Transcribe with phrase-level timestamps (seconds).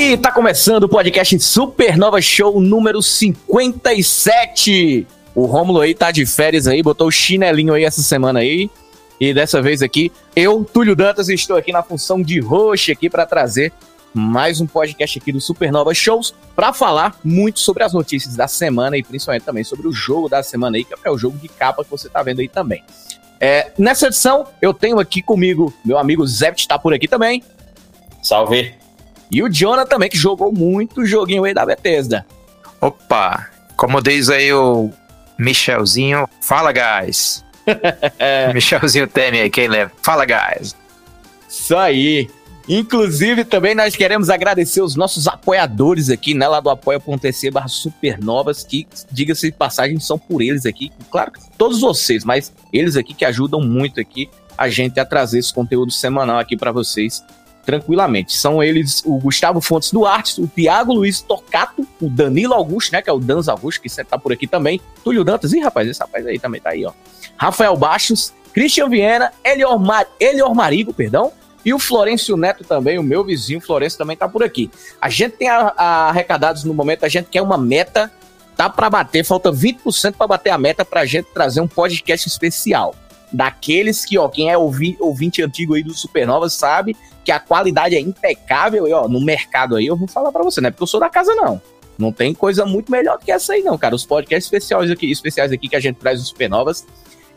[0.00, 5.04] E tá começando o podcast Supernova Show número 57.
[5.34, 8.70] O Rômulo aí tá de férias aí, botou o chinelinho aí essa semana aí.
[9.18, 13.26] E dessa vez aqui, eu, Túlio Dantas, estou aqui na função de host aqui para
[13.26, 13.72] trazer
[14.14, 18.96] mais um podcast aqui do Supernova Shows para falar muito sobre as notícias da semana
[18.96, 21.82] e principalmente também sobre o jogo da semana aí, que é o jogo de capa
[21.82, 22.84] que você tá vendo aí também.
[23.40, 27.42] É, nessa edição, eu tenho aqui comigo meu amigo Zé, tá por aqui também.
[28.22, 28.77] Salve!
[29.30, 32.24] E o Jonah também, que jogou muito joguinho aí da Bethesda.
[32.80, 34.90] Opa, como diz aí o
[35.38, 37.44] Michelzinho, fala guys.
[38.54, 39.92] Michelzinho teme aí, quem lembra?
[40.02, 40.74] Fala guys.
[41.48, 42.28] Isso aí.
[42.68, 48.62] Inclusive, também nós queremos agradecer os nossos apoiadores aqui, né, lá do apoia.se barra supernovas,
[48.62, 50.92] que, diga-se de passagem, são por eles aqui.
[51.10, 55.54] Claro, todos vocês, mas eles aqui que ajudam muito aqui a gente a trazer esse
[55.54, 57.24] conteúdo semanal aqui para vocês
[57.68, 58.34] tranquilamente.
[58.34, 63.10] São eles o Gustavo Fontes Duarte, o Tiago Luiz Tocato, o Danilo Augusto, né, que
[63.10, 66.26] é o Danz Augusto, que tá por aqui também, Túlio Dantas, ih, rapaz, esse rapaz
[66.26, 66.92] aí também tá aí, ó.
[67.36, 70.06] Rafael Baixos, Christian Viena, Elior, Mar...
[70.18, 71.30] Elior Marigo, perdão,
[71.62, 74.70] e o Florencio Neto também, o meu vizinho Florencio também tá por aqui.
[74.98, 78.10] A gente tem a, a arrecadados no momento, a gente quer uma meta,
[78.56, 82.94] tá para bater, falta 20% para bater a meta pra gente trazer um podcast especial.
[83.32, 87.94] Daqueles que, ó, quem é ouvinte, ouvinte antigo aí do Supernova sabe que a qualidade
[87.94, 90.70] é impecável, e ó, no mercado aí, eu vou falar para você, né?
[90.70, 91.60] Porque eu sou da casa, não.
[91.98, 93.94] Não tem coisa muito melhor do que essa aí, não, cara.
[93.94, 96.86] Os podcasts especiais aqui, especiais aqui que a gente traz nos Supernovas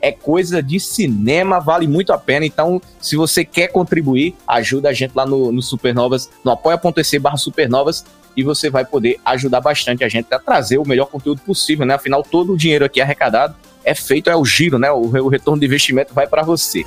[0.01, 2.45] é coisa de cinema, vale muito a pena.
[2.45, 7.37] Então, se você quer contribuir, ajuda a gente lá no, no Supernovas, no apoia.se barra
[7.37, 8.03] Supernovas,
[8.35, 11.93] e você vai poder ajudar bastante a gente a trazer o melhor conteúdo possível, né?
[11.93, 14.91] Afinal, todo o dinheiro aqui arrecadado é feito, é o giro, né?
[14.91, 16.85] O, o retorno de investimento vai para você.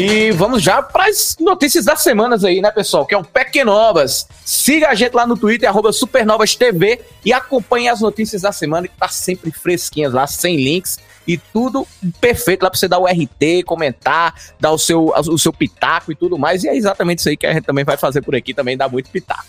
[0.00, 3.04] E vamos já para as notícias das semanas aí, né, pessoal?
[3.04, 4.28] Que é o Pequenovas.
[4.44, 9.08] Siga a gente lá no Twitter, SupernovasTV e acompanhe as notícias da semana que tá
[9.08, 11.84] sempre fresquinhas lá, sem links e tudo
[12.20, 16.14] perfeito lá para você dar o RT, comentar, dar o seu, o seu pitaco e
[16.14, 16.62] tudo mais.
[16.62, 18.88] E é exatamente isso aí que a gente também vai fazer por aqui, também dá
[18.88, 19.48] muito pitaco.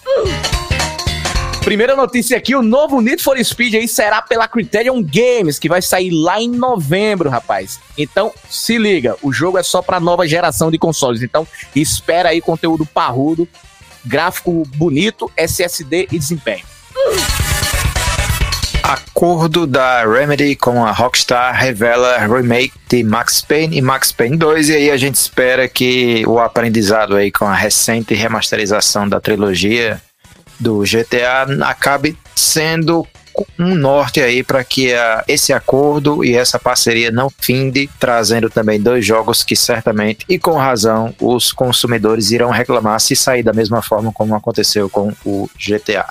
[1.70, 5.84] Primeira notícia aqui, o novo Need for Speed aí será pela Criterion Games, que vai
[5.84, 7.80] sair lá em novembro, rapaz.
[7.96, 11.22] Então, se liga, o jogo é só para nova geração de consoles.
[11.22, 13.48] Então, espera aí conteúdo parrudo,
[14.04, 16.66] gráfico bonito, SSD e desempenho.
[18.82, 24.70] Acordo da Remedy com a Rockstar revela remake de Max Payne e Max Payne 2
[24.70, 30.02] e aí a gente espera que o aprendizado aí com a recente remasterização da trilogia
[30.60, 33.08] do GTA acabe sendo
[33.58, 38.82] um norte aí para que a, esse acordo e essa parceria não finde, trazendo também
[38.82, 43.82] dois jogos que certamente e com razão os consumidores irão reclamar se sair da mesma
[43.82, 46.06] forma como aconteceu com o GTA.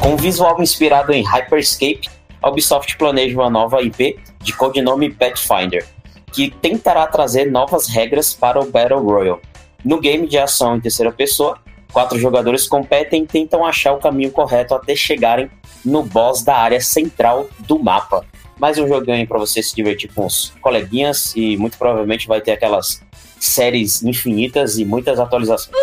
[0.00, 2.08] Com visual inspirado em Hyperscape,
[2.42, 5.84] a Ubisoft planeja uma nova IP de codinome Pathfinder,
[6.32, 9.40] que tentará trazer novas regras para o Battle Royale.
[9.84, 11.58] No game de ação em terceira pessoa,
[11.96, 15.50] Quatro jogadores competem e tentam achar o caminho correto até chegarem
[15.82, 18.22] no boss da área central do mapa.
[18.60, 22.52] Mais um joguinho para você se divertir com os coleguinhas e muito provavelmente vai ter
[22.52, 23.00] aquelas
[23.40, 25.74] séries infinitas e muitas atualizações.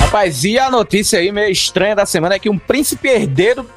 [0.00, 3.68] Rapaz, e a notícia aí meio estranha da semana é que um príncipe herdeiro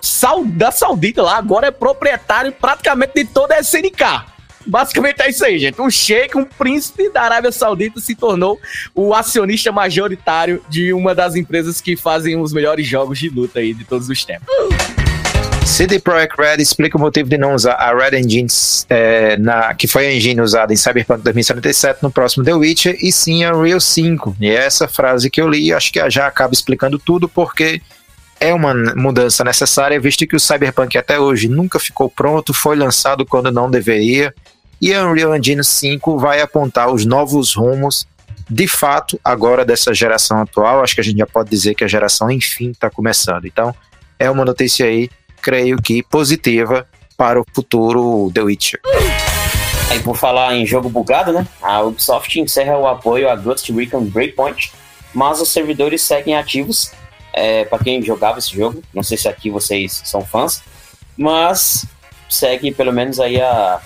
[0.46, 4.37] da Saudita lá agora é proprietário praticamente de toda a SNK.
[4.68, 5.82] Basicamente é isso aí, gente.
[5.82, 8.60] Um sheik, um príncipe da Arábia Saudita se tornou
[8.94, 13.74] o acionista majoritário de uma das empresas que fazem os melhores jogos de luta aí
[13.74, 14.48] de todos os tempos.
[15.66, 18.48] CD Projekt Red explica o motivo de não usar a Red Engine,
[18.90, 23.12] é, na, que foi a engine usada em Cyberpunk 2077 no próximo The Witcher, e
[23.12, 24.38] sim a Unreal 5.
[24.40, 27.82] E é essa frase que eu li, acho que já acaba explicando tudo, porque
[28.40, 33.26] é uma mudança necessária, visto que o Cyberpunk até hoje nunca ficou pronto, foi lançado
[33.26, 34.34] quando não deveria,
[34.82, 38.08] e a Unreal Engine 5 vai apontar os novos rumos,
[38.50, 40.84] de fato, agora dessa geração atual.
[40.84, 43.46] Acho que a gente já pode dizer que a geração, enfim, está começando.
[43.46, 43.76] Então,
[44.20, 45.10] é uma notícia aí,
[45.42, 46.88] creio que positiva
[47.18, 48.80] para o futuro The Witcher.
[49.90, 51.48] Aí, por falar em jogo bugado, né?
[51.62, 54.72] A Ubisoft encerra o apoio a Ghost Recon Breakpoint,
[55.14, 56.92] mas os servidores seguem ativos.
[57.34, 60.64] É, para quem jogava esse jogo, não sei se aqui vocês são fãs,
[61.16, 61.86] mas
[62.30, 63.80] segue pelo menos aí a,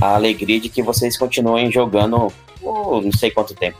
[0.00, 3.78] a alegria de que vocês continuem jogando por não sei quanto tempo.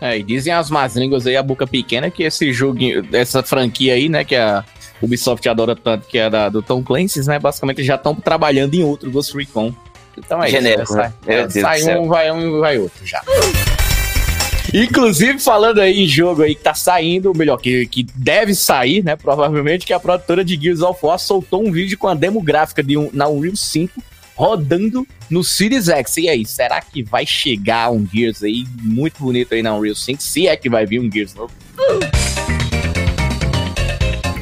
[0.00, 2.78] É, e dizem as más línguas aí, a boca pequena, que esse jogo,
[3.12, 4.64] essa franquia aí, né, que a
[5.00, 8.82] Ubisoft adora tanto, que é da, do Tom Clancy, né, basicamente já estão trabalhando em
[8.82, 9.72] outro Ghost Recon.
[10.16, 10.96] Então é Genérico, isso.
[10.96, 11.12] Né?
[11.26, 11.48] Né?
[11.48, 13.22] Sai, sai um, vai um, vai outro já.
[14.72, 19.04] Inclusive, falando aí em jogo aí que tá saindo, ou melhor, que, que deve sair,
[19.04, 19.14] né?
[19.14, 22.96] Provavelmente, que a produtora de Gears of War soltou um vídeo com a demográfica de
[22.96, 24.02] um, na Unreal 5
[24.34, 26.16] rodando no Series X.
[26.18, 30.22] E aí, será que vai chegar um Gears aí muito bonito aí na Unreal 5?
[30.22, 31.52] Se é que vai vir um Gears novo.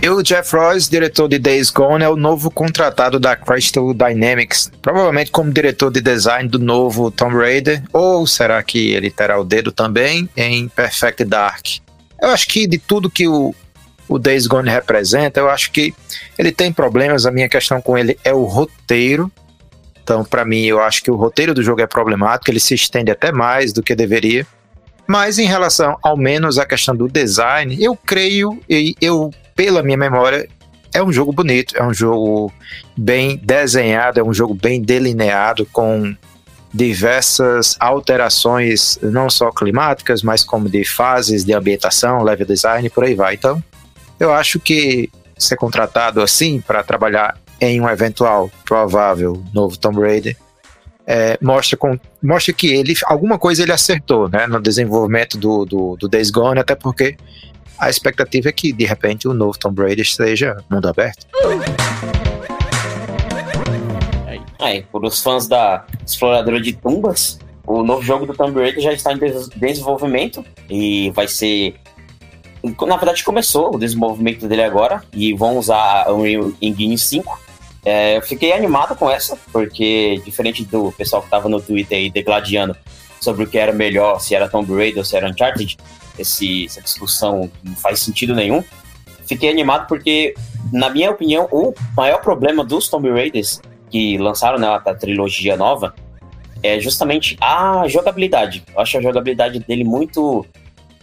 [0.02, 4.68] E o Jeff Royce, diretor de Days Gone, é o novo contratado da Crystal Dynamics,
[4.82, 9.44] provavelmente como diretor de design do novo Tomb Raider, ou será que ele terá o
[9.44, 11.66] dedo também em Perfect Dark?
[12.20, 13.54] Eu acho que de tudo que o,
[14.08, 15.94] o Days Gone representa, eu acho que
[16.36, 17.24] ele tem problemas.
[17.24, 19.30] A minha questão com ele é o roteiro.
[20.02, 23.10] Então, para mim, eu acho que o roteiro do jogo é problemático, ele se estende
[23.10, 24.46] até mais do que deveria.
[25.06, 29.96] Mas em relação ao menos à questão do design, eu creio e eu pela minha
[29.96, 30.48] memória,
[30.94, 32.52] é um jogo bonito, é um jogo
[32.96, 36.14] bem desenhado, é um jogo bem delineado, com
[36.72, 43.14] diversas alterações, não só climáticas, mas como de fases de ambientação, level design, por aí
[43.14, 43.34] vai.
[43.34, 43.62] Então,
[44.18, 50.36] eu acho que ser contratado assim para trabalhar em um eventual provável novo Tomb Raider
[51.06, 55.96] é, mostra, com, mostra que ele alguma coisa ele acertou né, no desenvolvimento do, do,
[55.96, 57.16] do Days Gone, até porque
[57.78, 61.26] a expectativa é que de repente o novo Tomb Raider seja mundo aberto.
[64.60, 68.92] É, por os fãs da Exploradora de Tumbas, o novo jogo do Tomb Raider já
[68.92, 69.18] está em
[69.56, 71.74] desenvolvimento e vai ser.
[72.86, 77.51] Na verdade, começou o desenvolvimento dele agora e vão usar o Unreal Engine 5.
[77.84, 82.10] É, eu fiquei animado com essa, porque diferente do pessoal que estava no Twitter aí
[82.10, 82.76] degladiando
[83.20, 85.76] sobre o que era melhor, se era Tomb Raider ou se era Uncharted,
[86.18, 88.62] esse, essa discussão não faz sentido nenhum.
[89.26, 90.34] Fiquei animado porque,
[90.72, 95.94] na minha opinião, o maior problema dos Tomb Raiders que lançaram né, a trilogia nova
[96.62, 98.64] é justamente a jogabilidade.
[98.74, 100.46] Eu acho a jogabilidade dele muito,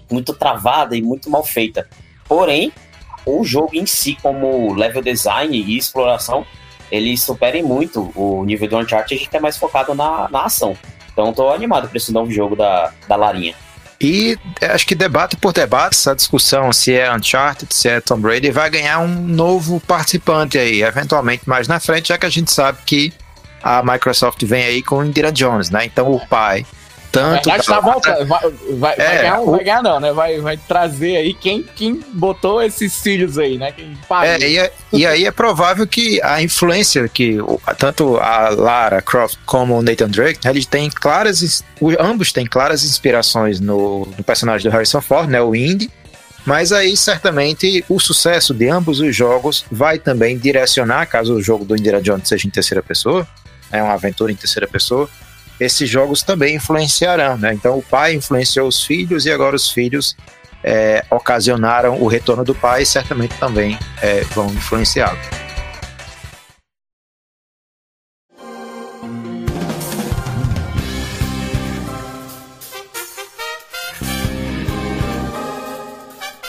[0.09, 1.87] muito travada e muito mal feita.
[2.27, 2.71] Porém,
[3.25, 6.45] o jogo em si, como level design e exploração,
[6.91, 10.77] eles superem muito o nível do Uncharted, que é mais focado na, na ação.
[11.11, 13.55] Então, tô animado para esse novo jogo da, da Larinha.
[14.01, 18.53] E acho que debate por debate, essa discussão se é Uncharted, se é Tomb Raider,
[18.53, 22.77] vai ganhar um novo participante aí, eventualmente mais na frente, já que a gente sabe
[22.85, 23.11] que
[23.61, 25.83] a Microsoft vem aí com Indiana Jones, né?
[25.83, 26.65] Então o pai
[27.11, 27.45] tanto.
[27.45, 28.25] Verdade, tá voltando.
[28.25, 29.51] Vai, vai, é, vai, ganhar, o...
[29.51, 30.13] vai ganhar, não, né?
[30.13, 33.71] Vai, vai trazer aí quem, quem botou esses cílios aí, né?
[33.71, 37.37] Quem é, e, é, e, aí é provável que a influência que
[37.77, 41.63] tanto a Lara Croft como o Nathan Drake, eles têm claras.
[41.99, 45.41] Ambos têm claras inspirações no, no personagem do Harrison Ford, né?
[45.41, 45.89] O Indy.
[46.45, 51.65] Mas aí, certamente, o sucesso de ambos os jogos vai também direcionar, caso o jogo
[51.65, 53.27] do Indiana Jones seja em terceira pessoa,
[53.71, 55.09] é uma aventura em terceira pessoa,
[55.59, 57.53] esses jogos também influenciarão, né?
[57.53, 60.15] Então o pai influenciou os filhos e agora os filhos
[60.63, 65.19] é, ocasionaram o retorno do pai e certamente também é, vão influenciá-lo.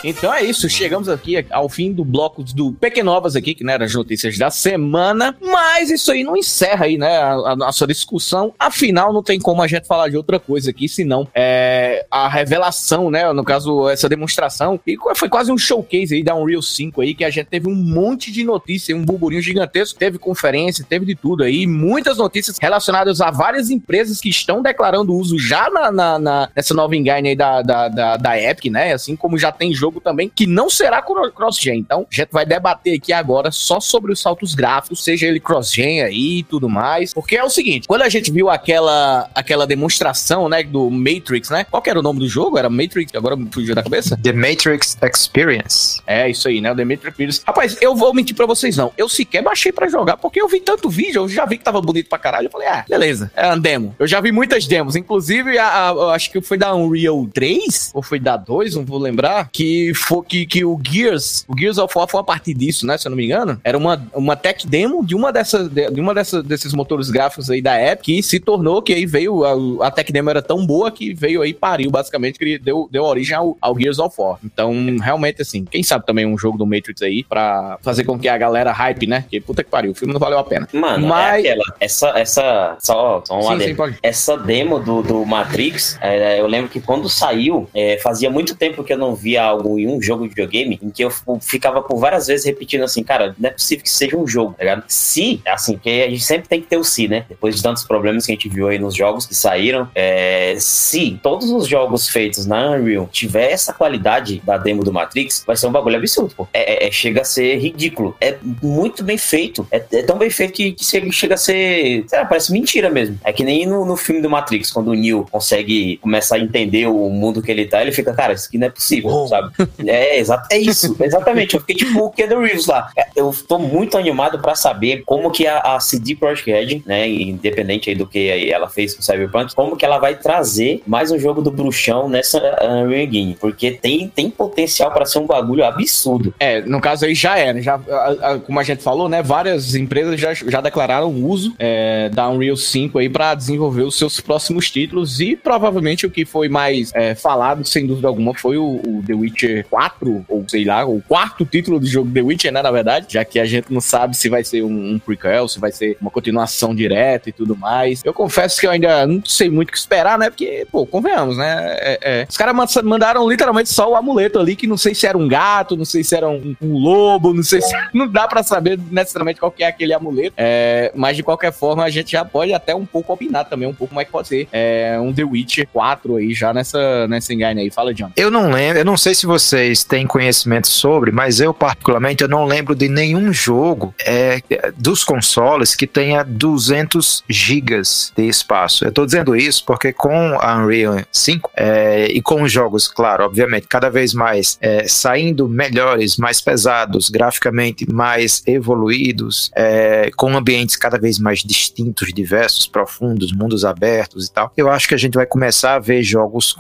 [0.03, 3.85] Então é isso, chegamos aqui ao fim do bloco do Pequenovas aqui, que não era
[3.85, 8.55] as notícias da semana, mas isso aí não encerra aí, né, a, a, nossa discussão.
[8.59, 13.11] Afinal, não tem como a gente falar de outra coisa aqui, senão é, a revelação,
[13.11, 17.15] né, no caso, essa demonstração, e foi quase um showcase aí da Unreal 5 aí,
[17.15, 21.15] que a gente teve um monte de notícias, um burburinho gigantesco, teve conferência, teve de
[21.15, 26.19] tudo aí, muitas notícias relacionadas a várias empresas que estão declarando uso já na, na,
[26.19, 29.75] na nessa nova engine aí da, da, da, da Epic, né, assim como já tem
[29.75, 31.79] jogo jogo também que não será cross-gen.
[31.79, 36.03] Então, a gente vai debater aqui agora só sobre os saltos gráficos, seja ele cross-gen
[36.03, 37.13] aí e tudo mais.
[37.13, 41.65] Porque é o seguinte, quando a gente viu aquela, aquela demonstração, né, do Matrix, né?
[41.65, 42.57] Qual era o nome do jogo?
[42.57, 44.17] Era Matrix, agora me fugiu da cabeça?
[44.23, 46.01] The Matrix Experience.
[46.07, 46.75] É, isso aí, né?
[46.75, 47.43] The Matrix Experience.
[47.45, 48.93] Rapaz, eu vou mentir pra vocês não.
[48.97, 51.81] Eu sequer baixei pra jogar, porque eu vi tanto vídeo, eu já vi que tava
[51.81, 52.47] bonito pra caralho.
[52.47, 53.95] Eu falei, ah, beleza, é uma demo.
[53.99, 58.03] Eu já vi muitas demos, inclusive, a, a, acho que foi da Unreal 3, ou
[58.03, 61.97] foi da 2, não vou lembrar, que foi, que, que o Gears, o Gears of
[61.97, 62.99] War foi a partir disso, né?
[62.99, 63.61] Se eu não me engano.
[63.65, 67.63] Era uma, uma tech demo de uma dessas, de uma dessas, desses motores gráficos aí
[67.63, 69.45] da Epic, que se tornou, que aí veio,
[69.81, 73.05] a, a tech demo era tão boa que veio aí, pariu, basicamente, que deu, deu
[73.05, 74.39] origem ao, ao Gears of War.
[74.45, 78.29] Então, realmente, assim, quem sabe também um jogo do Matrix aí, pra fazer com que
[78.29, 79.25] a galera hype, né?
[79.31, 80.69] Que puta que pariu, o filme não valeu a pena.
[80.73, 81.45] Mano, Mas...
[81.45, 86.41] é aquela, essa, essa, só, só uma sim, sim, essa demo do, do Matrix, é,
[86.41, 89.89] eu lembro que quando saiu, é, fazia muito tempo que eu não via algo em
[89.89, 91.11] um jogo de videogame, em que eu
[91.41, 94.65] ficava por várias vezes repetindo assim, cara, não é possível que seja um jogo, tá
[94.65, 94.85] ligado?
[94.89, 97.25] Se, assim, que a gente sempre tem que ter o se, né?
[97.29, 101.19] Depois de tantos problemas que a gente viu aí nos jogos que saíram, é, se
[101.23, 105.67] todos os jogos feitos na Unreal tiver essa qualidade da demo do Matrix, vai ser
[105.67, 106.49] um bagulho absurdo, pô.
[106.53, 108.17] É, é, é chega a ser ridículo.
[108.21, 109.67] É muito bem feito.
[109.71, 112.05] É, é tão bem feito que, que chega a ser.
[112.07, 113.19] Sei lá, parece mentira mesmo.
[113.25, 116.87] É que nem no, no filme do Matrix, quando o Neo consegue começar a entender
[116.87, 119.53] o mundo que ele tá, ele fica, cara, isso aqui não é possível, sabe?
[119.91, 121.55] É, exato, é isso, exatamente.
[121.55, 122.91] Eu fiquei tipo o Keanu Reeves lá.
[122.97, 127.09] É, eu tô muito animado pra saber como que a, a CD Projekt Red, né,
[127.09, 131.19] independente aí do que ela fez com Cyberpunk, como que ela vai trazer mais um
[131.19, 136.35] jogo do bruxão nessa Unreal Engine, porque tem, tem potencial para ser um bagulho absurdo.
[136.39, 137.63] É, no caso aí já é, né?
[137.63, 142.09] Já, a, a, como a gente falou, né, várias empresas já, já declararam uso é,
[142.11, 146.49] da Unreal 5 aí para desenvolver os seus próximos títulos e provavelmente o que foi
[146.49, 150.85] mais é, falado, sem dúvida alguma, foi o, o, The Witcher 4, ou sei lá,
[150.85, 153.81] o quarto título do jogo The Witcher, né, na verdade, já que a gente não
[153.81, 157.57] sabe se vai ser um, um prequel, se vai ser uma continuação direta e tudo
[157.57, 158.03] mais.
[158.05, 161.37] Eu confesso que eu ainda não sei muito o que esperar, né, porque, pô, convenhamos,
[161.37, 162.27] né, é, é.
[162.29, 165.77] os caras mandaram literalmente só o amuleto ali, que não sei se era um gato,
[165.77, 167.75] não sei se era um, um lobo, não sei se...
[167.93, 171.85] não dá para saber necessariamente qual que é aquele amuleto, é, mas de qualquer forma
[171.85, 174.29] a gente já pode até um pouco opinar também, um pouco como é que pode
[174.29, 177.71] ser é, um The Witcher 4 aí já nessa, nessa engane aí.
[177.71, 178.11] Fala, John.
[178.17, 182.29] Eu não lembro, eu não sei se vocês têm conhecimento sobre, mas eu particularmente eu
[182.29, 184.43] não lembro de nenhum jogo é,
[184.77, 188.85] dos consoles que tenha 200 gigas de espaço.
[188.85, 193.25] Eu tô dizendo isso porque com a Unreal 5 é, e com os jogos, claro,
[193.25, 200.77] obviamente, cada vez mais é, saindo melhores, mais pesados, graficamente mais evoluídos, é, com ambientes
[200.77, 205.15] cada vez mais distintos, diversos, profundos, mundos abertos e tal, eu acho que a gente
[205.15, 206.55] vai começar a ver jogos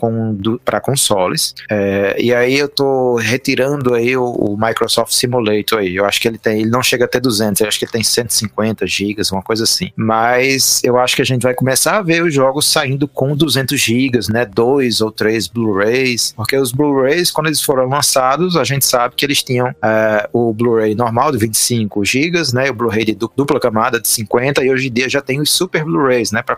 [0.65, 1.55] para consoles.
[1.71, 5.97] É, e aí eu tô retirando aí o, o, Microsoft Simulator aí.
[5.97, 7.93] Eu acho que ele tem, ele não chega a ter 200, eu acho que ele
[7.93, 9.91] tem 150 gigas, uma coisa assim.
[9.97, 13.79] Mas eu acho que a gente vai começar a ver os jogos saindo com 200
[13.79, 14.45] gigas, né?
[14.45, 19.25] Dois ou três Blu-rays, porque os Blu-rays quando eles foram lançados, a gente sabe que
[19.25, 22.71] eles tinham é, o Blu-ray normal de 25 gigas, né?
[22.71, 25.85] O Blu-ray de dupla camada de 50 e hoje em dia já tem os Super
[25.85, 26.43] Blu-rays, né?
[26.43, 26.57] Para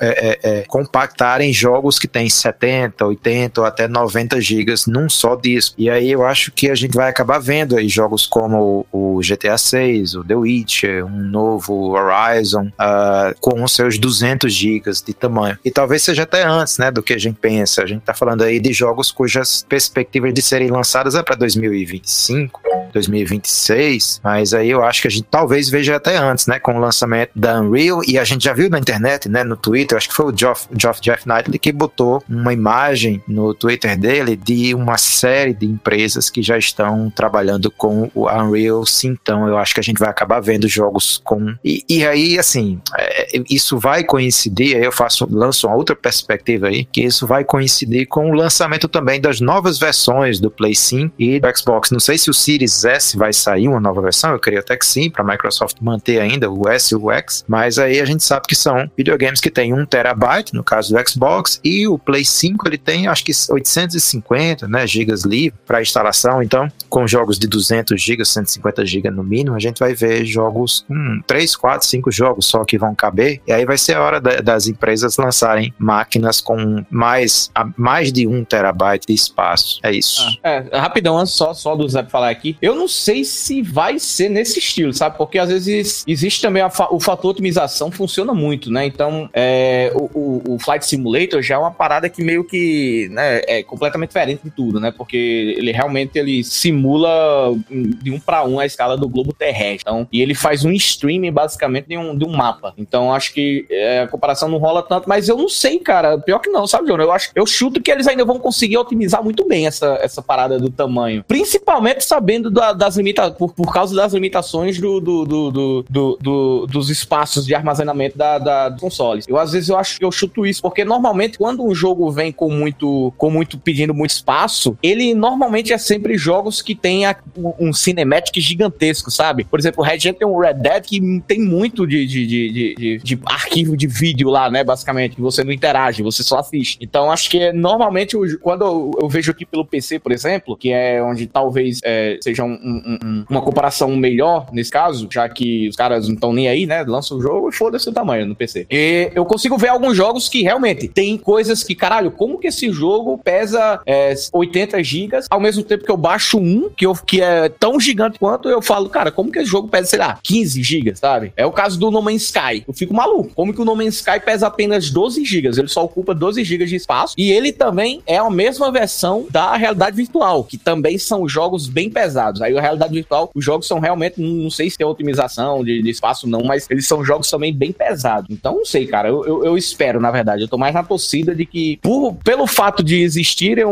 [0.00, 5.34] é, é, é, compactarem jogos que tem 70, 80 ou até 90 gigas num só
[5.34, 5.74] disco.
[5.78, 9.58] E aí eu acho que a gente vai acabar vendo aí jogos como o GTA
[9.58, 15.58] 6, o The Witcher, um novo Horizon, uh, com os seus 200 gigas de tamanho.
[15.64, 17.82] E talvez seja até antes, né, do que a gente pensa.
[17.82, 22.60] A gente tá falando aí de jogos cujas perspectivas de serem lançadas é para 2025,
[22.92, 26.80] 2026, mas aí eu acho que a gente talvez veja até antes, né, com o
[26.80, 30.14] lançamento da Unreal e a gente já viu na internet, né, no Twitter, acho que
[30.14, 34.97] foi o Geoff, Geoff Jeff Knightley que botou uma imagem no Twitter dele de uma
[34.98, 39.18] série de empresas que já estão trabalhando com o Unreal 5.
[39.22, 41.54] Então eu acho que a gente vai acabar vendo jogos com.
[41.64, 46.68] E, e aí, assim, é, isso vai coincidir, aí eu faço, lanço uma outra perspectiva
[46.68, 51.14] aí, que isso vai coincidir com o lançamento também das novas versões do Play 5
[51.18, 51.90] e do Xbox.
[51.90, 54.86] Não sei se o Series S vai sair uma nova versão, eu creio até que
[54.86, 58.46] sim, para Microsoft manter ainda o S e o X, mas aí a gente sabe
[58.46, 62.68] que são videogames que têm 1 terabyte, no caso do Xbox, e o Play 5
[62.68, 68.00] ele tem acho que 850 né, gigas livre para instalação, então com jogos de 200
[68.00, 72.46] gigas, 150 gigas no mínimo, a gente vai ver jogos, hum, 3, 4, 5 jogos
[72.46, 76.40] só que vão caber, e aí vai ser a hora da, das empresas lançarem máquinas
[76.40, 79.80] com mais, mais de 1 terabyte de espaço.
[79.82, 80.22] É isso.
[80.42, 84.28] Ah, é, rapidão, só, só do Zé falar aqui, eu não sei se vai ser
[84.28, 85.16] nesse estilo, sabe?
[85.16, 88.86] Porque às vezes existe também a, o fator otimização, funciona muito, né?
[88.86, 93.40] Então, é, o, o, o Flight Simulator já é uma parada que meio que né,
[93.46, 94.90] é completamente diferente de tudo, né?
[94.90, 99.82] Porque ele realmente ele simula de um para um a escala do globo terrestre.
[99.82, 102.74] Então, e ele faz um streaming basicamente de um, de um mapa.
[102.76, 106.18] Então, acho que é, a comparação não rola tanto, mas eu não sei, cara.
[106.18, 107.00] Pior que não, sabe, João?
[107.00, 110.58] Eu acho, eu chuto que eles ainda vão conseguir otimizar muito bem essa, essa parada
[110.58, 111.24] do tamanho.
[111.26, 116.66] Principalmente sabendo da, das limitações, por, por causa das limitações do, do, do, do, do
[116.66, 119.26] dos espaços de armazenamento da, da, dos consoles.
[119.28, 122.32] Eu, às vezes, eu acho que eu chuto isso, porque normalmente quando um jogo vem
[122.32, 127.16] com muito, com muito pedindo muito espaço, ele normalmente é sempre jogos que tem a,
[127.36, 129.44] um, um cinematic gigantesco, sabe?
[129.44, 132.74] Por exemplo, o Red Dead tem um Red Dead que tem muito de, de, de,
[132.74, 134.64] de, de arquivo de vídeo lá, né?
[134.64, 136.78] Basicamente, que você não interage, você só assiste.
[136.80, 141.02] Então, acho que normalmente quando eu, eu, vejo aqui pelo PC, por exemplo, que é
[141.02, 145.76] onde talvez é, seja um, um, um, uma comparação melhor nesse caso, já que os
[145.76, 146.82] caras não estão nem aí, né?
[146.82, 148.66] Lançam o jogo e foda-se o tamanho no PC.
[148.70, 152.70] E eu consigo ver alguns jogos que realmente tem coisas que, caralho, como que esse
[152.70, 157.20] jogo pesa é, 80 gigas, ao mesmo tempo que eu baixo um, que, eu, que
[157.20, 160.62] é tão gigante quanto, eu falo, cara, como que esse jogo pesa, sei lá, 15
[160.62, 161.32] gigas, sabe?
[161.36, 162.64] É o caso do No Man's Sky.
[162.66, 163.30] Eu fico maluco.
[163.34, 165.58] Como que o No Man's Sky pesa apenas 12 gigas?
[165.58, 169.56] Ele só ocupa 12 gigas de espaço e ele também é a mesma versão da
[169.56, 172.40] realidade virtual, que também são jogos bem pesados.
[172.42, 175.90] Aí a realidade virtual, os jogos são realmente, não sei se tem otimização de, de
[175.90, 178.28] espaço não, mas eles são jogos também bem pesados.
[178.30, 179.08] Então, não sei, cara.
[179.08, 180.42] Eu, eu, eu, espero, na verdade.
[180.42, 183.64] Eu tô mais na torcida de que, por, pelo fato de existirem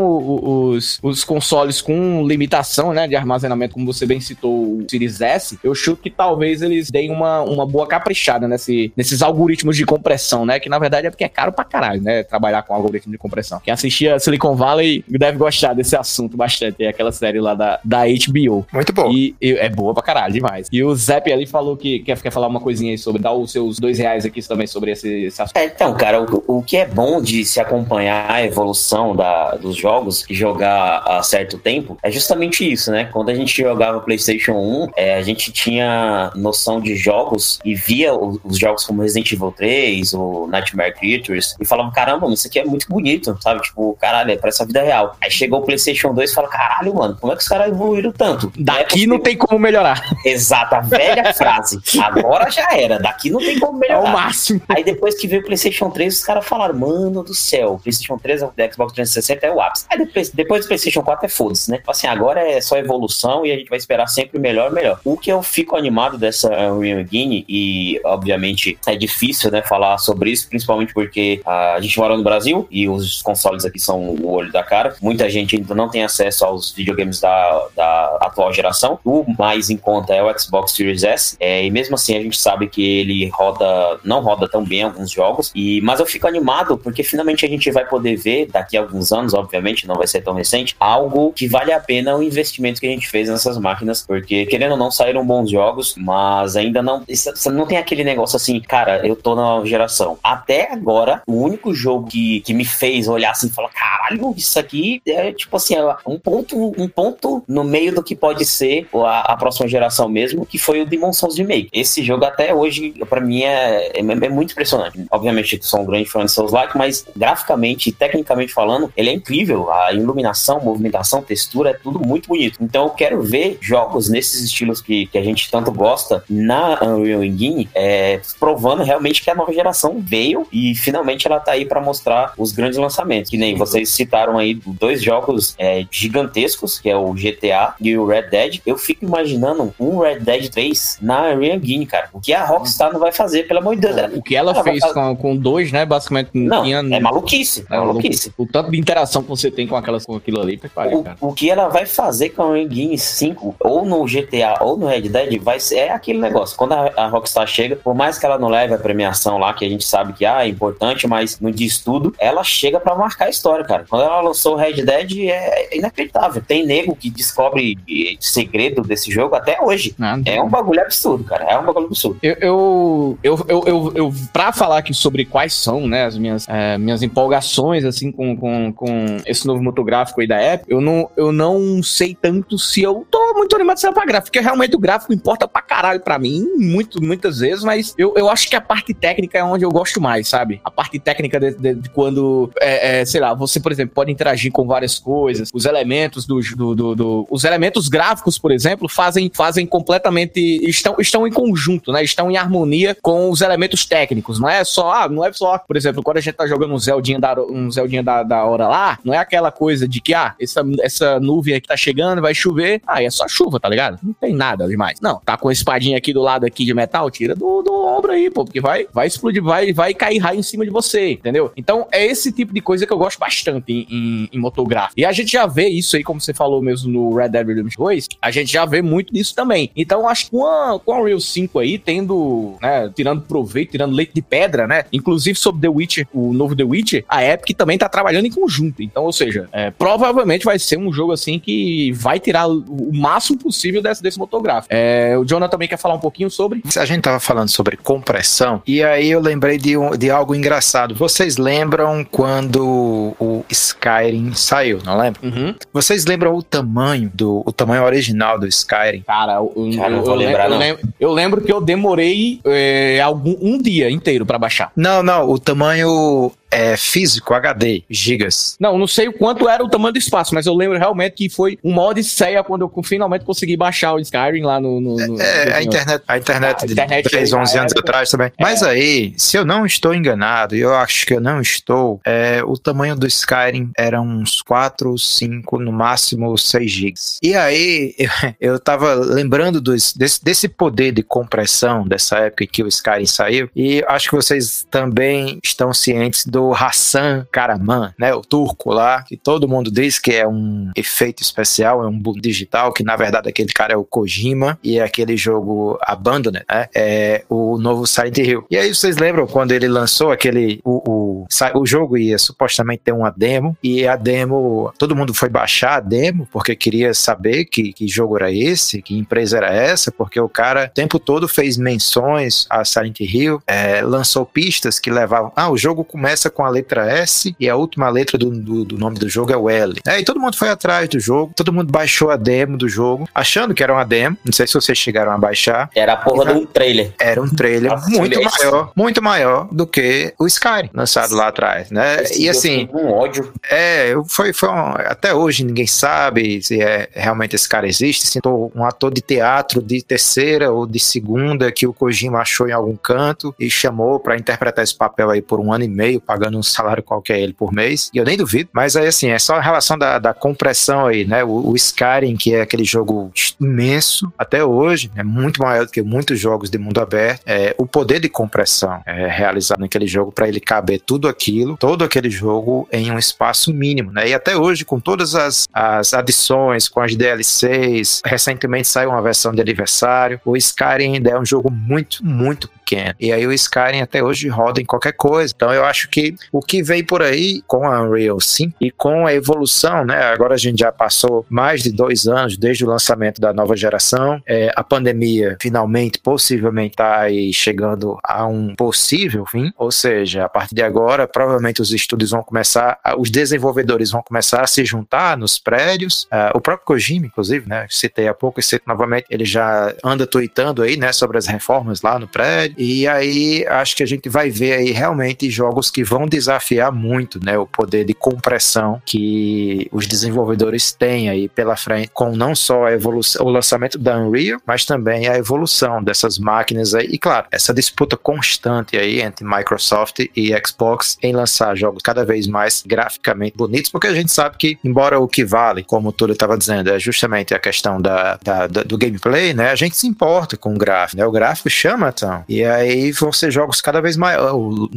[0.76, 5.58] os, os consoles com limitação, né, de armazenamento, como você bem citou, o Series S,
[5.62, 10.44] eu chuto que talvez eles deem uma, uma boa caprichada nesse, nesses algoritmos de compressão,
[10.44, 13.18] né, que na verdade é porque é caro pra caralho, né, trabalhar com algoritmo de
[13.18, 13.60] compressão.
[13.60, 16.84] Quem assistia Silicon Valley deve gostar desse assunto bastante.
[16.84, 18.66] É aquela série lá da, da HBO.
[18.72, 19.10] Muito bom.
[19.10, 20.68] E, e é boa pra caralho, demais.
[20.72, 23.52] E o Zep ali falou que quer, quer falar uma coisinha aí sobre, dar os
[23.52, 25.56] seus dois reais aqui também sobre esse, esse assunto.
[25.56, 29.76] É, então, cara, o, o que é bom de se acompanhar a evolução da, dos
[29.76, 33.08] jogos e jogar há certo tempo é justamente isso, né?
[33.12, 38.14] Quando a gente jogava PlayStation 1, é, a gente tinha noção de jogos e via
[38.14, 42.58] os, os jogos como Resident Evil 3, o Nightmare Creatures, e falava, caramba, isso aqui
[42.58, 43.60] é muito bonito, sabe?
[43.62, 45.16] Tipo, caralho, é pra essa vida real.
[45.20, 48.12] Aí chegou o PlayStation 2 e fala, caralho, mano, como é que os caras evoluíram
[48.12, 48.52] tanto?
[48.58, 50.00] Daqui é não tem como melhorar.
[50.24, 51.78] Exato, a velha frase.
[52.00, 54.06] Agora já era, daqui não tem como melhorar.
[54.06, 54.60] É o máximo.
[54.68, 58.18] Aí depois que veio o PlayStation 3, os caras falaram, mano do céu, o PlayStation
[58.18, 59.86] 3, o Xbox 360 é o ápice.
[59.90, 61.80] Aí depois, depois do PlayStation 4 é foda-se, né?
[61.86, 65.00] Assim, agora é só evolução e a gente vai esperar sempre melhor, melhor.
[65.04, 70.30] O que eu fico animado dessa Unreal Engine, e obviamente é difícil, né, falar sobre
[70.30, 74.52] isso, principalmente porque a gente mora no Brasil e os consoles aqui são o olho
[74.52, 74.96] da cara.
[75.00, 78.98] Muita gente ainda não tem acesso aos videogames da, da atual geração.
[79.04, 82.38] O mais em conta é o Xbox Series S, é, e mesmo assim a gente
[82.38, 86.76] sabe que ele roda, não roda tão bem alguns jogos, e mas eu fico animado
[86.78, 90.20] porque finalmente a gente vai poder ver, daqui a alguns anos, obviamente, não vai ser
[90.22, 94.02] tão recente, algo que vale a pena o investimento que a gente fez nessas máquinas,
[94.06, 98.36] porque querendo ou não, saíram bons jogos, mas ainda não, você não tem aquele negócio
[98.36, 100.18] assim, cara, eu tô na geração.
[100.22, 104.58] Até agora, o único jogo que, que me fez olhar assim e falar, caralho, isso
[104.58, 108.86] aqui é tipo assim, é um ponto, um ponto no meio do que pode ser
[108.94, 111.68] a, a próxima geração mesmo, que foi o Demon Souls Remake.
[111.72, 115.04] Esse jogo até hoje, para mim, é, é, é, muito impressionante.
[115.10, 119.12] Obviamente, sou um grande fã de Souls Like, mas graficamente e tecnicamente falando, ele é
[119.12, 119.70] incrível.
[119.70, 122.58] A iluminação, movimentação, textura, é tudo muito bonito.
[122.60, 127.24] Então eu quero ver jogos nesses estilos que, que a gente tanto gosta na Unreal
[127.24, 131.80] Engine, é, provando realmente que a nova geração veio e finalmente ela tá aí para
[131.80, 133.30] mostrar os grandes lançamentos.
[133.30, 138.06] Que nem vocês citaram aí dois jogos é, gigantescos, que é o GTA e o
[138.06, 138.60] Red Dead.
[138.66, 142.08] Eu fico imaginando um Red Dead 3 na Unreal Engine, cara.
[142.12, 144.12] O que a Rockstar não vai fazer, pelo amor de Deus.
[144.14, 145.84] O que ela, ela fez com, com dois, né?
[145.84, 146.78] Basicamente não, tinha.
[146.78, 147.66] É maluquice.
[147.70, 148.32] É, é maluquice.
[148.36, 151.16] O, o, tanto de interação que você tem com, aquelas, com aquilo ali, pariu, cara.
[151.20, 154.86] O que ela vai fazer com a Unreal Engine 5, ou no GTA, ou no
[154.86, 156.56] Red Dead, vai ser é aquele negócio.
[156.56, 159.64] Quando a, a Rockstar chega, por mais que ela não leve a premiação lá, que
[159.64, 163.26] a gente sabe que ah, é importante, mas não diz tudo, ela chega para marcar
[163.26, 163.84] a história, cara.
[163.88, 166.42] Quando ela lançou o Red Dead, é inacreditável.
[166.46, 167.76] Tem nego que descobre
[168.20, 169.94] segredo desse jogo até hoje.
[170.00, 171.44] Ah, é um bagulho absurdo, cara.
[171.44, 172.18] É um bagulho absurdo.
[172.22, 176.48] Eu, eu, eu, eu, eu, eu pra falar aqui sobre quais são, né, as minhas,
[176.48, 181.10] é, minhas empolgações, assim, com, com, com esse novo motográfico aí da Apple, eu não,
[181.16, 184.78] eu não sei tanto se eu tô muito animado é pra gráfico, porque realmente o
[184.78, 188.60] gráfico importa pra caralho pra mim, muito, muitas vezes, mas eu, eu acho que a
[188.60, 190.60] parte técnica é onde eu gosto mais, sabe?
[190.64, 194.10] A parte técnica de, de, de quando, é, é, sei lá, você, por exemplo, pode
[194.10, 198.88] interagir com várias coisas, os elementos do, do, do, do os elementos gráficos, por exemplo,
[198.88, 202.02] fazem, fazem completamente, estão, estão em conjunto, né?
[202.02, 205.76] Estão em harmonia com os elementos técnicos, não é só, ah, não é só, por
[205.76, 208.98] exemplo, quando a gente tá jogando um Zeldinha da, um Zeldinha da, da hora lá,
[209.04, 212.80] não é aquela coisa de que, ah, essa, essa nuvem aqui tá chegando, vai chover,
[212.86, 213.98] ah, é só lança-chuva, tá ligado?
[214.02, 215.00] Não tem nada demais.
[215.00, 218.12] Não, tá com a espadinha aqui do lado aqui de metal, tira do, do ombro
[218.12, 221.52] aí, pô, porque vai, vai explodir, vai, vai cair raio em cima de você, entendeu?
[221.56, 224.98] Então é esse tipo de coisa que eu gosto bastante em, em, em motográfico.
[224.98, 227.84] E a gente já vê isso aí, como você falou mesmo no Red Dead Redemption
[227.84, 229.70] 2, a gente já vê muito disso também.
[229.76, 234.12] Então acho que com a, com Unreal 5 aí, tendo, né, tirando proveito, tirando leite
[234.14, 237.88] de pedra, né, inclusive sobre The Witcher, o novo The Witcher, a Epic também tá
[237.88, 238.82] trabalhando em conjunto.
[238.82, 243.15] Então, ou seja, é, provavelmente vai ser um jogo assim que vai tirar o máximo
[243.36, 244.74] possível desse, desse motográfico.
[244.74, 246.62] É, o Jonathan também quer falar um pouquinho sobre.
[246.76, 250.94] A gente tava falando sobre compressão, e aí eu lembrei de, um, de algo engraçado.
[250.94, 255.20] Vocês lembram quando o Skyrim saiu, não lembra?
[255.22, 255.54] Uhum.
[255.72, 259.02] Vocês lembram o tamanho do o tamanho original do Skyrim?
[259.06, 260.62] Cara, eu, Cara, não eu, vou eu lembrar, lembro, não.
[260.66, 264.70] eu lembro- eu lembro que eu demorei é, algum, um dia inteiro pra baixar.
[264.76, 268.56] Não, não, o tamanho é, físico, HD, gigas.
[268.58, 271.28] Não, não sei o quanto era o tamanho do espaço, mas eu lembro realmente que
[271.28, 274.80] foi uma odisseia quando eu finalmente consegui baixar o Skyrim lá no.
[274.80, 278.10] no, no- É, a internet, a internet A de internet 10, na 11 anos atrás
[278.10, 278.32] também.
[278.40, 282.40] Mas aí, se eu não estou enganado, e eu acho que eu não estou, é,
[282.44, 283.35] o tamanho do Skyrim
[283.76, 287.18] era uns 4, 5, no máximo 6 gigas.
[287.22, 288.08] E aí, eu,
[288.54, 293.06] eu tava lembrando dos, desse, desse poder de compressão dessa época em que o Skyrim
[293.06, 299.02] saiu, e acho que vocês também estão cientes do Hassan Karaman, né, o turco lá,
[299.02, 302.96] que todo mundo diz que é um efeito especial, é um bug digital, que na
[302.96, 307.86] verdade aquele cara é o Kojima, e é aquele jogo Abandoned, né, é o novo
[307.86, 308.46] Silent Hill.
[308.50, 312.92] E aí vocês lembram quando ele lançou aquele, o, o, o jogo ia supostamente ter
[312.92, 313.25] uma demo,
[313.62, 318.16] e a demo, todo mundo foi baixar a demo, porque queria saber que, que jogo
[318.16, 322.64] era esse, que empresa era essa, porque o cara o tempo todo fez menções a
[322.64, 327.34] Silent Hill, é, lançou pistas que levavam, ah, o jogo começa com a letra S
[327.38, 329.74] e a última letra do, do, do nome do jogo é o L.
[329.86, 333.08] É, e todo mundo foi atrás do jogo, todo mundo baixou a demo do jogo,
[333.14, 336.32] achando que era uma demo, não sei se vocês chegaram a baixar, Era a porra
[336.32, 336.92] um trailer.
[336.98, 341.70] era um trailer Nossa, muito maior, muito maior do que o Skyrim, lançado lá atrás,
[341.70, 342.02] né?
[342.02, 343.32] Esse E assim, com ódio.
[343.50, 348.20] é, foi, foi um- até hoje ninguém sabe se é, realmente esse cara existe, se
[348.26, 352.76] um ator de teatro de terceira ou de segunda que o Kojima achou em algum
[352.76, 356.42] canto e chamou pra interpretar esse papel aí por um ano e meio, pagando um
[356.42, 357.90] salário qualquer ele por mês.
[357.94, 361.04] E eu nem duvido, mas aí assim, é só a relação da, da compressão aí,
[361.04, 361.22] né?
[361.24, 365.82] O, o Skyrim, que é aquele jogo imenso até hoje, é muito maior do que
[365.82, 367.22] muitos jogos de mundo aberto.
[367.26, 371.84] É, o poder de compressão é realizado naquele jogo para ele caber tudo aquilo, todo
[371.84, 374.08] aquele jogo em um espaço mínimo, né?
[374.08, 379.32] E até hoje, com todas as, as adições, com as DLCs, recentemente saiu uma versão
[379.32, 380.20] de aniversário.
[380.24, 382.94] O Skyrim ainda é um jogo muito, muito pequeno.
[382.98, 385.32] E aí o Skyrim até hoje roda em qualquer coisa.
[385.34, 389.06] Então eu acho que o que vem por aí com a Unreal 5 e com
[389.06, 390.02] a evolução, né?
[390.06, 394.20] Agora a gente já passou mais de dois anos desde o lançamento da nova geração.
[394.26, 399.52] É, a pandemia finalmente, possivelmente, está aí chegando a um possível fim.
[399.56, 404.02] Ou seja, a partir de agora, provavelmente os estúdios vão começar, a- os desenvolvedores vão
[404.02, 406.06] começar a se juntar nos prédios.
[406.10, 407.66] Ah, o próprio Kojima, inclusive, né?
[407.70, 410.92] Citei há pouco e cito novamente, ele já anda tweetando aí, né?
[410.92, 412.56] Sobre as reformas lá no prédio.
[412.58, 417.22] E aí acho que a gente vai ver aí realmente jogos que vão desafiar muito,
[417.24, 417.38] né?
[417.38, 422.72] O poder de compressão que os desenvolvedores têm aí pela frente, com não só a
[422.72, 426.86] evolução, o lançamento da Unreal, mas também a evolução dessas máquinas aí.
[426.86, 432.26] E claro, essa disputa constante aí entre Microsoft e Xbox em lançar jogos cada vez
[432.26, 436.12] mais graficamente bonitos, porque a gente sabe que, embora o que vale, como o Túlio
[436.12, 439.50] estava dizendo, é justamente a questão da, da- da- do gameplay, né?
[439.50, 441.06] A gente se importa com o gráfico, né?
[441.06, 442.22] O gráfico chama então.
[442.28, 444.32] E aí vão ser jogos cada vez maiores.
[444.34, 444.68] O,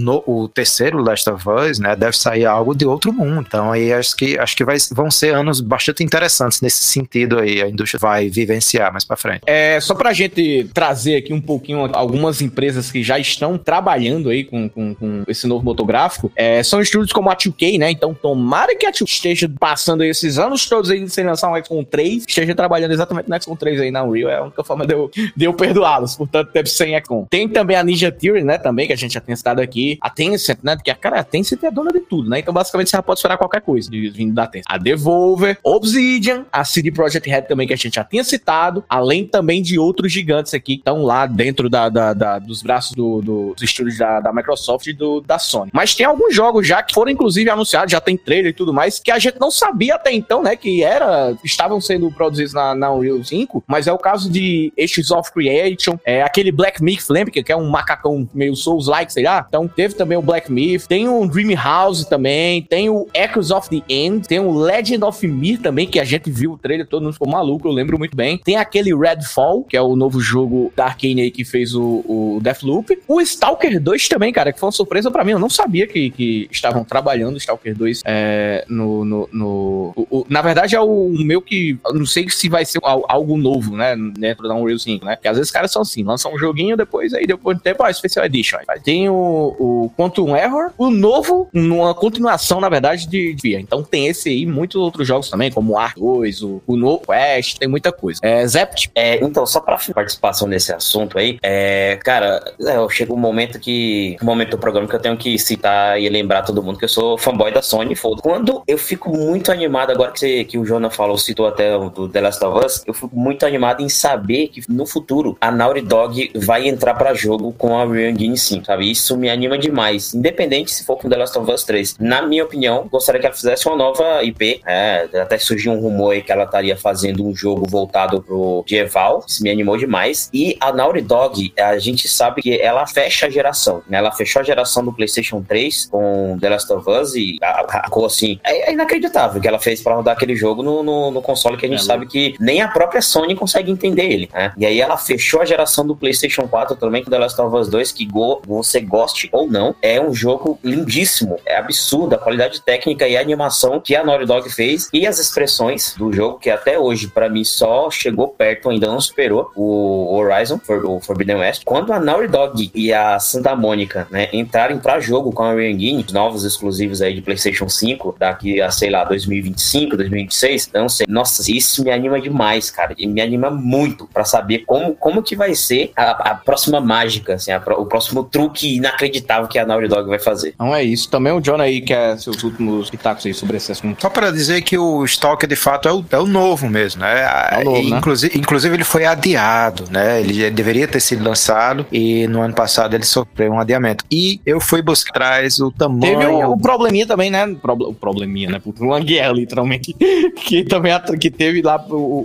[0.43, 1.95] o terceiro Last of Us, né?
[1.95, 3.43] Deve sair algo de outro mundo.
[3.47, 7.61] Então aí acho que, acho que vai, vão ser anos bastante interessantes nesse sentido aí.
[7.61, 9.41] A indústria vai vivenciar mais pra frente.
[9.45, 14.43] É, só pra gente trazer aqui um pouquinho algumas empresas que já estão trabalhando aí
[14.43, 17.88] com, com, com esse novo motográfico, é, são estúdios como a 2K, né?
[17.91, 21.83] Então tomara que a 2K esteja passando esses anos todos aí sem lançar um XCOM
[21.83, 24.93] 3, esteja trabalhando exatamente no XCOM 3 aí na Unreal, é a única forma de
[24.93, 27.25] eu, de eu perdoá-los por tanto tempo sem XCOM.
[27.29, 28.57] Tem também a Ninja Theory, né?
[28.57, 29.97] Também, que a gente já tem citado aqui.
[30.01, 30.77] A Tencent, né?
[30.83, 32.39] Que a cara, a Tencent é dona de tudo, né?
[32.39, 34.65] Então basicamente você já pode esperar qualquer coisa vindo da Tencent.
[34.69, 39.25] A Devolver, Obsidian, a CD Projekt Red também, que a gente já tinha citado, além
[39.25, 43.21] também de outros gigantes aqui que estão lá dentro da, da- da- dos braços do-
[43.21, 45.71] do- dos estúdios da, da Microsoft e do, da Sony.
[45.73, 48.99] Mas tem alguns jogos já que foram inclusive anunciados, já tem trailer e tudo mais,
[48.99, 52.91] que a gente não sabia até então, né, que era, estavam sendo produzidos na, na
[52.91, 57.31] Unreal 5, mas é o caso de Ages of Creation, é aquele Black Myth, lembra
[57.31, 59.45] que que é um macacão meio Souls-like, sei lá?
[59.47, 63.69] Então teve também o Black Myth, tem o Dream House também, tem o Echoes of
[63.69, 67.03] the End, tem o Legend of Mir também, que a gente viu o trailer, todo
[67.03, 68.37] mundo ficou maluco, eu lembro muito bem.
[68.37, 72.39] Tem aquele Redfall, que é o novo jogo da Arkane aí que fez o, o
[72.41, 72.99] Deathloop.
[73.07, 76.11] O Stalker 2 também, cara, que foi uma surpresa para mim, eu não sabia que,
[76.11, 79.05] que estavam trabalhando o Stalker 2 é, no...
[79.05, 82.79] no, no o, o, na verdade é o, meu que, não sei se vai ser
[82.83, 86.03] algo novo, né, dentro da Unreal 5, né, porque às vezes os caras são assim,
[86.03, 88.57] lançam um joguinho, depois aí depois de tempo, ó, Special Edition.
[88.83, 89.15] Tem o,
[89.59, 94.75] o Quantum Error, o novo, uma continuação, na verdade, de, Então tem esse aí, muitos
[94.75, 98.19] outros jogos também, como o Ark 2, o, o No Quest, tem muita coisa.
[98.23, 98.91] É, Zept?
[98.95, 104.17] É, então, só pra participação nesse assunto aí, é, cara, é, chega um momento que,
[104.21, 106.89] um momento do programa que eu tenho que citar e lembrar todo mundo que eu
[106.89, 108.21] sou fanboy da Sony, foda.
[108.21, 111.89] Quando eu fico muito animado, agora que, você, que o Jonah falou, citou até o
[111.89, 115.51] do The Last of Us, eu fico muito animado em saber que no futuro a
[115.51, 118.89] Naughty Dog vai entrar para jogo com a Real Engine 5, sabe?
[118.89, 121.97] Isso me anima demais, independente se for com The Last of Us 3.
[121.99, 126.13] Na minha opinião, gostaria que ela fizesse uma nova IP, é, até surgiu um rumor
[126.13, 130.29] aí que ela estaria fazendo um jogo voltado pro Dieval, isso me animou demais.
[130.33, 133.97] E a Naughty Dog, a gente sabe que ela fecha a geração, né?
[133.97, 138.05] Ela fechou a geração do PlayStation 3 com The Last of Us e a, a,
[138.05, 141.57] assim, é, é inacreditável que ela fez para rodar aquele jogo no, no, no, console
[141.57, 144.53] que a gente é, sabe que nem a própria Sony consegue entender ele, né?
[144.57, 147.69] E aí ela fechou a geração do PlayStation 4 também com The Last of Us
[147.69, 152.61] 2, que go, você goste ou não, é um jogo lindíssimo, é absurdo a qualidade
[152.61, 156.49] técnica e a animação que a Naughty Dog fez e as expressões do jogo, que
[156.49, 161.63] até hoje, para mim, só chegou perto, ainda não superou o Horizon, o Forbidden West.
[161.65, 165.71] Quando a Naughty Dog e a Santa Mônica, né, entrarem para jogo com a Unreal
[165.71, 171.05] Engine, novos exclusivos aí de PlayStation 5, daqui a, sei lá, 2025, 2026, não sei.
[171.07, 172.93] Nossa, isso me anima demais, cara.
[172.97, 177.35] E me anima muito para saber como, como que vai ser a, a próxima mágica,
[177.35, 180.55] assim, a, o próximo truque inacreditável que a Naughty Dog vai fazer.
[180.59, 181.09] Não é isso.
[181.09, 184.01] Também o John aí, que é seus últimos pitacos aí sobre esse assunto.
[184.01, 187.21] Só para dizer que o Stalker de fato é o, é o novo mesmo, né?
[187.51, 188.41] É o novo, inclusive, né?
[188.41, 190.19] inclusive ele foi adiado, né?
[190.19, 194.03] Ele deveria ter sido lançado e no ano passado ele sofreu um adiamento.
[194.11, 196.19] E eu fui buscar atrás o tamanho.
[196.19, 197.45] Teve o probleminha também, né?
[197.45, 198.61] O probleminha, né?
[198.79, 199.93] Uma guerra, literalmente.
[200.35, 201.83] que também que teve lá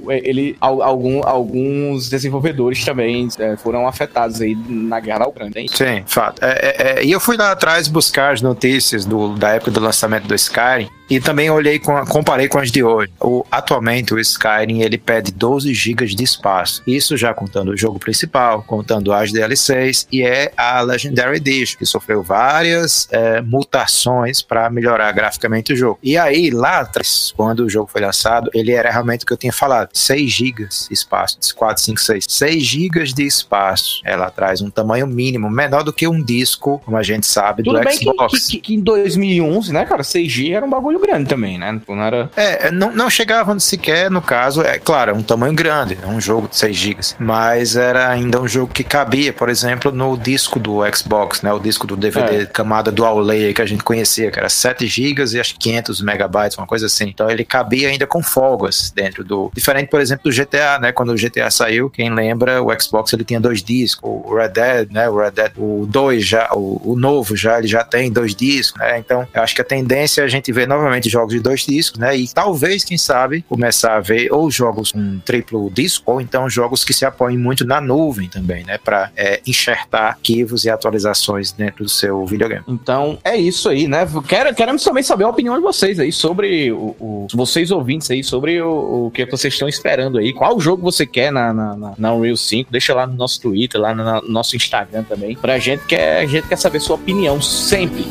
[0.08, 5.60] ele, algum, alguns desenvolvedores também é, foram afetados aí na guerra da Ucrânia.
[5.60, 5.68] Hein?
[5.68, 6.42] Sim, fato.
[6.44, 9.80] É, é, é, e eu fui lá atrás buscar as notícias do, da época do
[9.80, 13.12] lançamento do Skyrim e também olhei com a, comparei com as de hoje.
[13.20, 16.82] O, atualmente o Skyrim ele pede 12 GB de espaço.
[16.86, 21.86] Isso já contando o jogo principal, contando as DLCs e é a Legendary Edition que
[21.86, 25.98] sofreu várias é, mutações para melhorar graficamente o jogo.
[26.02, 29.36] E aí lá atrás, quando o jogo foi lançado, ele era realmente o que eu
[29.36, 32.24] tinha falado, 6 GB de espaço, 4, 5, 6.
[32.28, 34.00] 6 GB de espaço.
[34.04, 37.80] Ela traz um tamanho mínimo, menor do que um disco, como a gente sabe, Tudo
[37.80, 38.46] do Xbox.
[38.46, 41.80] Que, que, que, em 2011, né, cara, 6G era um bagulho grande também, né?
[41.88, 42.30] Não era...
[42.36, 46.20] É, não, não chegavam sequer, no caso, é claro, é um tamanho grande, é um
[46.20, 50.58] jogo de 6 GB, mas era ainda um jogo que cabia, por exemplo, no disco
[50.58, 52.46] do Xbox, né, o disco do DVD é.
[52.46, 56.00] camada dual layer que a gente conhecia, que era 7 GB e acho que 500
[56.02, 57.08] megabytes, uma coisa assim.
[57.08, 59.50] Então ele cabia ainda com folgas dentro do...
[59.54, 63.24] Diferente, por exemplo, do GTA, né, quando o GTA saiu, quem lembra, o Xbox ele
[63.24, 66.96] tinha dois discos, o Red Dead, né, o Red Dead, o 2 já, o, o
[66.96, 70.24] novo já, ele já tem dois discos, né, então eu acho que a tendência é
[70.24, 72.16] a gente ver novamente novamente jogos de dois discos, né?
[72.16, 76.84] E talvez, quem sabe, começar a ver ou jogos com triplo disco, ou então jogos
[76.84, 78.78] que se apoiem muito na nuvem também, né?
[78.78, 82.64] Para é, enxertar arquivos e atualizações dentro do seu videogame.
[82.68, 84.06] Então, é isso aí, né?
[84.28, 88.22] Quero, queremos também saber a opinião de vocês aí sobre o, o vocês ouvintes aí,
[88.22, 90.32] sobre o, o que vocês estão esperando aí.
[90.32, 92.70] Qual jogo você quer na, na, na, na Unreal 5?
[92.70, 95.36] Deixa lá no nosso Twitter, lá no, no nosso Instagram também.
[95.36, 98.04] Pra gente que a gente quer saber sua opinião sempre.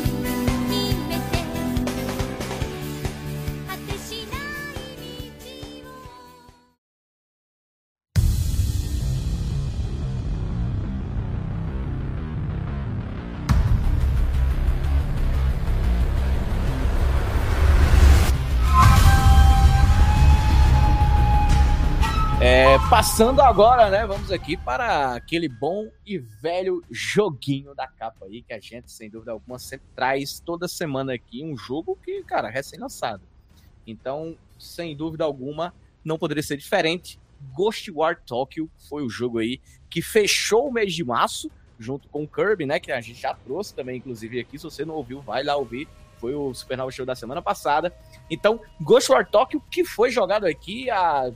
[22.94, 24.06] Passando agora, né?
[24.06, 29.10] Vamos aqui para aquele bom e velho joguinho da capa aí, que a gente, sem
[29.10, 33.24] dúvida alguma, sempre traz toda semana aqui um jogo que, cara, recém-lançado.
[33.84, 37.18] Então, sem dúvida alguma, não poderia ser diferente.
[37.52, 42.22] Ghost War Tokyo foi o jogo aí que fechou o mês de março, junto com
[42.22, 42.78] o Kirby, né?
[42.78, 44.56] Que a gente já trouxe também, inclusive, aqui.
[44.56, 45.88] Se você não ouviu, vai lá ouvir.
[46.18, 47.92] Foi o Supernova Show da semana passada.
[48.30, 51.32] Então, Ghost War Tokyo, que foi jogado aqui há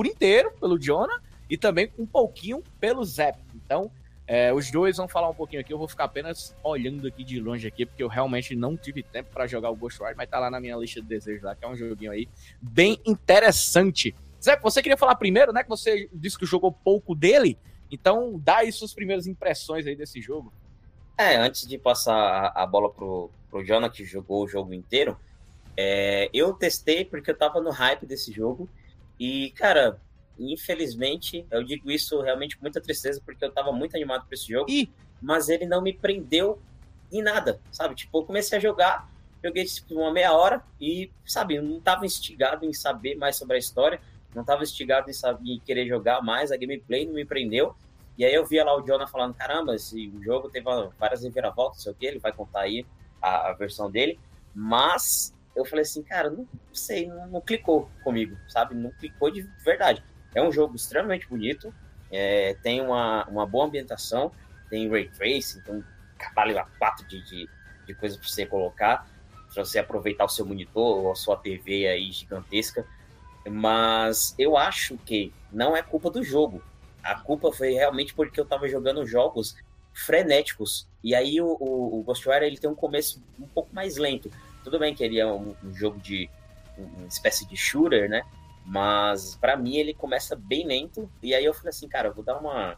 [0.00, 3.38] por inteiro pelo Jonah e também um pouquinho pelo Zep.
[3.54, 3.90] Então,
[4.26, 7.40] É, os dois vão falar um pouquinho aqui, eu vou ficar apenas olhando aqui de
[7.40, 10.48] longe aqui, porque eu realmente não tive tempo para jogar o Ghostwire, mas tá lá
[10.48, 12.28] na minha lista de desejos lá, que é um joguinho aí
[12.62, 14.14] bem interessante.
[14.40, 15.64] Zé, você queria falar primeiro, né?
[15.64, 17.58] Que você disse que jogou pouco dele.
[17.90, 20.52] Então, dá aí suas primeiras impressões aí desse jogo.
[21.18, 25.18] É, antes de passar a bola pro, pro Jonah, que jogou o jogo inteiro,
[25.76, 28.68] é, eu testei porque eu tava no hype desse jogo.
[29.20, 30.00] E, cara,
[30.38, 34.48] infelizmente, eu digo isso realmente com muita tristeza, porque eu tava muito animado pra esse
[34.48, 34.66] jogo.
[35.22, 36.60] Mas ele não me prendeu
[37.12, 37.94] em nada, sabe?
[37.94, 39.08] Tipo, eu comecei a jogar,
[39.44, 43.56] joguei tipo, uma meia hora e, sabe, eu não tava instigado em saber mais sobre
[43.56, 44.00] a história
[44.34, 47.74] não estava instigado em, saber, em querer jogar mais, a gameplay não me prendeu.
[48.16, 50.66] E aí eu via lá o Jonah falando, caramba, esse jogo teve
[50.98, 52.84] várias reviravoltas, não sei o que, ele vai contar aí
[53.20, 54.18] a, a, versão dele.
[54.54, 58.74] Mas eu falei assim, cara, não sei, não, não, clicou comigo, sabe?
[58.74, 60.02] Não clicou de verdade.
[60.34, 61.74] É um jogo extremamente bonito,
[62.10, 64.32] é, tem uma, uma boa ambientação,
[64.68, 65.84] tem ray tracing, tem um
[66.16, 67.48] cavalo a quatro de, de,
[67.86, 69.08] de para você colocar,
[69.52, 72.86] para você aproveitar o seu monitor ou a sua TV aí gigantesca.
[73.48, 76.62] Mas eu acho que não é culpa do jogo.
[77.02, 79.56] A culpa foi realmente porque eu tava jogando jogos
[79.92, 80.86] frenéticos.
[81.02, 84.30] E aí o, o, o Ghostwire ele tem um começo um pouco mais lento.
[84.62, 86.28] Tudo bem que ele é um, um jogo de
[86.76, 88.22] uma espécie de shooter, né?
[88.64, 91.10] Mas para mim ele começa bem lento.
[91.22, 92.76] E aí eu falei assim, cara, eu vou dar uma,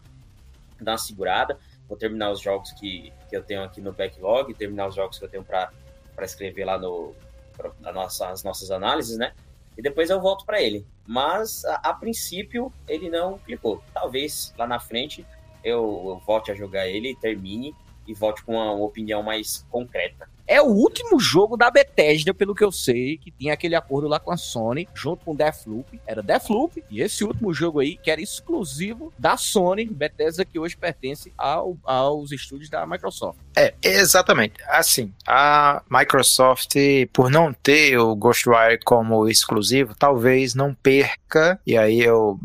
[0.80, 4.88] dar uma segurada, vou terminar os jogos que, que eu tenho aqui no backlog, terminar
[4.88, 5.70] os jogos que eu tenho para
[6.22, 7.14] escrever lá no
[7.56, 9.32] pra, nossa, as nossas análises, né?
[9.76, 10.86] e depois eu volto para ele.
[11.06, 13.82] Mas a, a, princípio ele não clicou.
[13.92, 15.26] Talvez lá na frente
[15.64, 17.74] eu, eu volte a jogar ele, termine
[18.06, 22.64] e volte com uma opinião mais concreta é o último jogo da Bethesda, pelo que
[22.64, 26.00] eu sei, que tinha aquele acordo lá com a Sony, junto com Deathloop.
[26.07, 30.76] Era Deathloop e esse último jogo aí, que era exclusivo da Sony, Bethesda, que hoje
[30.76, 33.38] pertence ao, aos estúdios da Microsoft.
[33.57, 34.55] É, exatamente.
[34.66, 36.74] Assim, a Microsoft,
[37.12, 42.38] por não ter o Ghostwire como exclusivo, talvez não perca, e aí eu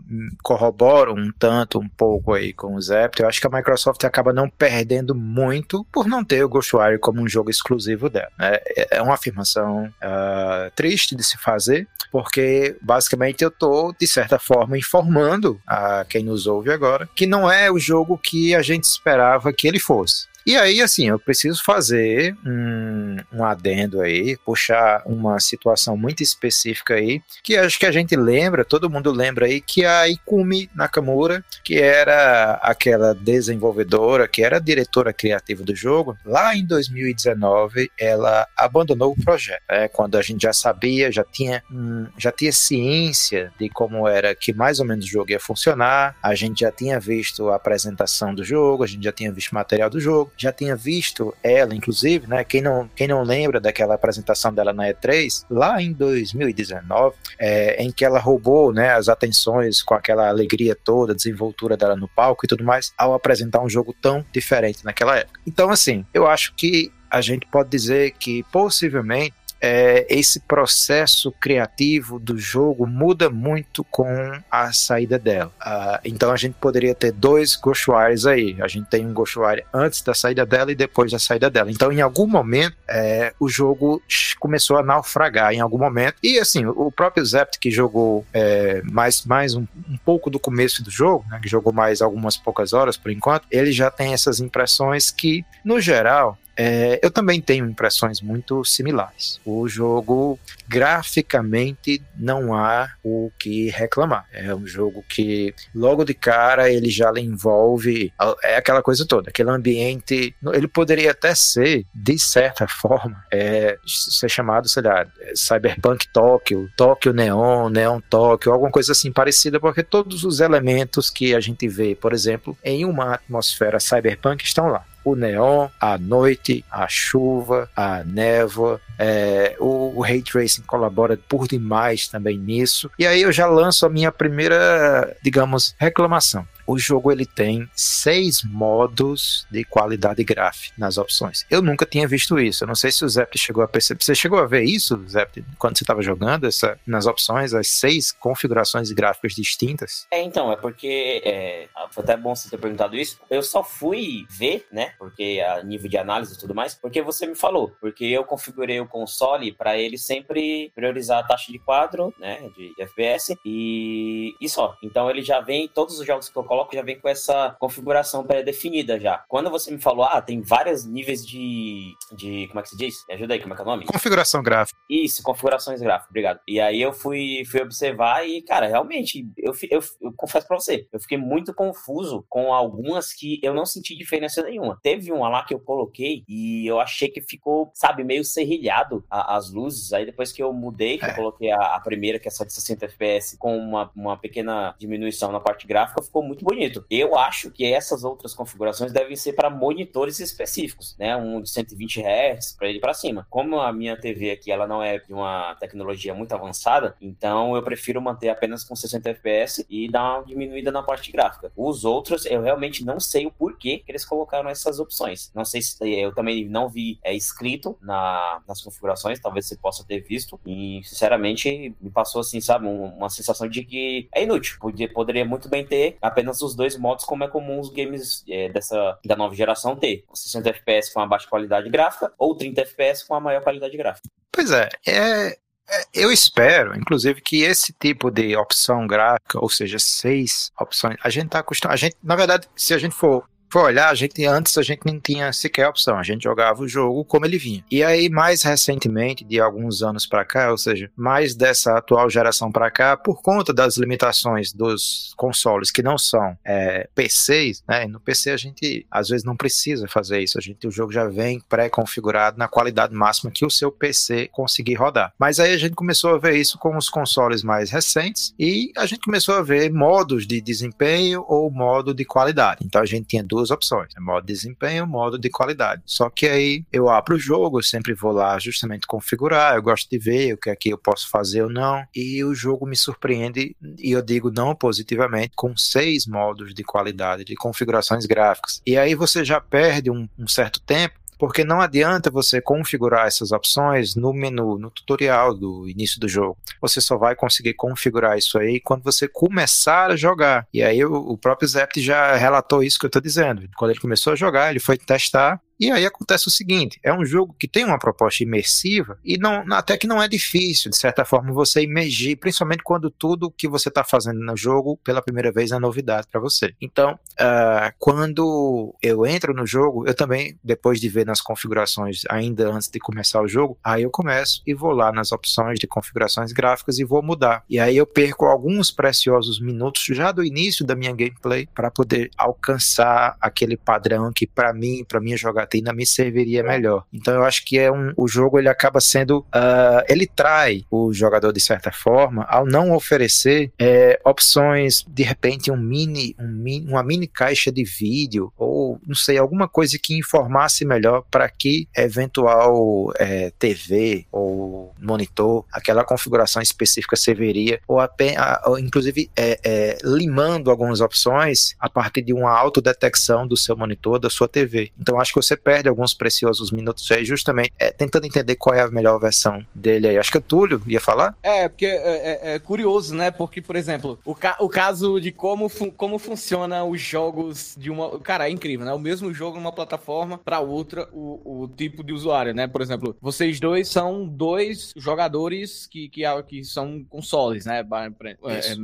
[0.43, 4.33] corroboro um tanto, um pouco aí com o Zep, eu acho que a Microsoft acaba
[4.33, 8.31] não perdendo muito por não ter o Ghostwire como um jogo exclusivo exclusivo dela.
[8.37, 8.59] Né?
[8.91, 14.77] É uma afirmação uh, triste de se fazer, porque basicamente eu estou, de certa forma,
[14.77, 19.53] informando a quem nos ouve agora que não é o jogo que a gente esperava
[19.53, 20.27] que ele fosse.
[20.47, 26.93] E aí, assim, eu preciso fazer um, um adendo aí, puxar uma situação muito específica
[26.93, 31.43] aí, que acho que a gente lembra, todo mundo lembra aí, que a Ikumi Nakamura,
[31.65, 39.11] que era aquela desenvolvedora, que era diretora criativa do jogo, lá em 2019 ela abandonou
[39.11, 39.63] o projeto.
[39.69, 39.89] Né?
[39.89, 44.53] Quando a gente já sabia, já tinha, hum, já tinha ciência de como era que
[44.53, 48.45] mais ou menos o jogo ia funcionar, a gente já tinha visto a apresentação do
[48.45, 52.43] jogo, a gente já tinha visto material do jogo, já tinha visto ela, inclusive, né?
[52.43, 57.91] Quem não, quem não lembra daquela apresentação dela na E3, lá em 2019, é, em
[57.91, 62.47] que ela roubou né, as atenções com aquela alegria toda, desenvoltura dela no palco e
[62.47, 65.39] tudo mais, ao apresentar um jogo tão diferente naquela época.
[65.45, 72.19] Então, assim, eu acho que a gente pode dizer que possivelmente é, esse processo criativo
[72.19, 74.07] do jogo muda muito com
[74.49, 75.51] a saída dela.
[75.61, 78.55] Uh, então a gente poderia ter dois Ghostwires aí.
[78.59, 81.71] A gente tem um Ghostwire antes da saída dela e depois da saída dela.
[81.71, 84.01] Então em algum momento é, o jogo
[84.39, 86.15] começou a naufragar em algum momento.
[86.21, 90.83] E assim, o próprio Zept que jogou é, mais, mais um, um, pouco do começo
[90.83, 94.39] do jogo, né, que jogou mais algumas poucas horas por enquanto, ele já tem essas
[94.39, 99.39] impressões que, no geral, é, eu também tenho impressões muito similares.
[99.45, 104.25] O jogo, graficamente, não há o que reclamar.
[104.33, 108.11] É um jogo que, logo de cara, ele já envolve.
[108.43, 110.35] É aquela coisa toda, aquele ambiente.
[110.51, 117.13] Ele poderia até ser, de certa forma, é, ser chamado, sei lá, Cyberpunk Tóquio, Tóquio
[117.13, 121.93] Neon, Neon Tóquio, alguma coisa assim parecida, porque todos os elementos que a gente vê,
[121.93, 128.03] por exemplo, em uma atmosfera cyberpunk estão lá o neon, a noite, a chuva, a
[128.03, 132.89] névoa, é, o, o Ray Tracing colabora por demais também nisso.
[132.97, 138.43] E aí eu já lanço a minha primeira, digamos, reclamação o jogo ele tem seis
[138.43, 141.45] modos de qualidade gráfica nas opções.
[141.49, 142.63] Eu nunca tinha visto isso.
[142.63, 144.03] Eu não sei se o Zep chegou a perceber.
[144.03, 148.11] Você chegou a ver isso, Zep, quando você estava jogando essa, nas opções, as seis
[148.11, 150.05] configurações gráficas distintas?
[150.11, 153.19] É, então, é porque é, foi até bom você ter perguntado isso.
[153.29, 154.93] Eu só fui ver, né?
[154.99, 157.71] Porque a nível de análise e tudo mais, porque você me falou.
[157.79, 162.49] Porque eu configurei o console para ele sempre priorizar a taxa de quadro, né?
[162.55, 164.75] De, de FPS e, e só.
[164.83, 167.55] Então ele já vem todos os jogos que eu coloco coloco já vem com essa
[167.59, 169.23] configuração pré-definida já.
[169.27, 172.47] Quando você me falou, ah, tem vários níveis de, de.
[172.47, 173.05] Como é que se diz?
[173.07, 173.85] Me ajuda aí, como é que é o nome?
[173.85, 174.77] Configuração gráfica.
[174.89, 176.39] Isso, configurações gráficas, obrigado.
[176.47, 180.87] E aí eu fui, fui observar e, cara, realmente, eu, eu, eu confesso pra você,
[180.91, 184.79] eu fiquei muito confuso com algumas que eu não senti diferença nenhuma.
[184.81, 189.35] Teve uma lá que eu coloquei e eu achei que ficou, sabe, meio serrilhado a,
[189.35, 189.93] as luzes.
[189.93, 191.11] Aí depois que eu mudei, que é.
[191.11, 194.75] eu coloquei a, a, primeira, que é só de 60 FPS, com uma, uma pequena
[194.79, 196.85] diminuição na parte gráfica, ficou muito bonito.
[196.89, 201.13] Eu acho que essas outras configurações devem ser para monitores específicos, né?
[201.17, 203.27] Um de 120 Hz para ele para cima.
[203.29, 207.61] Como a minha TV aqui ela não é de uma tecnologia muito avançada, então eu
[207.61, 211.51] prefiro manter apenas com 60 FPS e dar uma diminuída na parte gráfica.
[211.53, 215.29] Os outros eu realmente não sei o porquê que eles colocaram essas opções.
[215.35, 219.83] Não sei se eu também não vi é, escrito na, nas configurações, talvez você possa
[219.85, 220.39] ter visto.
[220.45, 224.57] E sinceramente me passou assim, sabe, uma sensação de que é inútil.
[224.93, 228.97] Poderia muito bem ter apenas os dois modos, como é comum os games é, dessa
[229.05, 230.03] da nova geração ter.
[230.13, 234.09] 60 FPS com uma baixa qualidade gráfica ou 30 FPS com a maior qualidade gráfica.
[234.31, 235.37] Pois é, é,
[235.69, 241.09] é, eu espero, inclusive, que esse tipo de opção gráfica, ou seja, seis opções, a
[241.09, 241.73] gente está acostumado.
[241.73, 244.81] A gente, na verdade, se a gente for for olhar, a gente antes a gente
[244.85, 247.63] não tinha sequer opção, a gente jogava o jogo como ele vinha.
[247.69, 252.51] E aí mais recentemente, de alguns anos para cá, ou seja, mais dessa atual geração
[252.51, 257.87] para cá, por conta das limitações dos consoles que não são é, PCs, né?
[257.87, 261.05] No PC a gente às vezes não precisa fazer isso, a gente o jogo já
[261.07, 265.13] vem pré-configurado na qualidade máxima que o seu PC conseguir rodar.
[265.19, 268.85] Mas aí a gente começou a ver isso com os consoles mais recentes e a
[268.85, 272.65] gente começou a ver modos de desempenho ou modo de qualidade.
[272.65, 274.01] Então a gente tinha duas opções, né?
[274.01, 275.81] modo de desempenho, modo de qualidade.
[275.85, 279.89] Só que aí eu abro o jogo, eu sempre vou lá justamente configurar, eu gosto
[279.89, 282.75] de ver o que é que eu posso fazer ou não, e o jogo me
[282.75, 288.61] surpreende, e eu digo não positivamente, com seis modos de qualidade, de configurações gráficas.
[288.65, 293.31] E aí você já perde um, um certo tempo porque não adianta você configurar essas
[293.31, 296.37] opções no menu, no tutorial do início do jogo.
[296.61, 300.47] Você só vai conseguir configurar isso aí quando você começar a jogar.
[300.53, 303.47] E aí o, próprio Zept já relatou isso que eu estou dizendo.
[303.57, 307.05] Quando ele começou a jogar, ele foi testar e aí acontece o seguinte: é um
[307.05, 311.03] jogo que tem uma proposta imersiva e não, até que não é difícil, de certa
[311.03, 315.51] forma, você imergir, principalmente quando tudo que você está fazendo no jogo pela primeira vez
[315.51, 316.53] é novidade para você.
[316.61, 322.49] Então, uh, quando eu entro no jogo, eu também, depois de ver nas configurações, ainda
[322.51, 326.31] antes de começar o jogo, aí eu começo e vou lá nas opções de configurações
[326.31, 327.43] gráficas e vou mudar.
[327.49, 332.11] E aí eu perco alguns preciosos minutos já do início da minha gameplay para poder
[332.17, 336.83] alcançar aquele padrão que, para mim, para minha jogatina, jogatina me serviria melhor.
[336.93, 340.93] Então eu acho que é um, o jogo ele acaba sendo, uh, ele trai o
[340.93, 346.67] jogador de certa forma ao não oferecer é, opções, de repente um mini, um mini,
[346.67, 351.67] uma mini caixa de vídeo ou não sei alguma coisa que informasse melhor para que
[351.75, 359.77] eventual é, TV ou monitor, aquela configuração específica serviria ou apenas, ou, inclusive é, é,
[359.83, 364.71] limando algumas opções a partir de uma autodetecção do seu monitor, da sua TV.
[364.79, 368.61] Então acho que você perde alguns preciosos minutos aí, justamente é, tentando entender qual é
[368.61, 369.97] a melhor versão dele aí.
[369.97, 371.15] Acho que o Túlio ia falar?
[371.23, 373.11] É, porque é, é, é curioso, né?
[373.11, 377.99] Porque, por exemplo, o, ca o caso de como, como funciona os jogos de uma.
[377.99, 378.73] Cara, é incrível, né?
[378.73, 382.47] O mesmo jogo numa plataforma para outra, o, o tipo de usuário, né?
[382.47, 387.59] Por exemplo, vocês dois são dois jogadores que, que, que são consoles, né?
[387.59, 388.55] É,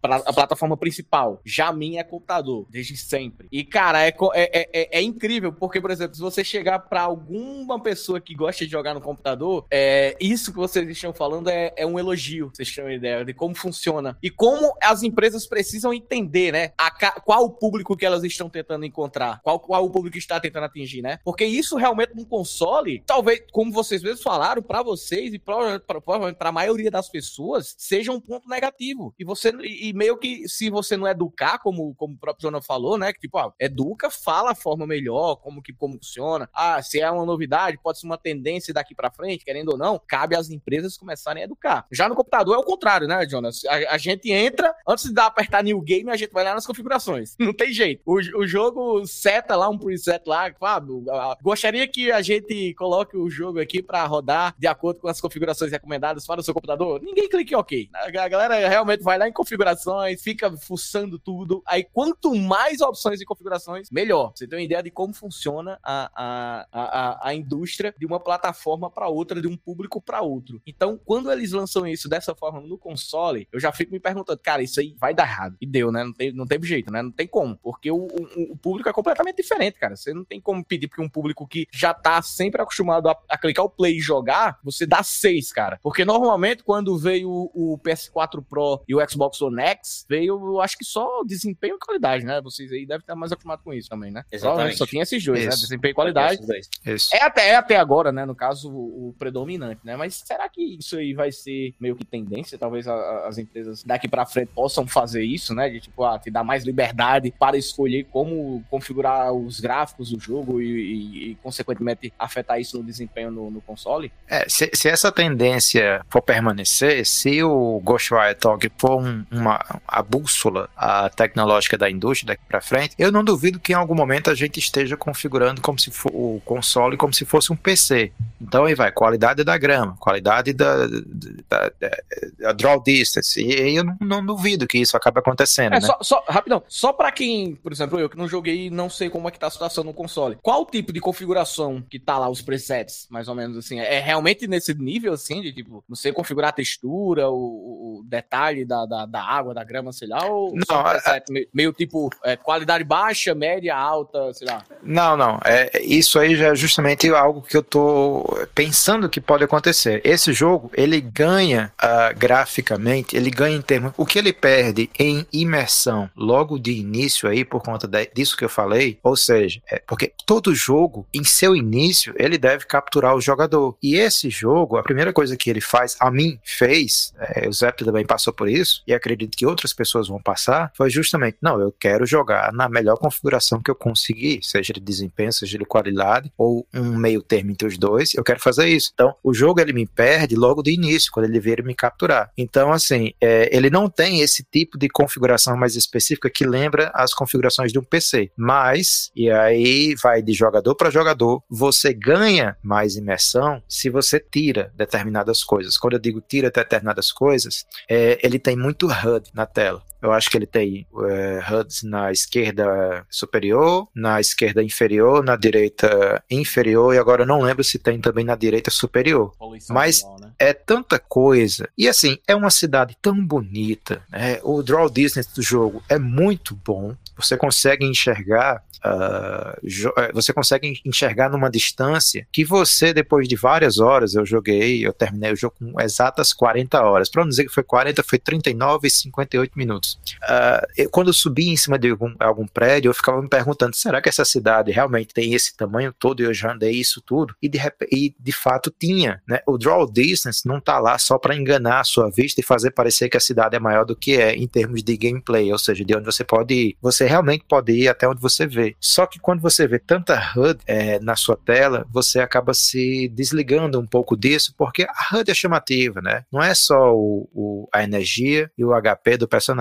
[0.00, 1.40] pra, a plataforma principal.
[1.44, 3.48] Já a minha é computador, desde sempre.
[3.50, 7.80] E, cara, é, é, é, é incrível, porque, por exemplo, se você chegar para alguma
[7.82, 11.86] pessoa que gosta de jogar no computador, é, isso que vocês estão falando é, é
[11.86, 14.18] um elogio, vocês têm uma ideia de como funciona.
[14.22, 16.72] E como as empresas precisam entender, né?
[16.76, 16.90] A,
[17.22, 21.00] qual o público que elas estão tentando encontrar, qual, qual o público está tentando atingir,
[21.00, 21.18] né?
[21.24, 26.50] Porque isso realmente num console, talvez, como vocês mesmos falaram, para vocês e provavelmente para
[26.50, 29.14] a maioria das pessoas, seja um ponto negativo.
[29.18, 32.98] E você, e meio que se você não educar, como, como o próprio Jonah falou,
[32.98, 33.10] né?
[33.10, 36.48] Que tipo, ó, educa, fala a forma melhor, como que como funciona.
[36.52, 40.00] Ah, se é uma novidade, pode ser uma tendência daqui para frente, querendo ou não,
[40.06, 41.86] cabe às empresas começarem a educar.
[41.90, 43.64] Já no computador é o contrário, né, Jonas?
[43.64, 46.66] A, a gente entra, antes de dar apertar new game, a gente vai lá nas
[46.66, 47.36] configurações.
[47.38, 48.02] Não tem jeito.
[48.04, 51.04] O, o jogo seta lá um preset lá, Fábio,
[51.42, 55.70] gostaria que a gente coloque o jogo aqui para rodar de acordo com as configurações
[55.70, 57.00] recomendadas para o seu computador.
[57.02, 57.88] Ninguém clica em OK.
[57.94, 61.62] A galera realmente vai lá em configurações, fica fuçando tudo.
[61.66, 64.32] Aí quanto mais opções de configurações, melhor.
[64.34, 68.20] Você tem uma ideia de como funciona a a, a, a, a indústria de uma
[68.20, 70.60] plataforma para outra, de um público para outro.
[70.66, 74.62] Então, quando eles lançam isso dessa forma no console, eu já fico me perguntando, cara,
[74.62, 75.56] isso aí vai dar errado.
[75.60, 76.04] E deu, né?
[76.04, 77.02] Não, tem, não teve jeito, né?
[77.02, 77.56] Não tem como.
[77.62, 79.96] Porque o, o, o público é completamente diferente, cara.
[79.96, 83.38] Você não tem como pedir para um público que já tá sempre acostumado a, a,
[83.38, 85.78] clicar o play e jogar, você dá seis, cara.
[85.82, 90.60] Porque normalmente, quando veio o, o PS4 Pro e o Xbox One X, veio, eu
[90.60, 92.40] acho que só desempenho e qualidade, né?
[92.40, 94.24] Vocês aí devem estar mais acostumados com isso também, né?
[94.30, 94.76] Exatamente.
[94.76, 95.48] Só, só tinha esses dois, né?
[95.48, 95.58] Isso.
[95.58, 95.62] né?
[95.62, 96.40] Desempenho e qualidade.
[96.86, 97.08] Isso.
[97.14, 98.24] É até, é até agora, né?
[98.24, 99.96] No caso, o, predominante, né?
[99.96, 102.56] Mas será que isso aí vai ser meio que tendência?
[102.58, 105.68] Talvez a- a- as empresas daqui pra frente possam fazer isso, né?
[105.68, 110.60] De tipo, ah, te dar mais liberdade para escolher como configurar os gráficos do jogo
[110.60, 114.12] e, e- e, consequentemente, afetar isso no desempenho no, no console?
[114.28, 120.02] É, se, se essa tendência for permanecer, se o Ghostwire Tog for um- uma, a
[120.02, 124.30] bússola a tecnológica da indústria daqui para frente, eu não duvido que em algum momento
[124.30, 128.12] a gente esteja configurando como se for o console como se fosse um PC.
[128.40, 131.90] Então aí vai, qualidade da grama, qualidade da, da, da-
[132.38, 133.40] da draw distance.
[133.42, 135.86] E eu não, não duvido que isso acabe acontecendo, É, né?
[135.86, 139.10] só, só, rapidão, só pra quem, por exemplo, eu que não joguei e não sei
[139.10, 142.16] como é que tá a situação no console, qual o tipo de configuração que tá
[142.18, 143.78] lá, os presets, mais ou menos assim?
[143.78, 148.86] É realmente nesse nível, assim, de tipo, você configurar a textura, o, o detalhe da,
[148.86, 151.72] da, da água, da grama, sei lá, ou Não, só um a- preset meio, meio
[151.72, 154.62] tipo, é, qualidade baixa, média, alta, sei lá?
[154.82, 155.38] Não, não.
[155.44, 160.00] É, isso aí já é justamente algo que eu tô pensando que pode acontecer.
[160.04, 163.92] Esse jogo, ele ganha ah, graficamente, ele ganha em termos.
[163.96, 168.44] O que ele perde em imersão logo de início aí, por conta de- disso que
[168.44, 173.20] eu falei, ou seja, é porque todo jogo, em seu início, ele deve capturar o
[173.20, 173.76] jogador.
[173.82, 177.84] E esse jogo, a primeira coisa que ele faz, a mim fez, é, o Zep
[177.84, 181.72] também passou por isso, e acredito que outras pessoas vão passar, foi justamente, não, eu
[181.72, 186.66] quero jogar na melhor configuração que eu conseguir, seja de desempenho, seja de qualidade, ou
[186.74, 188.90] um meio termo entre os dois, eu quero fazer isso.
[188.94, 192.30] Então, o jogo ele me perde logo de início, quando ele vier me capturar.
[192.36, 197.12] Então, assim, é, ele não tem esse tipo de configuração mais específica que lembra as
[197.12, 198.30] configurações de um PC.
[198.36, 204.72] Mas, e aí vai de jogador para jogador, você ganha mais imersão se você tira
[204.76, 205.76] determinadas coisas.
[205.76, 209.82] Quando eu digo tira determinadas coisas, é, ele tem muito HUD na tela.
[210.02, 216.22] Eu acho que ele tem é, HUDs na esquerda superior, na esquerda inferior, na direita
[216.30, 219.32] inferior, e agora eu não lembro se tem também na direita superior.
[219.74, 220.30] Mas- né?
[220.38, 221.68] É tanta coisa.
[221.76, 224.02] E assim, é uma cidade tão bonita.
[224.10, 224.40] Né?
[224.42, 226.94] O draw distance do jogo é muito bom.
[227.16, 228.62] Você consegue enxergar.
[228.82, 234.92] eh, você consegue enxergar numa distância que você, depois de várias horas, eu joguei, eu
[234.92, 237.10] terminei o jogo com exatas 40 horas.
[237.10, 239.89] Para não dizer que foi 40, foi 39 e 58 minutos.
[240.22, 243.74] Ah, eu- quando eu subi em cima de algum, algum prédio, eu ficava me perguntando:
[243.76, 246.20] será que essa cidade realmente tem esse tamanho todo?
[246.20, 247.34] E eu já andei isso tudo.
[247.42, 247.58] E de,
[247.92, 249.22] e de fato tinha.
[249.28, 249.40] Né?
[249.46, 253.08] O draw distance não tá lá só para enganar a sua vista e fazer parecer
[253.08, 255.94] que a cidade é maior do que é em termos de gameplay, ou seja, de
[255.96, 256.76] onde você pode ir.
[256.80, 258.76] Você realmente pode ir até onde você vê.
[258.80, 263.78] Só que quando você vê tanta HUD eh, na sua tela, você acaba se desligando
[263.80, 266.24] um pouco disso, porque a HUD é chamativa, né?
[266.32, 269.60] Não é só o, o- a energia e o HP do personagem.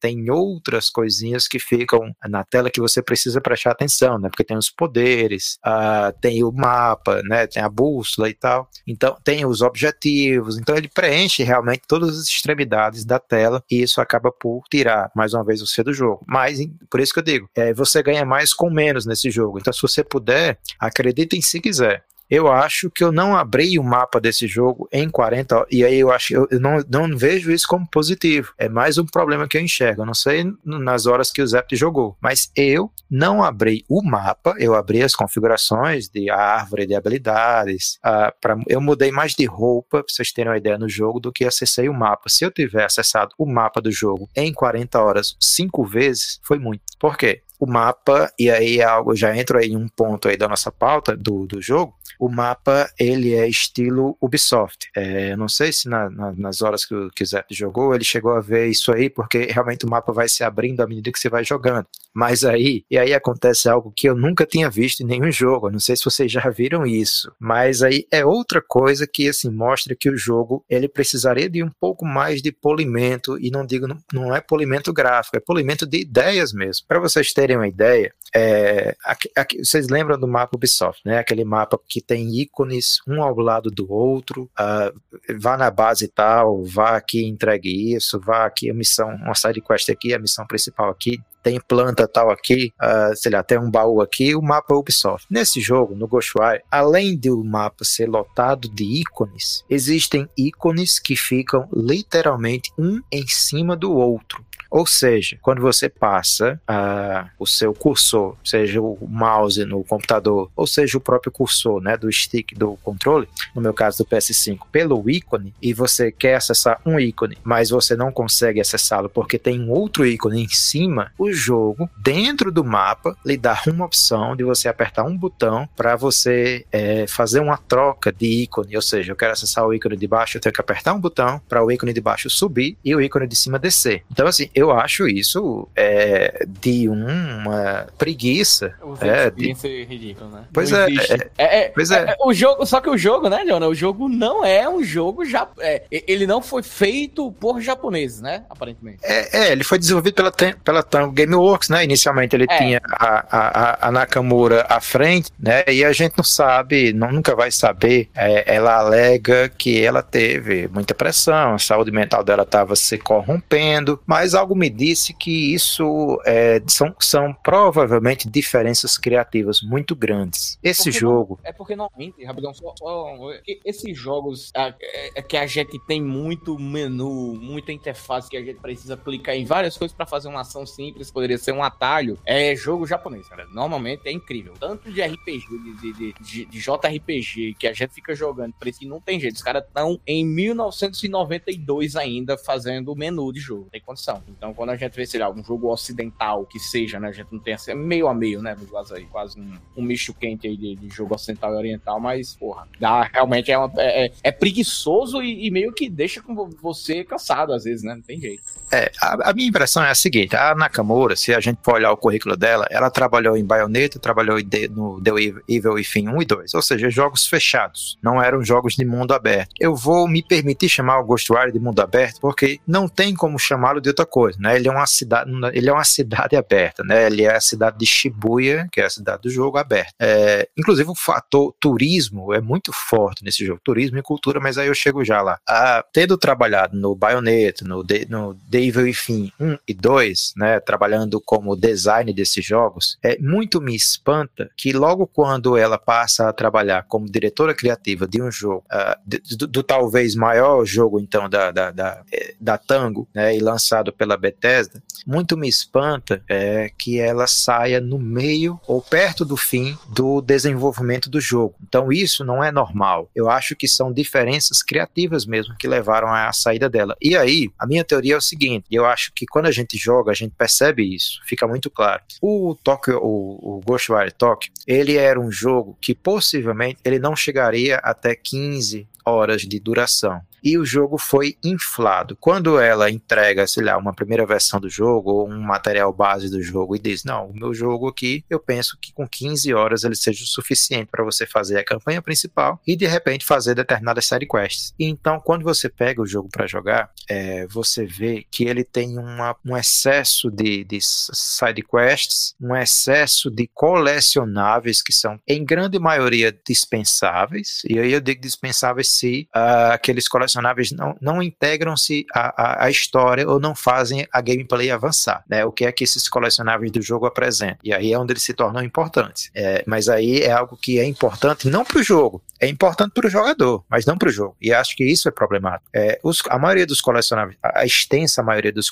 [0.00, 4.28] Tem outras coisinhas que ficam na tela que você precisa prestar atenção, né?
[4.28, 7.46] Porque tem os poderes, ah, tem o mapa, né?
[7.46, 8.68] Tem a bússola e tal.
[8.86, 10.58] Então, tem os objetivos.
[10.58, 15.34] Então, ele preenche realmente todas as extremidades da tela e isso acaba por tirar, mais
[15.34, 16.24] uma vez, você do jogo.
[16.26, 19.58] Mas, em- por isso que eu digo, é, você ganha mais com menos nesse jogo.
[19.58, 22.04] Então, se você puder, acreditem se quiser.
[22.34, 25.68] Eu acho que eu não abri o mapa desse jogo em 40 horas.
[25.70, 28.52] E aí eu acho eu não, não vejo isso como positivo.
[28.58, 30.02] É mais um problema que eu enxergo.
[30.02, 32.16] Eu não sei nas horas que o Zep jogou.
[32.20, 38.00] Mas eu não abri o mapa, eu abri as configurações de árvore de habilidades.
[38.02, 41.32] ah, pra, eu mudei mais de roupa, pra vocês terem uma ideia no jogo, do
[41.32, 42.28] que acessei o mapa.
[42.28, 46.82] Se eu tiver acessado o mapa do jogo em 40 horas cinco vezes, foi muito.
[46.98, 47.43] Por quê?
[47.58, 50.70] O mapa, e aí é algo, já entro aí em um ponto aí da nossa
[50.72, 54.88] pauta do, do jogo, o mapa ele é estilo Ubisoft.
[54.96, 58.32] É, eu não sei se na- na- nas horas que o, Zep jogou ele chegou
[58.32, 61.28] a ver isso aí, porque realmente o mapa vai se abrindo à medida que você
[61.28, 61.86] vai jogando.
[62.12, 65.70] Mas aí, e aí acontece algo que eu nunca tinha visto em nenhum jogo.
[65.70, 69.96] Não sei se vocês já viram isso, mas aí é outra coisa que assim mostra
[69.98, 74.34] que o jogo ele precisaria de um pouco mais de polimento e não digo não
[74.34, 76.86] é polimento gráfico, é polimento de ideias mesmo.
[76.86, 81.18] Para vocês terem uma ideia, é, aqui- aqui- vocês lembram do mapa Ubisoft, né?
[81.18, 84.50] Aquele mapa que tem ícones um ao lado do outro.
[84.58, 84.92] ah,
[85.38, 89.88] vá na base tal, vá aqui, entregue isso, vá aqui a missão, uma side quest
[89.90, 91.18] aqui, a missão principal aqui.
[91.42, 95.26] tem planta tal aqui, uh, sei lá, tem um baú aqui, o mapa Ubisoft.
[95.30, 101.14] Nesse jogo, no Ghostwire, além de o mapa ser lotado de ícones, existem ícones que
[101.14, 104.42] ficam literalmente um em cima do outro.
[104.74, 110.66] Ou seja, quando você passa uh, o seu cursor, seja o mouse no computador, ou
[110.66, 115.08] seja o próprio cursor né, do stick do controle, no meu caso do PS5, pelo
[115.08, 119.70] ícone, e você quer acessar um ícone, mas você não consegue acessá-lo porque tem um
[119.70, 124.68] outro ícone em cima, o jogo, dentro do mapa, lhe dá uma opção de você
[124.68, 128.74] apertar um botão para você é, fazer uma troca de ícone.
[128.74, 131.40] Ou seja, eu quero acessar o ícone de baixo, eu tenho que apertar um botão
[131.48, 134.02] para o ícone de baixo subir e o ícone de cima descer.
[134.10, 138.74] Então, assim, eu acho isso é, de uma preguiça.
[139.00, 139.52] É, de...
[139.84, 140.44] ridículo, né?
[140.52, 142.10] Pois é, é, é, é, pois é.
[142.10, 142.16] é.
[142.24, 143.66] O jogo, só que o jogo, né, Leona?
[143.66, 145.48] O jogo não é um jogo já.
[145.90, 148.44] Ele não foi feito por japoneses, né?
[148.48, 148.98] Aparentemente.
[149.02, 151.84] É, ele foi desenvolvido pela, pela Tango Gameworks, né?
[151.84, 155.64] Inicialmente ele tinha a, a, a, Nakamura à frente, né?
[155.68, 158.08] E a gente não sabe, não, nunca vai saber.
[158.14, 164.34] ela alega que ela teve muita pressão, a saúde mental dela estava se corrompendo, mas
[164.44, 170.58] algo me disse que isso é, são, são provavelmente diferenças criativas muito grandes.
[170.62, 171.40] Esse porque jogo.
[171.42, 173.16] Não, é porque normalmente, rapidão, só, só,
[173.64, 174.74] esses jogos é,
[175.16, 179.46] é, que a gente tem muito menu, muita interface que a gente precisa clicar em
[179.46, 183.46] várias coisas para fazer uma ação simples, poderia ser um atalho, é jogo japonês, cara.
[183.46, 184.52] Normalmente é incrível.
[184.60, 188.80] Tanto de RPG, de, de, de, de JRPG, que a gente fica jogando, por isso
[188.80, 189.36] que não tem jeito.
[189.36, 193.68] Os caras estão em 1992 ainda fazendo o menu de jogo.
[193.70, 194.22] Tem condição.
[194.36, 197.08] Então, quando a gente vê, sei lá, um jogo ocidental que seja, né?
[197.08, 198.56] A gente não tem assim, é meio a meio, né?
[198.70, 202.34] Quase aí, quase um, um misto quente aí de, de, jogo ocidental e oriental, mas,
[202.34, 206.34] porra, dá, realmente é, uma, é, é, é preguiçoso e, e, meio que deixa com
[206.60, 207.94] você cansado, às vezes, né?
[207.94, 208.42] Não tem jeito.
[208.72, 211.92] É, a, a, minha impressão é a seguinte: a Nakamura, se a gente for olhar
[211.92, 215.10] o currículo dela, ela trabalhou em Bayonetta, trabalhou em de, no The
[215.48, 219.52] Evil Within 1 e 2, ou seja, jogos fechados, não eram jogos de mundo aberto.
[219.58, 223.80] Eu vou me permitir chamar o Ghostwire de mundo aberto porque não tem como chamá-lo
[223.80, 224.56] de outra coisa, né?
[224.56, 227.06] Ele é uma cidade, ele é uma cidade aberta, né?
[227.06, 229.92] Ele é a cidade de Shibuya, que é a cidade do jogo aberta.
[230.00, 234.68] É, inclusive o fator turismo é muito forte nesse jogo, turismo e cultura, mas aí
[234.68, 235.38] eu chego já lá.
[235.48, 240.60] Ah, tendo trabalhado no Bayonetta, no, The, no Devil Within 1 e 2, né?
[240.60, 246.32] Trabalhando como design desses jogos, é muito me espanta que logo quando ela passa a
[246.32, 251.50] trabalhar como diretora criativa de um jogo, uh, do, do, talvez maior jogo então da,
[251.50, 253.34] da, da, é, da Tango, né?
[253.36, 259.24] E lançado pela Bethesda, muito me espanta é que ela saia no meio ou perto
[259.24, 261.54] do fim do desenvolvimento do jogo.
[261.62, 263.10] Então isso não é normal.
[263.14, 266.96] Eu acho que são diferenças criativas mesmo que levaram à saída dela.
[267.00, 270.10] E aí, a minha teoria é o seguinte: eu acho que quando a gente joga,
[270.10, 272.02] a gente percebe isso, fica muito claro.
[272.20, 277.76] O Tokyo, o, o Ghostwire Tokyo, ele era um jogo que possivelmente ele não chegaria
[277.76, 282.16] até 15 horas de duração e o jogo foi inflado.
[282.20, 286.42] Quando ela entrega, sei lá, uma primeira versão do jogo ou um material base do
[286.42, 289.94] jogo e diz: Não, o meu jogo aqui, eu penso que com 15 horas ele
[289.94, 294.26] seja o suficiente para você fazer a campanha principal e de repente fazer determinadas side
[294.26, 294.74] quests.
[294.78, 298.98] E então, quando você pega o jogo para jogar, é, você vê que ele tem
[298.98, 305.78] uma, um excesso de, de side quests, um excesso de colecionáveis que são, em grande
[305.78, 307.62] maioria, dispensáveis.
[307.66, 313.28] E aí eu digo dispensáveis se uh, aqueles colecionáveis colecionáveis não, não integram-se à, história
[313.28, 315.44] ou não fazem a gameplay avançar, né?
[315.44, 317.58] O que é que esses colecionáveis do jogo apresentam?
[317.62, 319.30] E aí é onde eles se tornam importantes.
[319.34, 323.06] É, mas aí é algo que é importante não para o jogo, é importante para
[323.06, 324.36] o jogador, mas não para o jogo.
[324.40, 325.70] E acho que isso é problemático.
[325.74, 328.70] É, os, a maioria dos colecionáveis, a extensa maioria dos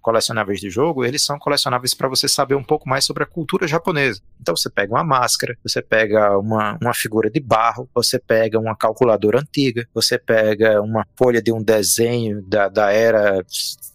[0.00, 3.66] colecionáveis do jogo, eles são colecionáveis para você saber um pouco mais sobre a cultura
[3.66, 4.20] japonesa.
[4.40, 8.76] Então você pega uma máscara, você pega uma, uma figura de barro, você pega uma
[8.76, 13.44] calculadora antiga, você pega uma folha de um desenho da, da era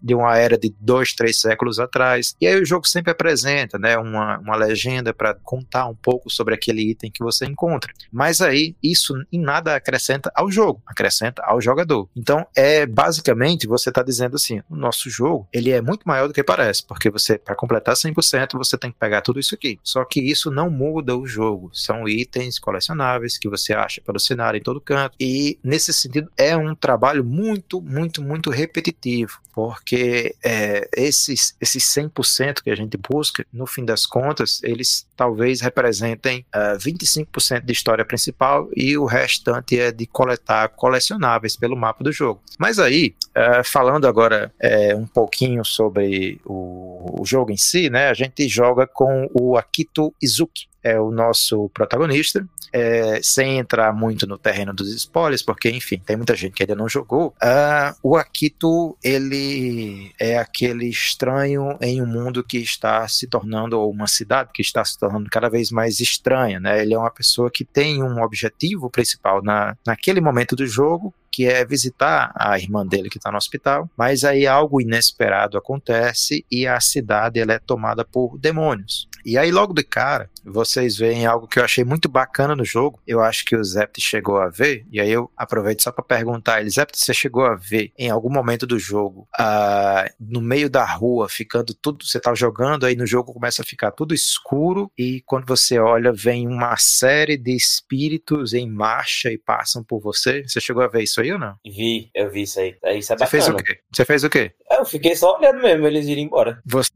[0.01, 2.35] de uma era de dois, três séculos atrás.
[2.39, 6.53] E aí o jogo sempre apresenta, né, uma, uma legenda para contar um pouco sobre
[6.53, 7.91] aquele item que você encontra.
[8.11, 12.09] Mas aí isso em nada acrescenta ao jogo, acrescenta ao jogador.
[12.15, 16.33] Então é basicamente você está dizendo assim, o nosso jogo ele é muito maior do
[16.33, 19.79] que parece, porque você para completar 100% você tem que pegar tudo isso aqui.
[19.83, 21.69] Só que isso não muda o jogo.
[21.73, 25.15] São itens colecionáveis que você acha pelo cenário em todo canto.
[25.19, 32.61] E nesse sentido é um trabalho muito, muito, muito repetitivo, porque é, esses, esses 100%
[32.63, 37.73] que a gente busca, no fim das contas, eles talvez representem uh, ah, 25% de
[37.73, 42.41] história principal e o restante é de coletar colecionáveis pelo mapa do jogo.
[42.57, 48.07] Mas aí, uh, falando agora uh, um pouquinho sobre o, o jogo em si, né,
[48.07, 54.27] a gente joga com o Akito Izuki, é o nosso protagonista, é, sem entrar muito
[54.27, 57.33] no terreno dos spoilers, porque, enfim, tem muita gente que ainda não jogou.
[57.41, 63.89] Uh, o Akito, ele é aquele estranho em um mundo que está se tornando, ou
[63.89, 66.81] uma cidade que está se tornando cada vez mais estranha, né?
[66.81, 71.45] Ele é uma pessoa que tem um objetivo principal na, naquele momento do jogo, que
[71.45, 76.65] é visitar a irmã dele que está no hospital, mas aí algo inesperado acontece e
[76.65, 79.07] a cidade ela é tomada por demônios.
[79.27, 83.01] E aí logo de cara, vocês veem algo que eu achei muito bacana no jogo.
[83.05, 86.61] Eu acho que o Zept chegou a ver, e aí eu aproveito só para perguntar
[86.61, 90.85] ele, Zept, você chegou a ver em algum momento do jogo, uh, no meio da
[90.85, 95.21] rua, ficando tudo, você tá jogando, aí no jogo começa a ficar tudo escuro e
[95.25, 100.43] quando você olha, vem uma série de espíritos em marcha e passam por você.
[100.47, 101.53] Você chegou a ver isso aí ou não?
[101.65, 102.77] Vi, eu vi isso aí.
[102.97, 103.79] Isso é você fez o quê?
[103.91, 104.53] Você fez o quê?
[104.71, 106.61] Eu fiquei só olhando mesmo eles irem embora.
[106.65, 106.91] Você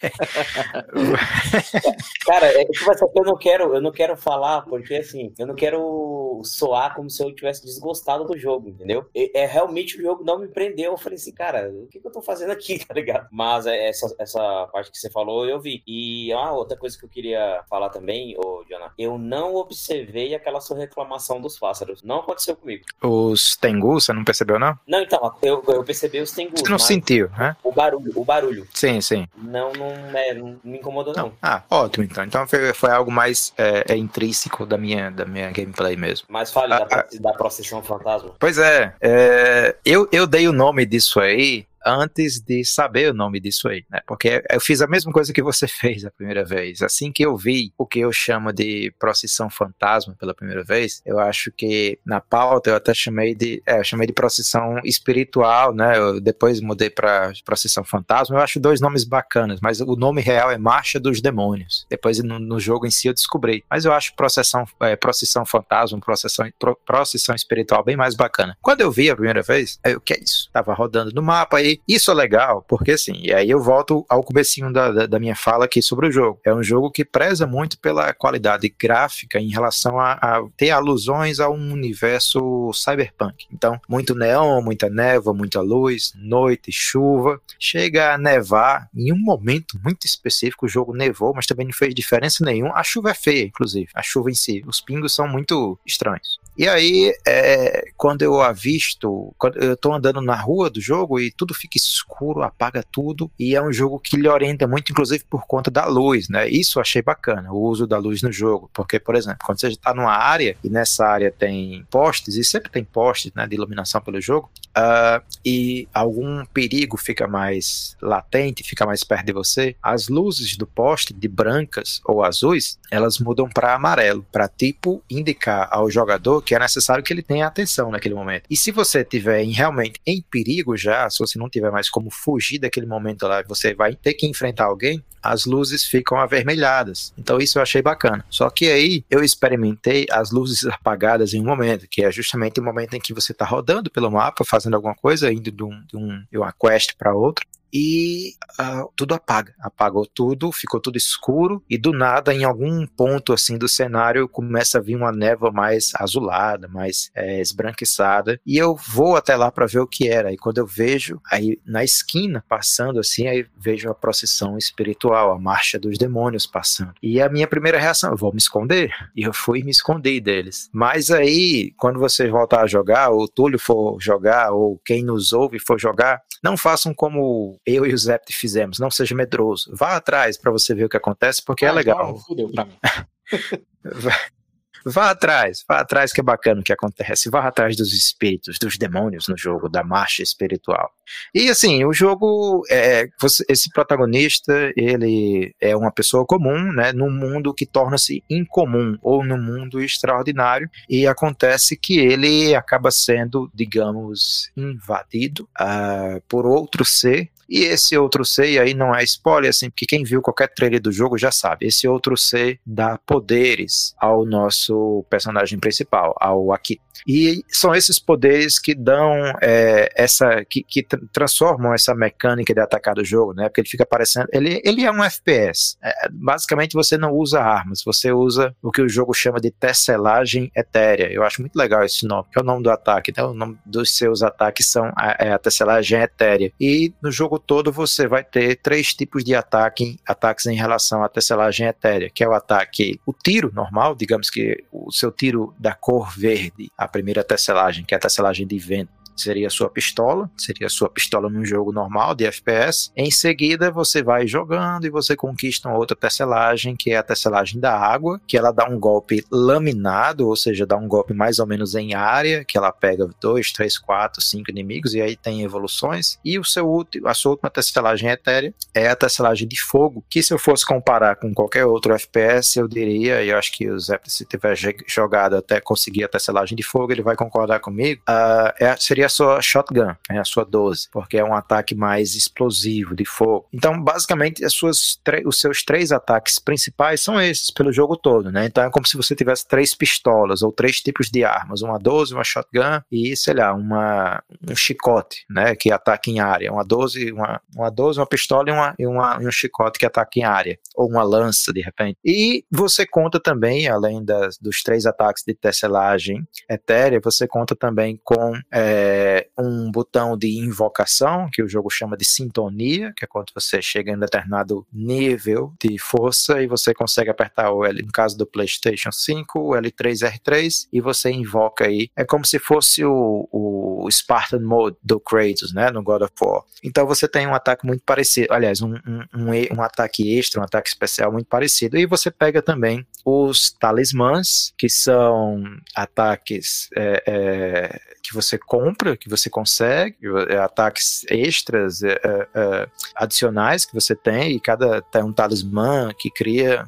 [2.24, 5.54] Cara, é tipo assim, eu não quero, eu não quero falar porque assim, eu não
[5.54, 9.06] quero soar como se eu tivesse desgostado do jogo, entendeu?
[9.14, 10.92] É, é realmente o jogo não me prendeu.
[10.92, 13.28] Eu falei assim, cara, o que, que eu tô fazendo aqui, tá ligado?
[13.30, 15.82] Mas é, essa, essa parte que você falou, eu vi.
[15.86, 20.60] E uma outra coisa que eu queria falar também, ô Jonathan, eu não observei aquela
[20.60, 22.02] sua reclamação dos pássaros.
[22.02, 22.84] Não aconteceu comigo.
[23.02, 24.78] Os tengus, você não percebeu, não?
[24.86, 26.60] Não, então, eu, eu percebi os tengus.
[26.60, 27.56] Você não sentiu, né?
[27.62, 28.66] O barulho, o barulho.
[28.72, 29.26] Sim, sim.
[29.36, 31.32] Não, não não, é, não me incomodou, não.
[31.42, 32.24] Ah, ótimo, então.
[32.24, 36.26] Então foi, foi algo mais é, é, intrínseco da minha, da minha gameplay mesmo.
[36.28, 38.34] Mas fale ah, da, da procissão fantasma.
[38.38, 43.40] Pois é, é, eu, eu dei o nome disso aí antes de saber o nome
[43.40, 44.00] disso aí, né?
[44.06, 46.82] Porque eu fiz a mesma coisa que você fez a primeira vez.
[46.82, 51.18] Assim que eu vi o que eu chamo de procissão fantasma pela primeira vez, eu
[51.18, 55.98] acho que na pauta eu até chamei de, é, eu chamei de procissão espiritual, né?
[55.98, 58.36] Eu depois mudei para procissão fantasma.
[58.36, 61.86] Eu acho dois nomes bacanas, mas o nome real é Marcha dos Demônios.
[61.88, 63.64] Depois no, no jogo em si eu descobri.
[63.70, 68.56] Mas eu acho procissão, é, procissão fantasma, procissão, pro, procissão espiritual bem mais bacana.
[68.60, 70.50] Quando eu vi a primeira vez, eu, que é isso?
[70.52, 74.72] Tava rodando no mapa isso é legal, porque assim, e aí eu volto ao comecinho
[74.72, 76.40] da, da, da, minha fala aqui sobre o jogo.
[76.44, 81.40] É um jogo que preza muito pela qualidade gráfica em relação a, a ter alusões
[81.40, 83.46] a um universo cyberpunk.
[83.52, 87.40] Então, muito neon, muita névoa, muita luz, noite, chuva.
[87.58, 91.94] Chega a nevar em um momento muito específico, o jogo nevou, mas também não fez
[91.94, 92.74] diferença nenhuma.
[92.74, 93.88] A chuva é feia, inclusive.
[93.94, 94.62] A chuva em si.
[94.66, 96.39] Os pingos são muito estranhos.
[96.56, 101.30] E aí, é, quando eu avisto, quando eu tô andando na rua do jogo e
[101.30, 105.46] tudo fica escuro, apaga tudo, e é um jogo que lhe orienta muito, inclusive por
[105.46, 106.48] conta da luz, né?
[106.48, 109.68] Isso eu achei bacana, o uso da luz no jogo, porque, por exemplo, quando você
[109.68, 114.00] está numa área e nessa área tem postes, e sempre tem postes né, de iluminação
[114.00, 120.08] pelo jogo, uh, e algum perigo fica mais latente, fica mais perto de você, as
[120.08, 125.90] luzes do poste, de brancas ou azuis, elas mudam para amarelo, para tipo indicar ao
[125.90, 128.44] jogador que é necessário que ele tenha atenção naquele momento.
[128.48, 132.10] E se você tiver em, realmente em perigo já, se você não tiver mais como
[132.10, 137.12] fugir daquele momento lá, você vai ter que enfrentar alguém, as luzes ficam avermelhadas.
[137.18, 138.24] Então isso eu achei bacana.
[138.30, 142.64] Só que aí eu experimentei as luzes apagadas em um momento, que é justamente o
[142.64, 145.96] momento em que você está rodando pelo mapa, fazendo alguma coisa, indo de, um, de,
[145.96, 149.54] um, de uma quest para outra, e uh, tudo apaga.
[149.60, 154.78] Apagou tudo, ficou tudo escuro e do nada, em algum ponto assim do cenário, começa
[154.78, 159.66] a vir uma névoa mais azulada, mais é, esbranquiçada e eu vou até lá para
[159.66, 160.32] ver o que era.
[160.32, 165.38] E quando eu vejo, aí na esquina passando assim, aí vejo a procissão espiritual, a
[165.38, 166.94] marcha dos demônios passando.
[167.02, 168.90] E a minha primeira reação, eu vou me esconder.
[169.14, 170.68] E eu fui me esconder deles.
[170.72, 175.32] Mas aí, quando você voltar a jogar, ou o Túlio for jogar, ou quem nos
[175.32, 178.78] ouve for jogar, não façam como eu e o Zept fizemos.
[178.78, 179.72] Não seja medroso.
[179.74, 182.08] Vá atrás para você ver o que acontece, porque é ah, é legal.
[182.08, 182.72] Não, fudeu pra mim.
[184.84, 187.28] Vá atrás, vá atrás que é bacana o que acontece.
[187.28, 190.90] Vá atrás dos espíritos, dos demônios no jogo, da marcha espiritual.
[191.34, 197.10] E assim, o jogo, é, você, esse protagonista, ele é uma pessoa comum, né, num
[197.10, 204.50] mundo que torna-se incomum, ou num mundo extraordinário, e acontece que ele acaba sendo, digamos,
[204.56, 209.84] invadido uh, por outro ser e esse outro ser, aí não é spoiler, assim, porque
[209.84, 211.66] quem viu qualquer trailer do jogo já sabe.
[211.66, 216.82] Esse outro ser dá poderes ao nosso personagem principal, ao Akito.
[217.06, 220.44] E são esses poderes que dão é, essa.
[220.44, 220.82] que, que
[221.12, 223.48] transformam essa mecânica de atacar do jogo, né?
[223.48, 224.28] Porque ele fica parecendo.
[224.32, 225.76] Ele, ele é um FPS.
[225.82, 230.50] É, basicamente você não usa armas, você usa o que o jogo chama de tesselagem
[230.56, 231.12] etérea.
[231.12, 233.22] Eu acho muito legal esse nome, que é o nome do ataque, né?
[233.22, 236.52] O nome dos seus ataques são a, é a tesselagem etérea.
[236.60, 241.08] E no jogo todo você vai ter três tipos de ataque, ataques em relação à
[241.08, 245.74] tesselagem etérea, que é o ataque, o tiro normal, digamos que o seu tiro da
[245.74, 250.30] cor verde, a primeira tesselagem, que é a tesselagem de vento seria a sua pistola,
[250.36, 252.90] seria a sua pistola num jogo normal de FPS.
[252.96, 257.60] Em seguida, você vai jogando e você conquista uma outra tesselagem, que é a tesselagem
[257.60, 261.46] da água, que ela dá um golpe laminado, ou seja, dá um golpe mais ou
[261.46, 266.18] menos em área, que ela pega dois, três, quatro, cinco inimigos, e aí tem evoluções.
[266.24, 270.22] E o seu último, a sua última tesselagem etérea é a tesselagem de fogo, que
[270.22, 273.78] se eu fosse comparar com qualquer outro FPS, eu diria, e eu acho que o
[273.78, 274.56] Zé, se tiver
[274.86, 279.40] jogado até conseguir a tesselagem de fogo, ele vai concordar comigo, uh, é, seria sua
[279.40, 283.46] shotgun, né, a sua 12, porque é um ataque mais explosivo, de fogo.
[283.52, 288.46] Então, basicamente, os seus três ataques principais são esses pelo jogo todo, né?
[288.46, 292.14] Então é como se você tivesse três pistolas ou três tipos de armas, uma 12,
[292.14, 295.54] uma shotgun e, sei lá, uma, um chicote, né?
[295.54, 296.52] Que ataca em área.
[296.52, 300.10] Uma 12, uma, uma 12, uma pistola e, uma, e, uma, um chicote que ataca
[300.16, 300.58] em área.
[300.74, 301.98] Ou uma lança, de repente.
[302.04, 308.00] E você conta também, além das, dos três ataques de tesselagem etérea, você conta também
[308.02, 313.08] com é, é, um botão de invocação, que o jogo chama de sintonia, que é
[313.08, 317.92] quando você chega em determinado nível de força e você consegue apertar o L, no
[317.92, 321.88] caso do PlayStation 5, o L3R3, e você invoca aí.
[321.96, 326.42] É como se fosse o, o Spartan Mode do Kratos, né, no God of War.
[326.62, 330.44] Então você tem um ataque muito parecido, aliás, um, um, um, um ataque extra, um
[330.44, 335.42] ataque especial muito parecido, e você pega também os talismãs, que são
[335.74, 339.96] ataques é, é, que você compra, que você consegue,
[340.28, 345.90] é, ataques extras, é, é, é, adicionais que você tem, e cada tem um talismã
[345.98, 346.66] que cria,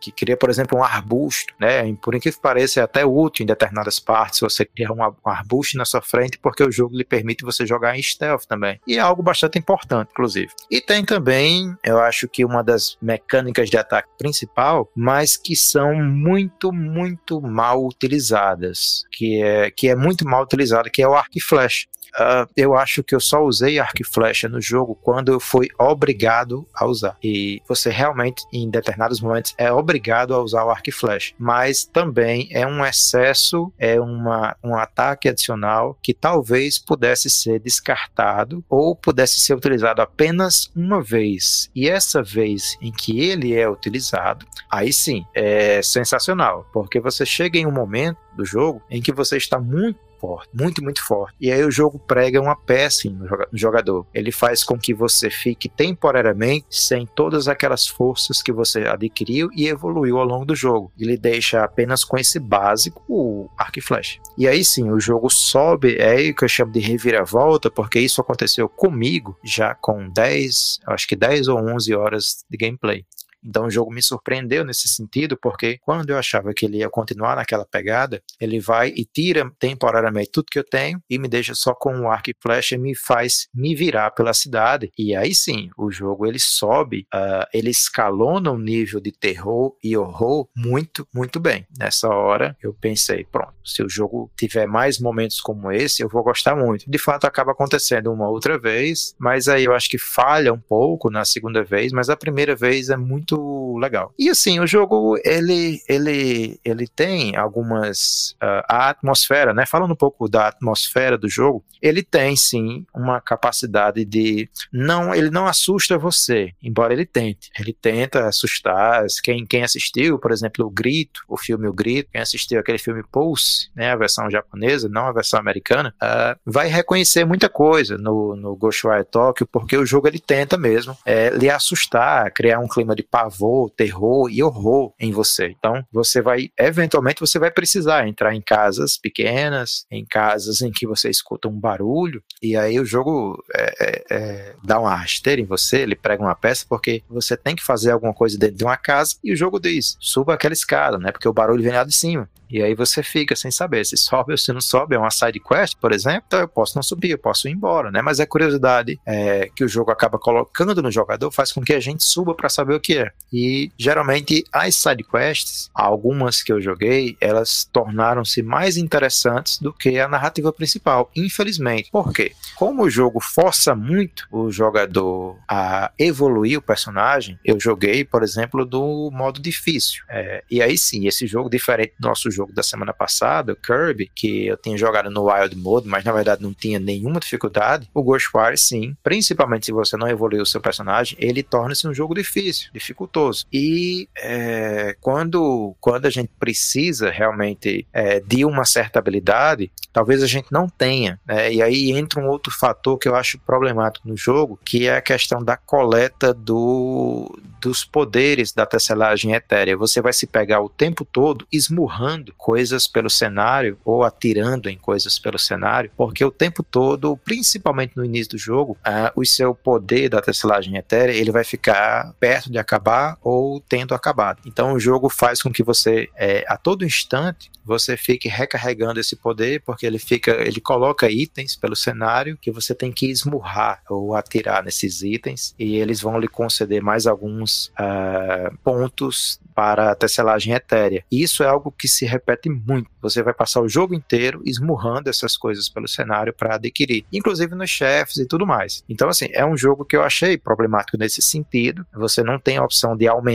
[0.00, 1.82] que cria, por exemplo, um arbusto, né?
[2.02, 5.84] Por incrível que pareça, é até útil em determinadas partes você criar um arbusto na
[5.84, 8.80] sua frente, porque o jogo lhe permite você jogar em stealth também.
[8.86, 10.48] E é algo bastante importante, inclusive.
[10.70, 15.94] E tem também, eu acho que uma das mecânicas de ataque principal, mas que são
[15.94, 21.36] muito, muito mal utilizadas, que é, que é muito mal utilizada, que é o arco
[21.36, 21.86] e flecha.
[22.16, 25.68] Uh, eu acho que eu só usei arco e flecha no jogo quando eu fui
[25.78, 27.16] obrigado a usar.
[27.22, 31.34] E você realmente, em determinados momentos, é obrigado a usar o arco e flecha.
[31.38, 38.64] Mas também é um excesso, é uma, um ataque adicional que talvez pudesse ser descartado
[38.68, 41.70] ou pudesse ser utilizado apenas uma vez.
[41.74, 46.66] E essa vez em que ele é utilizado, aí sim, é sensacional.
[46.72, 50.82] Porque você chega em um momento do jogo em que você está muito forte, muito,
[50.82, 51.36] muito forte.
[51.40, 54.06] E aí o jogo prega uma peça no jogador.
[54.14, 59.68] Ele faz com que você fique temporariamente sem todas aquelas forças que você adquiriu e
[59.68, 60.92] evoluiu ao longo do jogo.
[60.98, 64.20] Ele deixa apenas com esse básico o arco e flecha.
[64.36, 68.20] E aí sim, o jogo sobe, é aí que eu chamo de reviravolta, porque isso
[68.20, 73.04] aconteceu comigo já com 10, acho que 10 ou 11 horas de gameplay.
[73.46, 77.36] Então o jogo me surpreendeu nesse sentido, porque quando eu achava que ele ia continuar
[77.36, 81.74] naquela pegada, ele vai e tira temporariamente tudo que eu tenho e me deixa só
[81.74, 84.90] com o arco e flecha e me faz me virar pela cidade.
[84.98, 89.96] E aí sim, o jogo ele sobe, uh, ele escalona um nível de terror e
[89.96, 91.66] horror muito, muito bem.
[91.78, 96.22] Nessa hora eu pensei, pronto, se o jogo tiver mais momentos como esse, eu vou
[96.22, 96.90] gostar muito.
[96.90, 101.10] De fato, acaba acontecendo uma outra vez, mas aí eu acho que falha um pouco
[101.10, 104.12] na segunda vez, mas a primeira vez é muito so legal.
[104.18, 109.66] E assim, o jogo ele ele ele tem algumas uh, a atmosfera, né?
[109.66, 115.30] Falando um pouco da atmosfera do jogo, ele tem sim uma capacidade de não, ele
[115.30, 117.50] não assusta você, embora ele tente.
[117.58, 122.20] Ele tenta assustar quem quem assistiu, por exemplo, o Grito, o filme O Grito, quem
[122.20, 127.24] assistiu aquele filme Pulse, né, a versão japonesa, não a versão americana, uh, vai reconhecer
[127.24, 132.30] muita coisa no no Ghostwire Tokyo, porque o jogo ele tenta mesmo é, lhe assustar,
[132.32, 135.48] criar um clima de pavor, terror e horror em você.
[135.48, 140.86] Então, você vai, eventualmente, você vai precisar entrar em casas pequenas, em casas em que
[140.86, 145.44] você escuta um barulho, e aí o jogo é, é, é, dá uma rasteira em
[145.44, 148.76] você, ele prega uma peça, porque você tem que fazer alguma coisa dentro de uma
[148.76, 151.12] casa, e o jogo diz, suba aquela escada, né?
[151.12, 152.28] Porque o barulho vem lá de cima.
[152.50, 154.94] E aí você fica sem saber se sobe ou se não sobe.
[154.94, 157.90] É uma side quest, por exemplo, então eu posso não subir, eu posso ir embora,
[157.90, 158.00] né?
[158.00, 161.80] Mas a curiosidade é, que o jogo acaba colocando no jogador faz com que a
[161.80, 163.10] gente suba para saber o que é.
[163.32, 169.98] E E geralmente as sidequests, algumas que eu joguei, elas tornaram-se mais interessantes do que
[169.98, 171.90] a narrativa principal, infelizmente.
[171.90, 172.32] Por quê?
[172.54, 178.66] Como o jogo força muito o jogador a evoluir o personagem, eu joguei, por exemplo,
[178.66, 180.04] do modo difícil.
[180.10, 184.46] É, e aí sim, esse jogo, diferente do nosso jogo da semana passada, Kirby, que
[184.46, 188.58] eu tinha jogado no Wild Mode, mas na verdade não tinha nenhuma dificuldade, o Ghostwire
[188.58, 193.45] sim, principalmente se você não evoluiu o seu personagem, ele torna-se um jogo difícil, dificultoso.
[193.52, 200.26] E é, quando, quando a gente precisa realmente é, de uma certa habilidade, talvez a
[200.26, 201.18] gente não tenha.
[201.26, 201.54] Né?
[201.54, 205.02] E aí entra um outro fator que eu acho problemático no jogo, que é a
[205.02, 209.76] questão da coleta do, dos poderes da tecelagem etérea.
[209.76, 215.18] Você vai se pegar o tempo todo esmurrando coisas pelo cenário ou atirando em coisas
[215.18, 220.08] pelo cenário, porque o tempo todo, principalmente no início do jogo, uh, o seu poder
[220.08, 223.35] da tecelagem etérea ele vai ficar perto de acabar ou
[223.68, 224.40] tendo acabado.
[224.46, 229.16] Então o jogo faz com que você, é, a todo instante, você fique recarregando esse
[229.16, 234.14] poder, porque ele fica, ele coloca itens pelo cenário que você tem que esmurrar ou
[234.14, 240.52] atirar nesses itens e eles vão lhe conceder mais alguns uh, pontos para a tecelagem
[240.52, 241.02] etérea.
[241.10, 242.90] Isso é algo que se repete muito.
[243.00, 247.70] Você vai passar o jogo inteiro esmurrando essas coisas pelo cenário para adquirir, inclusive nos
[247.70, 248.84] chefes e tudo mais.
[248.88, 251.86] Então, assim, é um jogo que eu achei problemático nesse sentido.
[251.94, 253.25] Você não tem a opção de aumentar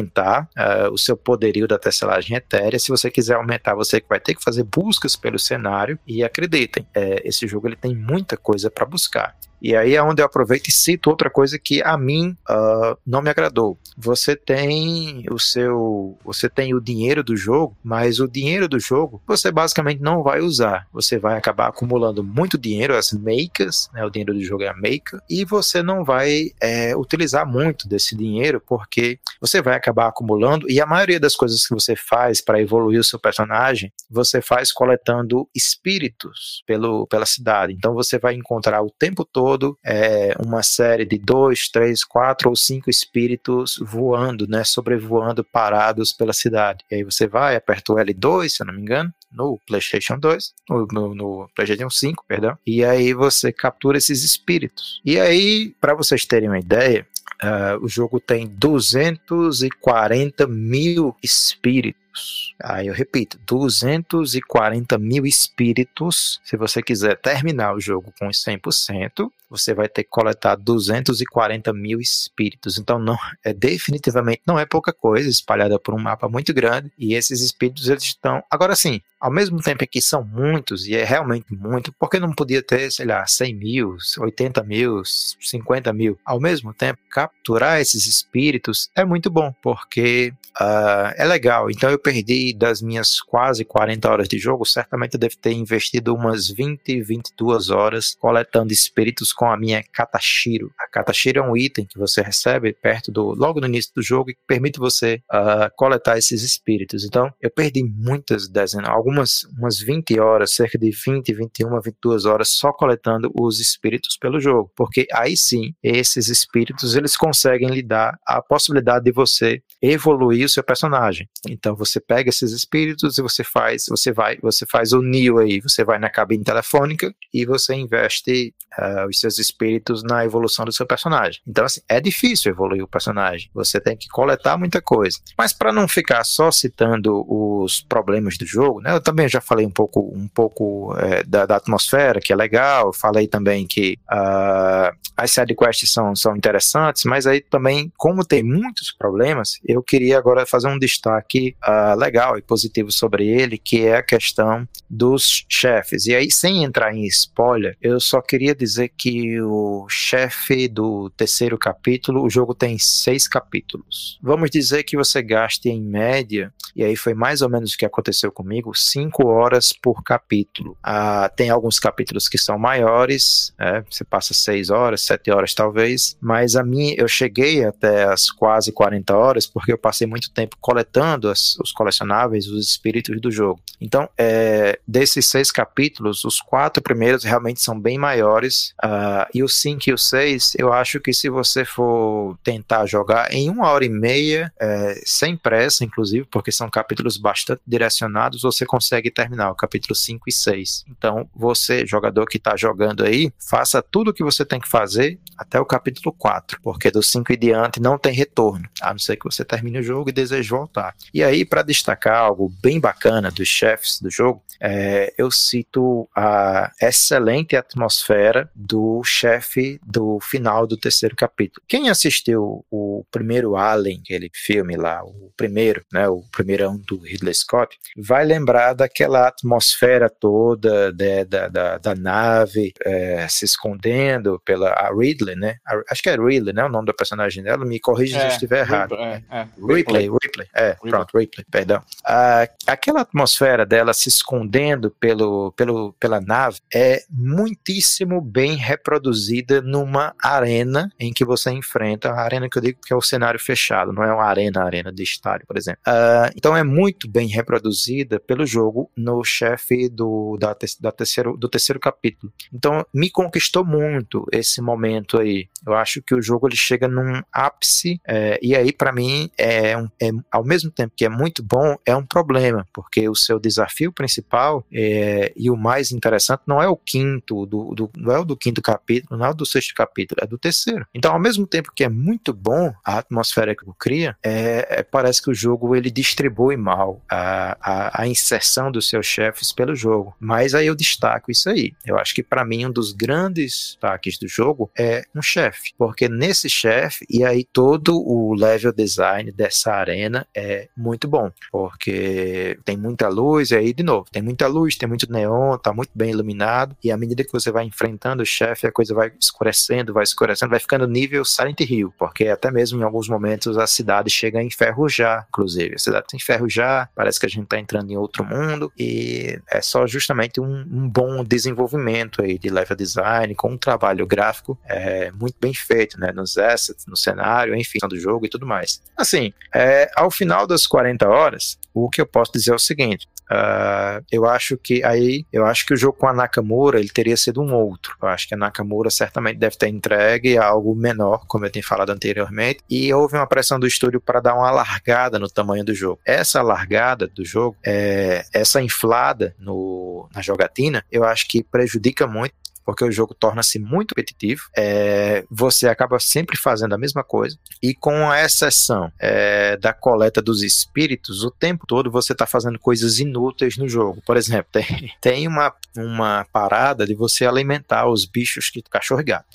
[0.58, 2.80] uh, o seu poderio da tecelagem etérea.
[2.80, 5.98] Se você quiser aumentar, você vai ter que fazer buscas pelo cenário.
[6.08, 9.36] E acreditem, é, esse jogo ele tem muita coisa para buscar.
[9.62, 13.22] E aí é onde eu aproveito e cito outra coisa que a mim uh, não
[13.22, 13.78] me agradou.
[13.97, 19.22] Você tem o seu, você tem o dinheiro do jogo, mas o dinheiro do jogo
[19.28, 20.88] você basicamente não vai usar.
[20.91, 24.03] Você vai acabar acumulando muito dinheiro, as makers, né?
[24.03, 28.16] O dinheiro do jogo é a maker, e você não vai é, utilizar muito desse
[28.16, 32.62] dinheiro porque você vai acabar acumulando e a maioria das coisas que você faz para
[32.62, 37.74] evoluir o seu personagem, você faz coletando espíritos pelo, pela cidade.
[37.74, 42.49] Então você vai encontrar o tempo todo todo é, uma série de dois, três, quatro
[42.49, 46.86] ou cinco espíritos voando, né, sobrevoando parados pela cidade.
[46.89, 50.54] E aí você vai, aperta o L2, se eu não me engano, no PlayStation 2,
[50.70, 55.02] no, no, no, PlayStation 5, perdão, e aí você captura esses espíritos.
[55.06, 57.06] E aí, para vocês terem uma ideia,
[57.43, 62.55] uh, o jogo tem 240 mil espíritos espíritos.
[62.62, 66.39] Aí eu repito, 240 mil espíritos.
[66.43, 71.99] Se você quiser terminar o jogo com 100%, você vai ter que coletar 240 mil
[71.99, 72.78] espíritos.
[72.78, 76.91] Então, não é definitivamente não é pouca coisa, espalhada por um mapa muito grande.
[76.97, 78.41] E esses espíritos eles estão.
[78.49, 82.64] Agora sim, ao mesmo tempo que são muitos, e é realmente muito, porque não podia
[82.64, 86.18] ter, sei lá, 100 mil, 80 mil, 50 mil?
[86.26, 91.70] Ao mesmo tempo, capturar esses espíritos é muito bom, porque uh, é legal.
[91.70, 96.14] Então, eu perdi das minhas quase 40 horas de jogo, certamente eu devo ter investido
[96.14, 100.72] umas 20, 22 horas coletando espíritos com a minha Katashiro.
[100.80, 104.32] A Katashiro é um item que você recebe perto do, logo no início do jogo
[104.32, 107.06] e que permite você uh, coletar esses espíritos.
[107.06, 112.49] Então, eu perdi muitas dezenas, algumas umas 20 horas, cerca de 20, 21, 22 horas
[112.49, 118.18] só coletando os espíritos pelo jogo, porque aí sim, esses espíritos eles conseguem lhe dar
[118.26, 121.28] a possibilidade de você evoluir o seu personagem.
[121.47, 125.39] Então, você você pega esses espíritos e você faz, você vai, você faz o Neo
[125.39, 130.66] aí, você vai na cabine telefônica e você investe uh, os seus espíritos na evolução
[130.66, 131.42] do seu personagem.
[131.48, 133.50] Então, assim, é difícil evoluir o personagem.
[133.54, 135.18] Você tem que coletar muita coisa.
[135.38, 138.94] Mas para não ficar só citando os problemas do jogo, né?
[138.94, 142.94] Eu também já falei um pouco, um pouco é, da, da, atmosfera, que é legal.
[142.94, 148.92] Falei também que uh, as sidequests são, são interessantes, mas aí também, como tem muitos
[148.92, 153.98] problemas, eu queria agora fazer um destaque uh, legal e positivo sobre ele, que é
[153.98, 156.06] a questão dos chefes.
[156.06, 161.58] E aí, sem entrar em spoiler, eu só queria dizer que o chefe do terceiro
[161.58, 164.20] capítulo, o jogo tem seis capítulos.
[164.22, 167.86] Vamos dizer que você gaste em média, e aí foi mais ou menos o que
[167.86, 170.78] aconteceu comigo, cinco horas por capítulo.
[170.84, 176.18] Ah, tem alguns capítulos que são maiores, é, você passa seis horas, sete horas talvez,
[176.20, 180.58] mas a mim eu cheguei até as quase 40 horas porque eu passei muito tempo
[180.60, 183.59] coletando as, os os colecionáveis, os espíritos do jogo.
[183.80, 189.59] Então, é, desses seis capítulos, os quatro primeiros realmente são bem maiores, uh, e os
[189.59, 193.86] cinco e o seis, eu acho que se você for tentar jogar em uma hora
[193.86, 199.55] e meia, é, sem pressa, inclusive, porque são capítulos bastante direcionados, você consegue terminar o
[199.55, 200.86] capítulo 5 e 6.
[200.89, 205.19] Então, você, jogador que está jogando aí, faça tudo o que você tem que fazer
[205.38, 209.15] até o capítulo 4, porque do 5 e diante não tem retorno, a não ser
[209.15, 210.95] que você termine o jogo e deseje voltar.
[211.13, 216.72] E aí, para destacar algo bem bacana dos chefes do jogo, é, eu cito a
[216.80, 221.66] excelente atmosfera do chefe do final do terceiro capítulo.
[221.68, 227.34] Quem assistiu o primeiro Alien, aquele filme lá, o primeiro, né, o primeirão do Ridley
[227.34, 234.70] Scott, vai lembrar daquela atmosfera toda de, da, da, da, nave é, se escondendo pela
[234.70, 235.55] a Ridley, né?
[235.66, 236.64] A, acho que é Ridley, né?
[236.64, 238.95] O nome da personagem dela, me corrija é, se estiver errado.
[238.95, 239.47] É, é.
[239.57, 240.91] Ripley, Ripley, é, Ripley.
[240.91, 241.84] pronto, Ripley, perdão.
[242.06, 250.16] Ah, aquela atmosfera dela se escondendo pelo, pelo, pela nave é muitíssimo bem reproduzida numa
[250.22, 253.91] arena em que você enfrenta, a arena que eu digo que é o cenário fechado,
[253.91, 255.82] não é uma arena, arena de estádio, por exemplo.
[255.88, 261.49] Uh, então é muito bem reproduzida pelo jogo no chefe do, da, da terceiro, do
[261.49, 262.32] terceiro capítulo.
[262.54, 265.47] Então me conquistou muito esse momento aí.
[265.66, 269.78] Eu acho que o jogo ele chega num ápice, é, e aí para mim é,
[269.78, 273.39] um, é, ao mesmo tempo que é muito bom, é um problema, porque o seu
[273.39, 278.20] desafio principal é, e o mais interessante não é o quinto, do, do, não é
[278.20, 280.86] o do quinto capítulo, não é o do sexto capítulo, é do terceiro.
[280.94, 285.22] Então, ao mesmo tempo que é muito bom a atmosfera que cria, é, é, parece
[285.22, 290.16] que o jogo ele distribui mal a, a, a inserção dos seus chefes pelo jogo.
[290.20, 291.74] Mas aí eu destaco isso aí.
[291.86, 296.08] Eu acho que para mim um dos grandes destaques do jogo é um chefe, porque
[296.08, 301.20] nesse chefe e aí todo o level design dessa arena é muito bom,
[301.51, 305.74] porque tem muita luz e aí de novo tem muita luz, tem muito neon, tá
[305.74, 309.11] muito bem iluminado e à medida que você vai enfrentando o chefe a coisa vai
[309.19, 313.67] escurecendo, vai escurecendo, vai ficando nível Silent Hill, porque até mesmo em alguns momentos a
[313.67, 315.76] cidade chega a enferrujar, inclusive.
[315.76, 319.61] A cidade tem enferrujar, parece que a gente está entrando em outro mundo e é
[319.61, 325.11] só justamente um, um, bom desenvolvimento aí de level design com um trabalho gráfico é,
[325.11, 326.11] muito bem feito, né?
[326.11, 328.82] Nos assets, no cenário, enfim, do jogo e tudo mais.
[328.95, 333.07] Assim, é, ao final das 40 horas, o que eu posso dizer é o seguinte:
[333.32, 337.16] Uh, eu acho que aí eu acho que o jogo com a Nakamura ele teria
[337.16, 337.95] sido um outro.
[338.01, 341.91] Eu acho que a Nakamura certamente deve ter entregue algo menor, como eu tinha falado
[341.91, 346.01] anteriormente, e houve uma pressão do estúdio para dar uma largada no tamanho do jogo.
[346.05, 352.34] Essa largada do jogo, é, essa inflada no, na jogatina, eu acho que prejudica muito
[352.66, 357.74] porque o jogo torna-se muito repetitivo, é, você acaba sempre fazendo a mesma coisa, e
[357.74, 362.99] com a exceção é, da coleta dos espíritos, o tempo todo você está fazendo coisas
[362.99, 364.01] inúteis no jogo.
[364.05, 369.05] Por exemplo, tem, tem uma, uma parada de você alimentar os bichos que cachorro e
[369.05, 369.26] gato.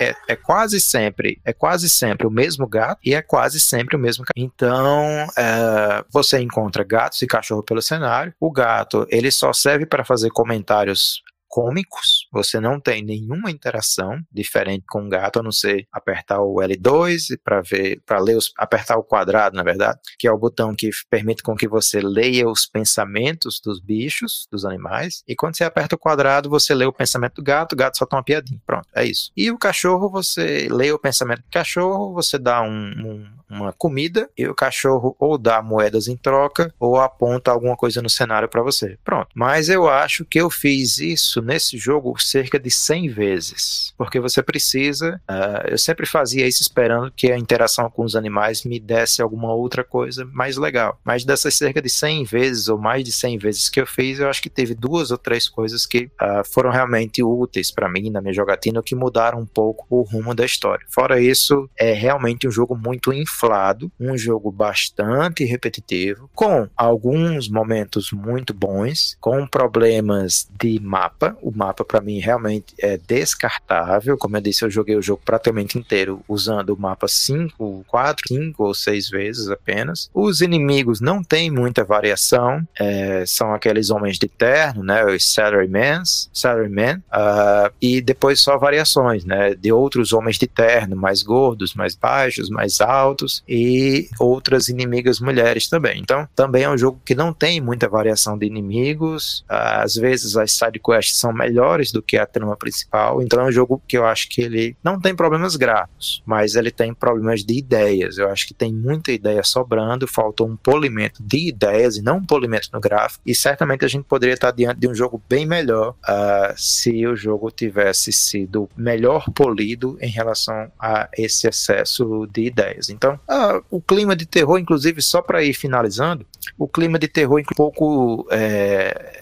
[0.00, 3.98] É, é, quase sempre é quase sempre o mesmo gato e é quase sempre o
[3.98, 4.52] mesmo cachorro.
[4.52, 8.34] Então é, você encontra gatos e cachorro pelo cenário.
[8.40, 14.84] O gato ele só serve para fazer comentários cômicos, você não tem nenhuma interação diferente
[14.88, 18.96] com o gato, a não ser apertar o L2 para ver, para ler os, apertar
[18.96, 22.66] o quadrado, na verdade, que é o botão que permite com que você leia os
[22.66, 27.34] pensamentos dos bichos, dos animais, e quando você aperta o quadrado, você lê o pensamento
[27.36, 29.30] do gato, o gato solta uma piadinha, pronto, é isso.
[29.36, 34.30] E o cachorro, você lê o pensamento do cachorro, você dá um, um, uma comida,
[34.36, 38.62] e o cachorro ou dá moedas em troca, ou aponta alguma coisa no cenário para
[38.62, 39.28] você, pronto.
[39.34, 44.42] Mas eu acho que eu fiz isso nesse jogo cerca de 100 vezes, porque você
[44.42, 45.20] precisa.
[45.28, 49.52] Uh, eu sempre fazia isso esperando que a interação com os animais me desse alguma
[49.52, 50.98] outra coisa mais legal.
[51.04, 54.28] Mas dessas cerca de 100 vezes ou mais de 100 vezes que eu fiz, eu
[54.28, 58.20] acho que teve duas ou três coisas que uh, foram realmente úteis para mim na
[58.20, 60.84] minha jogatina, que mudaram um pouco o rumo da história.
[60.88, 68.10] Fora isso, é realmente um jogo muito inflado, um jogo bastante repetitivo, com alguns momentos
[68.12, 74.16] muito bons, com problemas de mapa o mapa para mim realmente é descartável.
[74.16, 78.64] Como eu disse, eu joguei o jogo praticamente inteiro usando o mapa 5, 4, 5
[78.64, 80.10] ou 6 vezes apenas.
[80.14, 86.28] Os inimigos não têm muita variação, é, são aqueles homens de terno, né, os Salarymans,
[86.32, 91.94] Salaryman, uh, e depois só variações, né, de outros homens de terno, mais gordos, mais
[91.94, 96.00] baixos, mais altos, e outras inimigas mulheres também.
[96.00, 99.44] Então, também é um jogo que não tem muita variação de inimigos.
[99.48, 103.22] Às vezes as side quests são melhores do que a trama principal.
[103.22, 106.70] Então, é um jogo que eu acho que ele não tem problemas gráficos, mas ele
[106.70, 108.18] tem problemas de ideias.
[108.18, 112.24] Eu acho que tem muita ideia sobrando, faltou um polimento de ideias e não um
[112.24, 113.22] polimento no gráfico.
[113.24, 117.16] E certamente a gente poderia estar diante de um jogo bem melhor uh, se o
[117.16, 122.88] jogo tivesse sido melhor polido em relação a esse excesso de ideias.
[122.88, 126.26] Então, uh, o clima de terror, inclusive, só para ir finalizando,
[126.58, 128.26] o clima de terror um pouco.
[128.30, 129.21] É,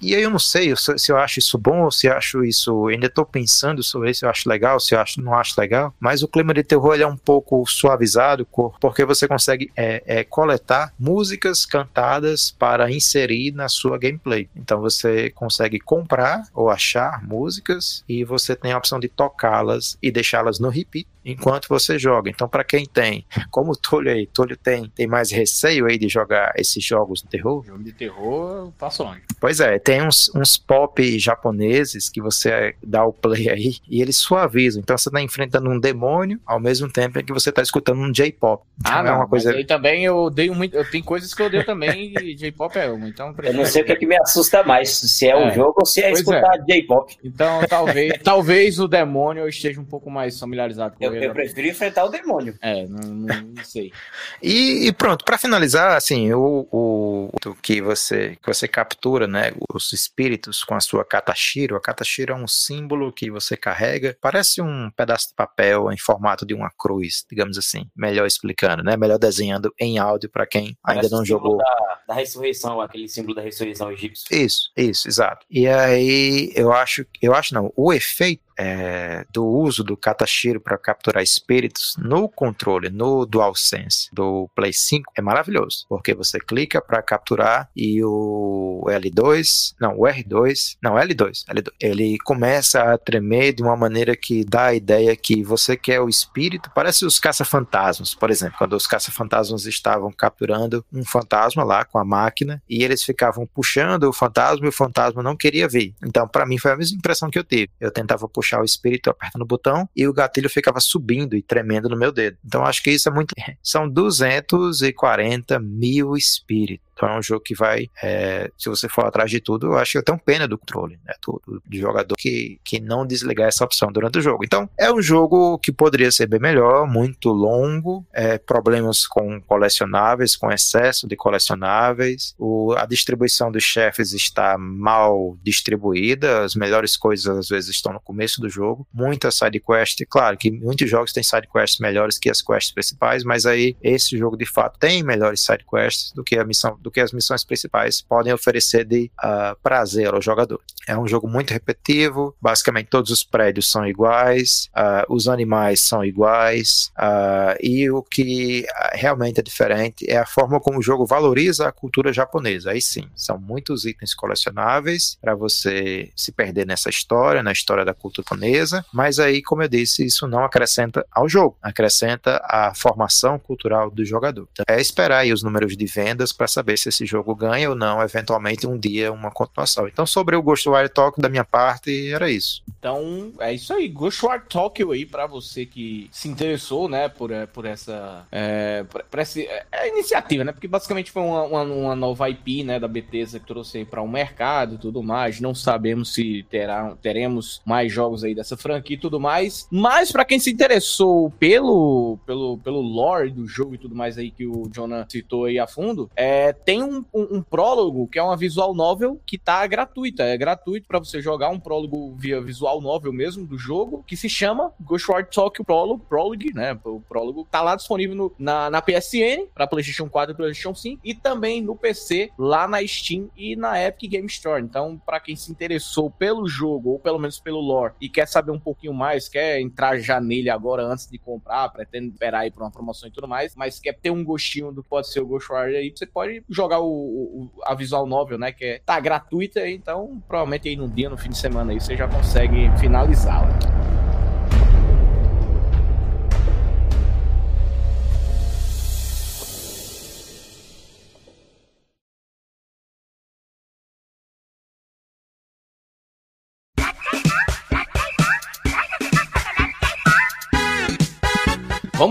[0.00, 2.88] e aí eu não sei se eu acho isso bom ou se acho isso.
[2.88, 5.94] Ainda estou pensando sobre isso, eu acho legal, se eu acho, não acho legal.
[5.98, 8.46] Mas o clima de terror ele é um pouco suavizado,
[8.80, 14.48] porque você consegue é, é, coletar músicas cantadas para inserir na sua gameplay.
[14.56, 20.10] Então você consegue comprar ou achar músicas e você tem a opção de tocá-las e
[20.10, 22.30] deixá-las no repeat enquanto você joga.
[22.30, 26.08] Então, para quem tem, como o Túlio aí, Túlio tem, tem mais receio aí de
[26.08, 27.64] jogar esses jogos de terror?
[27.64, 29.22] Jogo de terror, eu passo longe.
[29.40, 34.16] Pois é, tem uns, uns pop japoneses que você dá o play aí e eles
[34.16, 34.80] suavizam.
[34.80, 38.64] Então, você tá enfrentando um demônio ao mesmo tempo que você tá escutando um J-pop.
[38.80, 39.52] Então, ah, é não, é uma coisa.
[39.52, 40.76] Aí também eu odeio muito.
[40.76, 43.08] Eu tenho coisas que eu odeio também e J-pop é uma.
[43.08, 45.48] Então, eu não sei o que, é que me assusta mais, se é, é.
[45.48, 46.64] o jogo ou se é pois escutar é.
[46.64, 47.16] J-pop.
[47.22, 51.28] Então, talvez, talvez o demônio eu esteja um pouco mais familiarizado com eu, ele.
[51.28, 52.56] Eu prefiro enfrentar o demônio.
[52.60, 53.92] É, não, não, não sei.
[54.42, 59.52] e, e, pronto, para finalizar, assim, o, o, o, que você que você captura, né,
[59.72, 61.76] os espíritos com a sua katashiro.
[61.76, 66.46] A katashiro é um símbolo que você carrega, parece um pedaço de papel em formato
[66.46, 67.88] de uma cruz, digamos assim.
[67.96, 68.96] Melhor explicando, né?
[68.96, 71.58] Melhor desenhando em áudio para quem parece ainda não jogou.
[71.58, 74.26] Da, da ressurreição, aquele símbolo da ressurreição egípcio.
[74.30, 75.46] Isso, isso, exato.
[75.50, 80.76] E aí eu acho, eu acho não, o efeito é, do uso do Katashiro para
[80.76, 87.00] capturar espíritos no controle, no DualSense do Play 5 é maravilhoso, porque você clica para
[87.00, 93.62] capturar e o L2, não, o R2, não, L2, L2, ele começa a tremer de
[93.62, 98.30] uma maneira que dá a ideia que você quer o espírito, parece os caça-fantasmas, por
[98.30, 103.46] exemplo, quando os caça-fantasmas estavam capturando um fantasma lá com a máquina e eles ficavam
[103.46, 105.94] puxando o fantasma e o fantasma não queria ver.
[106.04, 107.70] Então, para mim foi a mesma impressão que eu tive.
[107.78, 111.42] Eu tentava puxar puxar o espírito apertando o botão e o gatilho ficava subindo e
[111.42, 112.38] tremendo no meu dedo.
[112.44, 113.34] Então acho que isso é muito.
[113.62, 116.87] São 240 mil espíritos.
[116.98, 119.92] Então é um jogo que vai, é, se você for atrás de tudo, eu acho
[119.92, 121.14] que eu tenho pena do controle, né?
[121.24, 124.44] Do, do, jogador que, que não desligar essa opção durante o jogo.
[124.44, 130.34] Então é um jogo que poderia ser bem melhor, muito longo, é, problemas com colecionáveis,
[130.34, 137.28] com excesso de colecionáveis, o, a distribuição dos chefes está mal distribuída, as melhores coisas
[137.28, 141.22] às vezes estão no começo do jogo, muita side quest, claro que muitos jogos têm
[141.22, 145.40] side quests melhores que as quests principais, mas aí esse jogo de fato tem melhores
[145.40, 149.54] side quests do que a missão do que as missões principais podem oferecer de uh,
[149.62, 150.60] prazer ao jogador.
[150.86, 156.02] É um jogo muito repetitivo, basicamente todos os prédios são iguais, uh, os animais são
[156.02, 161.68] iguais, uh, e o que realmente é diferente é a forma como o jogo valoriza
[161.68, 162.70] a cultura japonesa.
[162.70, 167.92] Aí sim, são muitos itens colecionáveis para você se perder nessa história, na história da
[167.92, 173.38] cultura japonesa, mas aí, como eu disse, isso não acrescenta ao jogo, acrescenta a formação
[173.38, 174.48] cultural do jogador.
[174.52, 177.76] Então, é esperar aí os números de vendas para saber se esse jogo ganha ou
[177.76, 179.88] não, eventualmente um dia uma continuação.
[179.88, 182.62] Então, sobre o Ghostwire Tokyo da minha parte, era isso.
[182.78, 183.88] Então, é isso aí.
[183.88, 189.02] Ghostwire Tokyo aí para você que se interessou, né, por, eh, por essa, é, por,
[189.04, 190.52] por essa é, iniciativa, né?
[190.52, 194.04] Porque basicamente foi uma, uma, uma, nova IP, né, da Bethesda que trouxe para o
[194.04, 195.40] um mercado e tudo mais.
[195.40, 199.66] Não sabemos se terá, teremos mais jogos aí dessa franquia e tudo mais.
[199.70, 204.30] Mas para quem se interessou pelo, pelo, pelo lore do jogo e tudo mais aí
[204.30, 208.22] que o Jonah citou aí a fundo, é, tem um, um, um, prólogo que é
[208.22, 210.24] uma visual novel que tá gratuita.
[210.24, 214.28] É gratuito para você jogar um prólogo via visual novel mesmo do jogo, que se
[214.28, 216.78] chama Ghostwire Tokyo Prologue, Prologue, né?
[216.84, 221.00] O prólogo tá lá disponível no, na, na PSN, para PlayStation 4 e PlayStation 5,
[221.02, 224.62] e também no PC, lá na Steam e na Epic Game Store.
[224.62, 228.50] Então, para quem se interessou pelo jogo, ou pelo menos pelo lore, e quer saber
[228.50, 232.64] um pouquinho mais, quer entrar já nele agora antes de comprar, pretende esperar aí pra
[232.64, 235.26] uma promoção e tudo mais, mas quer ter um gostinho do que pode ser o
[235.26, 238.52] Ghostwire aí, você pode jogar o, o, a visual novel, né?
[238.52, 241.96] Que é, tá gratuita, então provavelmente aí no dia, no fim de semana aí, você
[241.96, 243.77] já consegue finalizá-la.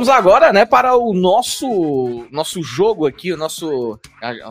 [0.08, 4.00] Vamos agora, né, para o nosso nosso jogo aqui, o nosso.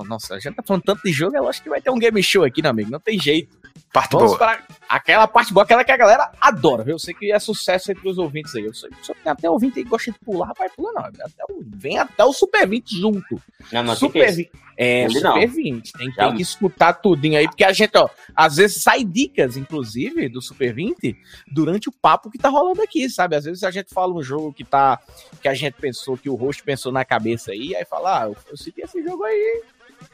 [0.06, 2.22] Nossa, a gente tá falando tanto de jogo, eu acho que vai ter um game
[2.22, 2.90] show aqui, né, amigo?
[2.90, 3.56] Não tem jeito.
[3.96, 4.38] Parte Vamos boa.
[4.38, 6.96] para aquela parte boa, aquela que a galera adora, viu?
[6.96, 8.66] Eu sei que é sucesso entre os ouvintes aí.
[8.66, 11.02] Eu sei que só tem até ouvinte aí que gosta de pular, rapaz, pula não.
[11.10, 13.42] Vem até o, vem até o Super 20 junto.
[13.72, 14.36] Não, não, que que é Super isso?
[14.36, 14.50] 20.
[14.76, 15.48] É, Ele Super não.
[15.48, 15.92] 20.
[15.94, 20.28] Tem, tem que escutar tudinho aí, porque a gente, ó, às vezes sai dicas, inclusive,
[20.28, 21.16] do Super 20
[21.50, 23.34] durante o papo que tá rolando aqui, sabe?
[23.34, 25.00] Às vezes a gente fala um jogo que tá.
[25.40, 28.36] que a gente pensou, que o host pensou na cabeça aí, aí fala, ah, eu,
[28.50, 29.62] eu citei esse jogo aí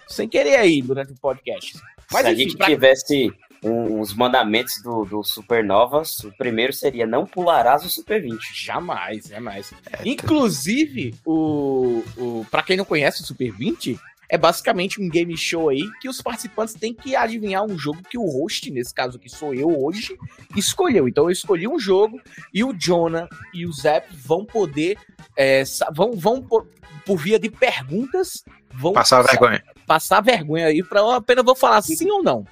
[0.06, 1.80] sem querer aí durante o podcast.
[2.12, 6.72] Mas Se a enfim, gente pra- tivesse um- os mandamentos do, do Supernovas, o primeiro
[6.72, 8.40] seria não pularás o Super 20.
[8.54, 9.72] Jamais, jamais.
[10.04, 13.98] Inclusive, o, o para quem não conhece o Super 20,
[14.28, 18.16] é basicamente um game show aí que os participantes têm que adivinhar um jogo que
[18.16, 20.16] o host, nesse caso aqui sou eu hoje,
[20.56, 21.06] escolheu.
[21.06, 22.18] Então eu escolhi um jogo
[22.52, 24.96] e o Jonah e o Zep vão poder
[25.36, 25.62] é,
[25.94, 26.66] vão, vão por,
[27.04, 28.42] por via de perguntas
[28.74, 29.62] vão Passar a sa- vergonha.
[29.86, 32.46] passar vergonha aí para eu apenas vou falar sim ou não.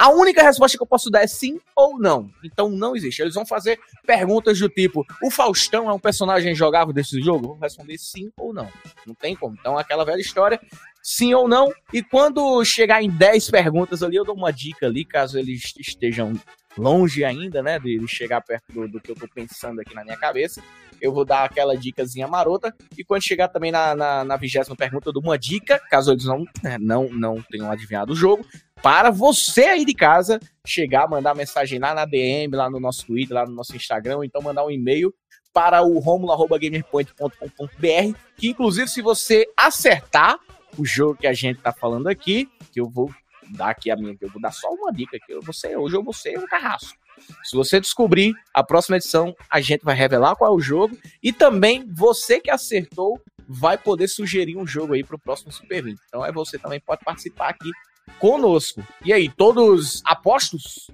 [0.00, 2.30] A única resposta que eu posso dar é sim ou não.
[2.42, 3.20] Então não existe.
[3.20, 7.48] Eles vão fazer perguntas do tipo: o Faustão é um personagem jogável desse jogo?
[7.48, 8.66] Vou responder sim ou não.
[9.06, 9.58] Não tem como.
[9.60, 10.58] Então aquela velha história,
[11.02, 11.70] sim ou não.
[11.92, 16.32] E quando chegar em 10 perguntas ali, eu dou uma dica ali, caso eles estejam
[16.78, 20.16] longe ainda, né, de chegar perto do, do que eu tô pensando aqui na minha
[20.16, 20.62] cabeça.
[20.98, 22.74] Eu vou dar aquela dicasinha marota.
[22.96, 26.78] E quando chegar também na vigésima pergunta, eu dou uma dica, caso eles não, né,
[26.78, 28.46] não, não tenham adivinhado o jogo,
[28.82, 33.34] para você aí de casa chegar, mandar mensagem lá na DM, lá no nosso Twitter,
[33.34, 35.14] lá no nosso Instagram, ou então mandar um e-mail
[35.52, 40.38] para o romulo.gamerpoint.com.br, que inclusive se você acertar
[40.78, 43.12] o jogo que a gente tá falando aqui, que eu vou
[43.50, 45.96] dar aqui a minha, eu vou dar só uma dica que eu vou ser, hoje
[45.96, 46.98] eu vou ser um carrasco.
[47.44, 51.32] Se você descobrir, a próxima edição a gente vai revelar qual é o jogo e
[51.32, 55.98] também você que acertou vai poder sugerir um jogo aí pro próximo Super 20.
[56.06, 57.70] Então é você também pode participar aqui
[58.18, 58.82] conosco.
[59.04, 60.90] E aí, todos apostos?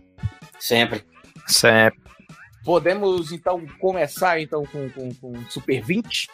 [0.59, 1.05] Sempre.
[1.47, 2.01] Sempre.
[2.65, 6.29] Podemos então começar então com, com, com Super 20?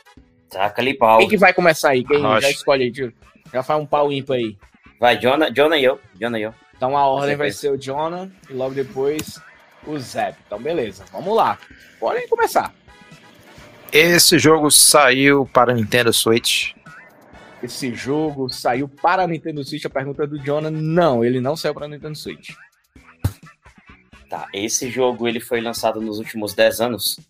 [0.48, 1.18] Taca ali pau.
[1.18, 2.04] Quem que vai começar aí?
[2.04, 2.42] Quem Rocha.
[2.42, 2.92] já escolhe aí?
[2.92, 3.12] tio?
[3.52, 4.56] Já faz um pau ímpar aí.
[4.98, 6.00] Vai, Jonah, Jonah e eu.
[6.18, 6.54] Jonah e eu.
[6.74, 9.40] Então a ordem vai ser o Jonah e logo depois
[9.86, 10.36] o Zep.
[10.46, 11.58] Então beleza, vamos lá.
[12.00, 12.72] Podem começar.
[13.92, 16.72] Esse jogo saiu para Nintendo Switch.
[17.62, 19.84] Esse jogo saiu para a Nintendo Switch.
[19.84, 22.50] A pergunta é do Jonah, não, ele não saiu para a Nintendo Switch.
[24.28, 27.20] Tá, esse jogo ele foi lançado nos últimos 10 anos.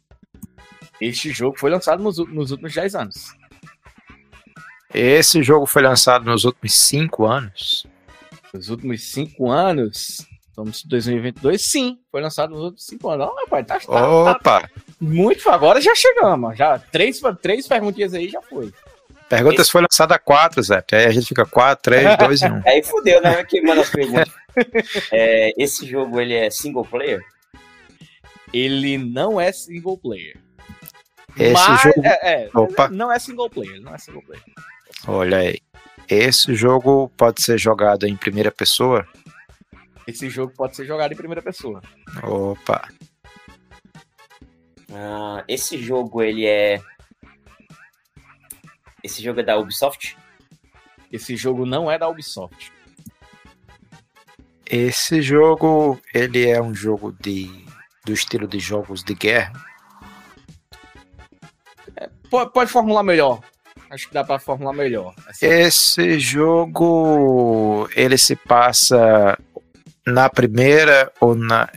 [1.00, 3.34] Este jogo foi lançado nos, nos últimos 10 anos.
[4.94, 7.86] Esse jogo foi lançado nos últimos 5 anos.
[8.54, 10.26] Nos últimos 5 anos.
[10.48, 11.98] Estamos em 2022, sim.
[12.10, 13.26] Foi lançado nos últimos 5 anos.
[13.26, 14.70] Ó, rapaz, tá, tá- tá Opa!
[15.00, 15.48] muito.
[15.50, 16.56] Agora já chegamos.
[16.56, 18.72] Já, três, três perguntinhas aí já foi.
[19.32, 20.84] Perguntas foi lançada 4, Zé.
[20.92, 22.62] Aí a gente fica 4, 3, 2 e 1.
[22.66, 23.42] Aí fudeu, né?
[23.44, 24.30] Que manda as perguntas.
[25.10, 27.22] É, esse jogo ele é single player?
[28.52, 30.36] Ele não é single player.
[31.38, 32.02] Esse Mas, jogo.
[32.04, 32.88] é, é, Opa.
[32.90, 34.44] não é single player, não é single player.
[35.08, 35.58] Olha aí.
[36.06, 39.08] Esse jogo pode ser jogado em primeira pessoa?
[40.06, 41.80] Esse jogo pode ser jogado em primeira pessoa.
[42.22, 42.86] Opa.
[44.92, 46.78] Ah, esse jogo ele é.
[49.02, 50.16] Esse jogo é da Ubisoft?
[51.10, 52.72] Esse jogo não é da Ubisoft.
[54.66, 57.64] Esse jogo, ele é um jogo de
[58.04, 59.52] do estilo de jogos de guerra.
[62.30, 63.40] Pode, pode formular melhor.
[63.90, 65.14] Acho que dá pra formular melhor.
[65.26, 69.38] Assim, Esse jogo, ele se passa
[70.06, 71.68] na primeira ou na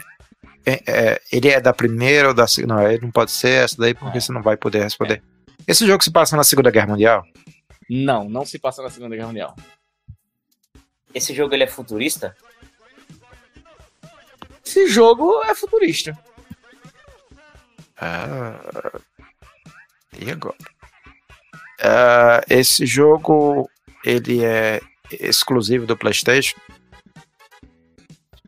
[0.66, 2.76] é, é, ele é da primeira ou da segunda?
[2.76, 4.22] Não, ele não pode ser essa daí porque É.
[4.22, 5.22] você não vai poder responder.
[5.68, 7.26] Esse jogo se passa na Segunda Guerra Mundial?
[7.90, 9.56] Não, não se passa na Segunda Guerra Mundial.
[11.14, 12.36] Esse jogo ele é futurista?
[14.66, 16.18] Esse jogo é futurista.
[17.98, 18.60] Ah,
[20.20, 20.58] e agora?
[21.82, 23.70] Ah, esse jogo
[24.04, 24.82] ele é
[25.12, 26.60] exclusivo do PlayStation?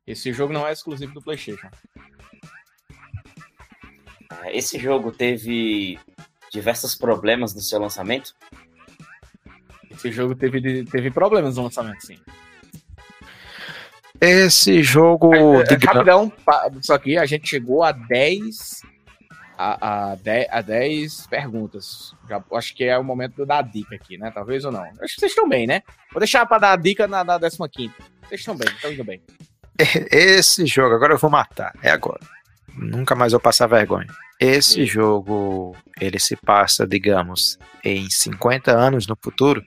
[0.05, 1.69] Esse jogo não é exclusivo do PlayStation.
[4.29, 5.99] Ah, Esse jogo teve
[6.51, 8.33] diversos problemas no seu lançamento?
[9.91, 12.19] Esse jogo teve, teve problemas no lançamento, sim.
[14.19, 15.31] Esse jogo
[15.63, 16.33] de É, gran- Rapidão,
[16.81, 18.81] só que a gente chegou a 10
[19.57, 22.13] a, a, 10, a 10 perguntas.
[22.29, 24.31] Já, acho que é o momento da dica aqui, né?
[24.31, 24.83] Talvez ou não.
[24.83, 25.81] Acho que vocês estão bem, né?
[26.11, 27.59] Vou deixar pra dar a dica na, na 15.
[28.27, 29.21] Vocês estão bem, estão indo bem.
[30.11, 31.73] Esse jogo, agora eu vou matar.
[31.81, 32.19] É agora.
[32.75, 34.07] Nunca mais vou passar vergonha.
[34.39, 39.63] Esse jogo, ele se passa, digamos, em 50 anos no futuro?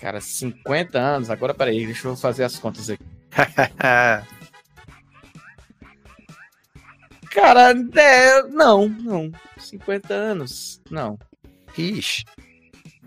[0.00, 1.30] Cara, 50 anos.
[1.30, 3.04] Agora, peraí, deixa eu fazer as contas aqui.
[7.30, 9.32] Cara, é, não, não.
[9.58, 11.18] 50 anos, não.
[11.76, 12.24] Ixi.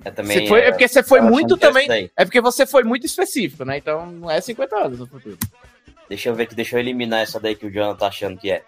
[0.03, 2.11] É, também, Você foi- é porque você foi muito que é também-.
[2.15, 3.77] É porque você foi muito específico, né?
[3.77, 5.37] Então não é 50 anos no futuro.
[6.09, 8.51] Deixa eu ver aqui, deixa eu eliminar essa daí que o Jonathan tá achando que
[8.51, 8.63] é.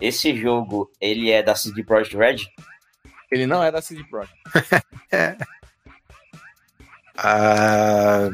[0.00, 2.36] Esse jogo, ele é da CD Projekt Red?
[3.30, 4.36] Ele não é da CD Projekt.
[7.20, 8.28] Ah,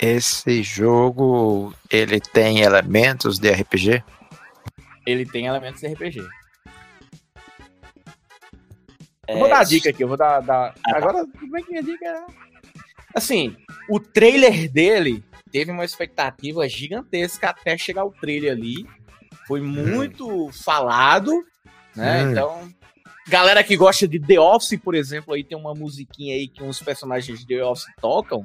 [0.00, 4.04] esse jogo, ele tem elementos de RPG?
[5.04, 6.20] Ele tem elementos de RPG.
[9.26, 10.38] É, Eu vou dar a dica aqui, eu vou dar.
[10.40, 10.96] dar- Ah, tá.
[10.98, 12.24] Agora, como é que minha dica é?
[13.12, 13.56] Assim,
[13.88, 18.86] o trailer dele teve uma expectativa gigantesca até chegar o trailer ali.
[19.46, 21.32] Foi muito falado,
[21.94, 22.24] né?
[22.24, 22.30] Hum.
[22.30, 22.72] Então,
[23.28, 26.80] galera que gosta de The Office, por exemplo, aí tem uma musiquinha aí que uns
[26.80, 28.42] personagens de The Office tocam,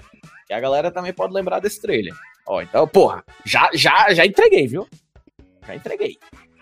[0.47, 2.13] que a galera também pode lembrar desse trailer.
[2.45, 4.87] Ó, então, porra, já, já, já entreguei, viu?
[5.65, 6.17] Já entreguei.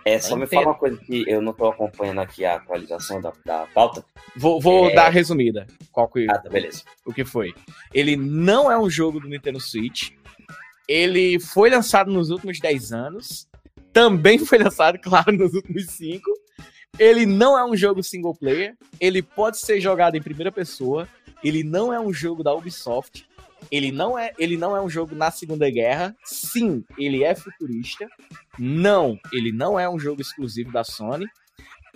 [0.06, 3.32] É, só me fala uma coisa que eu não tô acompanhando aqui a atualização da,
[3.45, 4.03] da pauta.
[4.36, 4.95] Vou, vou É.
[4.95, 5.68] dar a resumida.
[5.91, 6.84] Qual que, Ah, tá, beleza.
[7.06, 7.53] o que foi.
[7.94, 10.11] Ele não é um jogo do Nintendo Switch.
[10.88, 13.48] Ele foi lançado nos últimos 10 anos.
[13.94, 16.22] Também foi lançado, claro, nos últimos 5.
[16.98, 18.76] Ele não é um jogo single player.
[18.99, 21.07] Ele pode ser jogado em primeira pessoa.
[21.44, 23.28] Ele não é um jogo da Ubisoft.
[23.72, 26.16] Ele não é, ele não é um jogo na Segunda Guerra.
[26.26, 28.07] Sim, ele é futurista.
[28.57, 31.26] Não, ele não é um jogo exclusivo da Sony.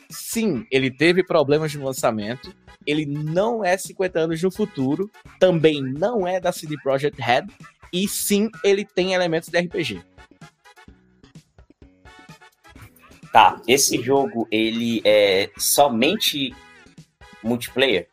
[0.10, 2.54] Sim, ele teve problemas no lançamento
[2.86, 5.10] ele não é 50 anos no futuro,
[5.40, 7.46] também não é da CD Projekt Red,
[7.92, 10.02] e sim, ele tem elementos de RPG.
[13.34, 16.56] Tá, esse jogo, ele é somente
[17.44, 18.08] multiplayer?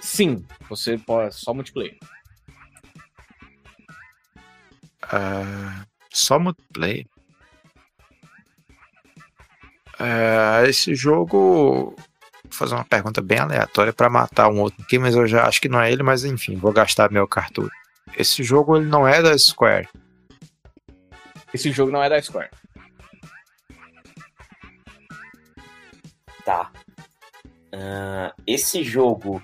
[0.00, 1.98] Sim, você pode só multiplayer.
[5.02, 7.06] Ah, só multiplayer?
[9.98, 11.94] Ah, esse jogo.
[12.44, 15.60] Vou fazer uma pergunta bem aleatória para matar um outro aqui, mas eu já acho
[15.60, 17.68] que não é ele, mas enfim, vou gastar meu cartucho.
[18.16, 19.86] Esse jogo ele não é da Square.
[21.52, 22.48] Esse jogo não é da Square.
[26.50, 29.42] Ah, esse jogo.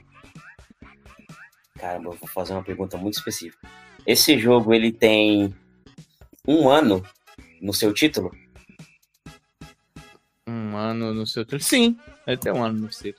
[1.78, 3.68] Caramba, eu vou fazer uma pergunta muito específica.
[4.06, 5.54] Esse jogo, ele tem
[6.46, 7.02] um ano
[7.60, 8.30] no seu título?
[10.46, 11.66] Um ano no seu Twitter.
[11.66, 13.14] Sim, ele tem um ano no seu.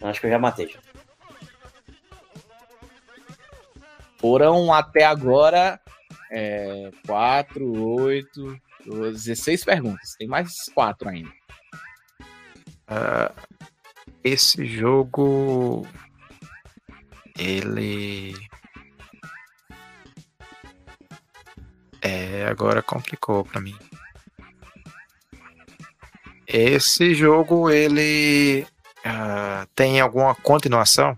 [0.00, 0.80] Eu acho que eu já matei já.
[4.18, 5.80] Foram até agora
[6.30, 10.14] é, 4, 8, 16 perguntas.
[10.18, 11.39] Tem mais 4 ainda.
[12.90, 13.32] Ah,
[14.24, 15.86] esse jogo.
[17.38, 18.34] Ele.
[22.02, 23.76] É, agora complicou pra mim.
[26.48, 28.66] Esse jogo, ele.
[29.04, 31.16] ah, tem alguma continuação?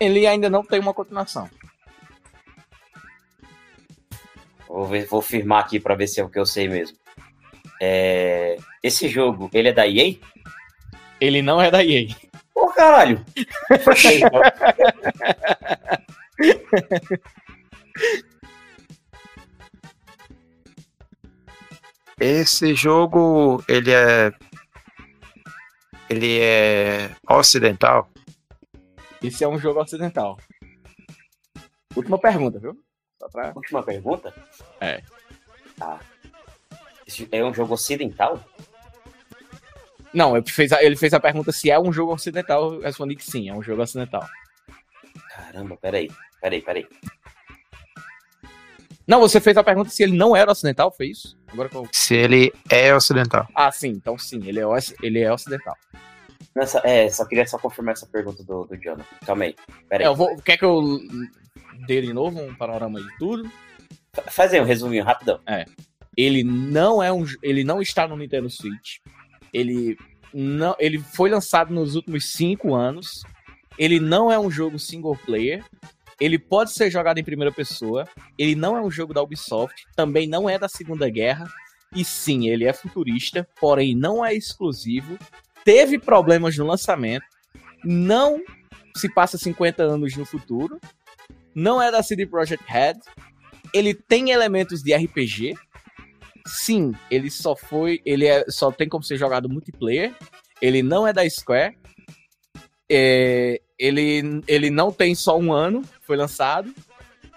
[0.00, 1.50] Ele ainda não tem uma continuação.
[4.66, 6.96] Vou, ver, vou firmar aqui pra ver se é o que eu sei mesmo.
[7.80, 10.16] É, esse jogo, ele é da EA?
[11.20, 12.08] Ele não é da EA.
[12.54, 13.24] Pô, caralho!
[22.18, 24.32] Esse jogo, ele é.
[26.08, 28.08] Ele é ocidental?
[29.22, 30.38] Esse é um jogo ocidental.
[31.94, 32.78] Última pergunta, viu?
[33.18, 33.52] Só pra...
[33.54, 34.32] Última pergunta?
[34.80, 35.02] É.
[35.76, 35.98] Tá.
[36.00, 36.15] Esse
[37.30, 38.42] é um jogo ocidental?
[40.12, 42.74] Não, ele fez, a, ele fez a pergunta se é um jogo ocidental.
[42.74, 44.26] Eu respondi que sim, é um jogo ocidental.
[45.34, 46.10] Caramba, peraí.
[46.40, 46.86] Peraí, peraí.
[49.06, 51.38] Não, você fez a pergunta se ele não era ocidental, foi isso?
[51.46, 51.88] Agora que eu...
[51.92, 53.46] Se ele é ocidental.
[53.54, 54.64] Ah, sim, então sim, ele é,
[55.02, 55.76] ele é ocidental.
[56.54, 59.04] Nessa, é, só queria só confirmar essa pergunta do, do Jonathan.
[59.24, 59.54] Calma aí.
[59.88, 60.06] Peraí.
[60.06, 60.98] É, eu vou, quer que eu
[61.86, 63.48] dê de novo um panorama de tudo?
[64.12, 65.38] Fa- Faz aí um resuminho rapidão.
[66.16, 68.98] Ele não é um, ele não está no Nintendo Switch.
[69.52, 69.96] Ele
[70.32, 73.22] não, ele foi lançado nos últimos cinco anos.
[73.78, 75.64] Ele não é um jogo single player.
[76.18, 78.08] Ele pode ser jogado em primeira pessoa.
[78.38, 79.86] Ele não é um jogo da Ubisoft.
[79.94, 81.46] Também não é da Segunda Guerra.
[81.94, 85.18] E sim, ele é futurista, porém não é exclusivo.
[85.64, 87.24] Teve problemas no lançamento.
[87.84, 88.40] Não
[88.96, 90.80] se passa 50 anos no futuro.
[91.54, 92.96] Não é da CD Projekt Red.
[93.72, 95.54] Ele tem elementos de RPG.
[96.46, 98.00] Sim, ele só foi.
[98.04, 100.14] Ele é, só tem como ser jogado multiplayer.
[100.62, 101.76] Ele não é da Square.
[102.90, 106.72] É, ele, ele não tem só um ano, foi lançado.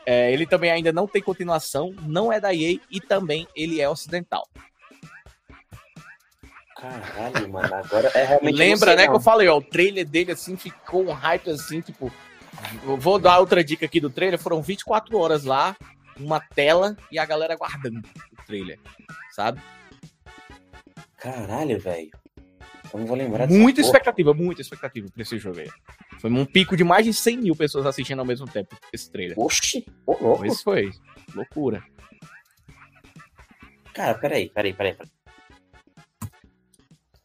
[0.05, 3.87] É, ele também ainda não tem continuação, não é da EA e também ele é
[3.87, 4.47] ocidental.
[6.75, 8.55] Caralho, mano, agora é realmente.
[8.55, 9.11] Lembra, né, não.
[9.11, 12.11] que eu falei, ó, o trailer dele assim ficou um hype assim, tipo.
[12.83, 15.75] Vou dar outra dica aqui do trailer: foram 24 horas lá,
[16.19, 18.79] uma tela e a galera guardando o trailer,
[19.31, 19.61] sabe?
[21.17, 22.09] Caralho, velho.
[22.93, 23.87] Eu não vou lembrar Muita porra.
[23.87, 25.69] expectativa, muita expectativa pra esse jogo aí.
[26.19, 29.39] Foi um pico de mais de 100 mil pessoas assistindo ao mesmo tempo esse trailer.
[29.39, 30.45] Oxi, ô louco.
[30.45, 30.91] Isso foi
[31.35, 31.83] loucura.
[33.93, 35.11] Cara, peraí, peraí, peraí, peraí.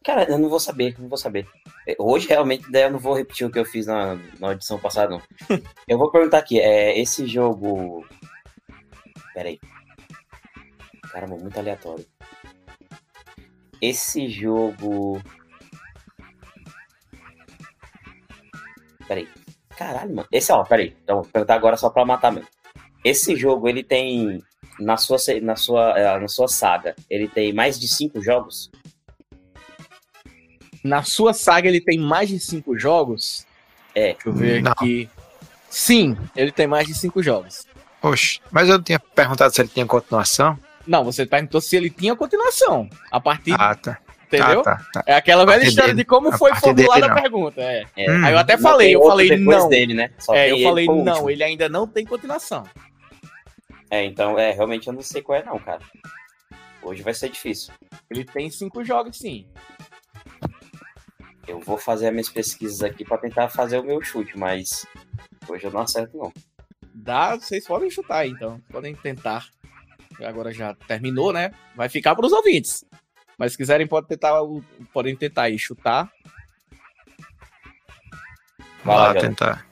[0.03, 1.47] Cara, eu não vou saber, não vou saber.
[1.87, 4.77] É, Hoje, realmente, daí eu não vou repetir o que eu fiz na, na edição
[4.77, 5.21] passada, não.
[5.87, 8.05] eu vou perguntar aqui, é, esse jogo...
[9.35, 9.59] Peraí.
[11.11, 12.03] Caramba, muito aleatório.
[13.79, 15.21] Esse jogo...
[19.07, 19.27] Peraí.
[19.77, 20.27] Caralho, mano.
[20.31, 20.97] Esse, ó, peraí.
[21.03, 22.49] Então, vou perguntar agora só pra matar mesmo.
[23.03, 24.43] Esse jogo, ele tem
[24.79, 28.71] na sua, na sua, eh, na sua saga, ele tem mais de cinco jogos?
[30.85, 33.43] Na sua saga ele tem mais de 5 jogos?
[33.95, 34.13] É.
[34.13, 34.71] Deixa eu ver Não.
[34.71, 35.09] aqui.
[35.67, 37.65] Sim, ele tem mais de 5 jogos.
[38.01, 40.59] Oxe, mas eu não tinha perguntado se ele tinha continuação.
[40.85, 42.87] Não, você perguntou se ele tinha continuação.
[43.11, 43.97] A partir, Ah, tá.
[44.27, 44.59] entendeu?
[44.59, 45.03] Ah, tá, tá.
[45.07, 46.03] É aquela velha história dele.
[46.03, 47.59] de como A foi formulada a pergunta.
[47.61, 47.85] É.
[47.95, 48.11] É.
[48.11, 48.25] Hum.
[48.25, 49.67] Aí eu até Não falei, eu falei não.
[49.69, 50.11] dele, né?
[50.29, 51.29] É, eu ele falei não, último.
[51.31, 52.63] ele ainda não tem continuação.
[53.89, 55.79] É, então, é, realmente eu não sei qual é não, cara.
[56.83, 57.73] Hoje vai ser difícil.
[58.11, 59.47] Ele tem cinco jogos, sim.
[61.47, 64.85] Eu vou fazer as minhas pesquisas aqui pra tentar fazer o meu chute, mas
[65.47, 66.31] hoje eu não acerto não.
[66.97, 68.59] Dá, vocês podem chutar aí, então.
[68.71, 69.47] Podem tentar.
[70.23, 71.51] Agora já terminou, né?
[71.75, 72.85] Vai ficar para os ouvintes.
[73.37, 74.63] Mas se quiserem, podem tentar, o-
[74.93, 76.09] podem tentar aí chutar.
[78.83, 79.65] Vai Vai lá, tentar.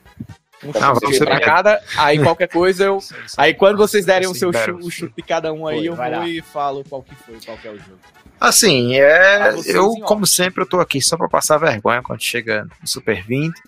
[0.62, 1.82] Um Tá, chute pra cada.
[1.96, 2.98] Aí qualquer coisa eu.
[3.36, 4.80] Aí quando vocês derem o Assim, seu deram.
[4.80, 6.28] chu- o chute de cada um aí, Foi, eu vou lá.
[6.28, 7.98] e falo qual que foi, qual que é o jogo.
[8.40, 12.22] Assim, é, Ah, vocês eu, como sempre, eu tô aqui só pra passar vergonha quando
[12.22, 13.60] chega no Super 20.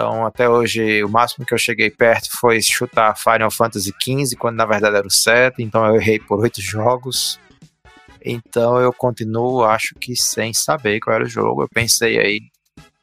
[0.00, 4.56] Então, até hoje, o máximo que eu cheguei perto foi chutar Final Fantasy XV, quando
[4.56, 5.62] na verdade era o 7.
[5.62, 7.38] Então, eu errei por oito jogos.
[8.24, 11.64] Então, eu continuo, acho que sem saber qual era o jogo.
[11.64, 12.40] Eu pensei aí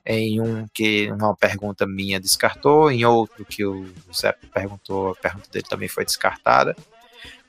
[0.08, 5.48] em um que uma pergunta minha descartou, em outro que o Zé perguntou, a pergunta
[5.52, 6.76] dele também foi descartada.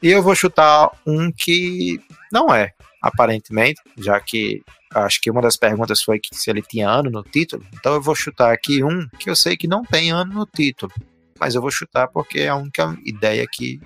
[0.03, 1.99] E eu vou chutar um que
[2.31, 4.63] não é, aparentemente, já que
[4.95, 7.65] acho que uma das perguntas foi que se ele tinha ano no título.
[7.75, 10.93] Então eu vou chutar aqui um que eu sei que não tem ano no título,
[11.39, 13.81] mas eu vou chutar porque é a única ideia que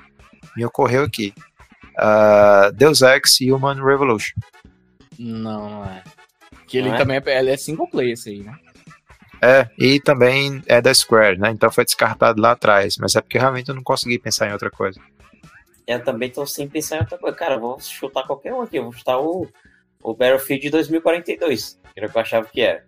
[0.57, 1.35] me ocorreu aqui.
[1.97, 4.35] Ah, Deus Ex Human Revolution.
[5.19, 6.03] Não, não é.
[6.67, 6.99] Que ele Não é?
[6.99, 8.55] também é, ele é single player esse aí, né?
[9.43, 11.51] É, e também é da Square, né?
[11.51, 14.71] Então foi descartado lá atrás, mas é porque realmente eu não consegui pensar em outra
[14.71, 15.01] coisa.
[15.87, 17.37] Eu também tô sem pensar em outra coisa.
[17.37, 18.77] Cara, eu vou chutar qualquer um aqui.
[18.77, 19.49] Eu vou chutar o,
[20.03, 22.85] o Battlefield 2042, que era o que eu achava que era.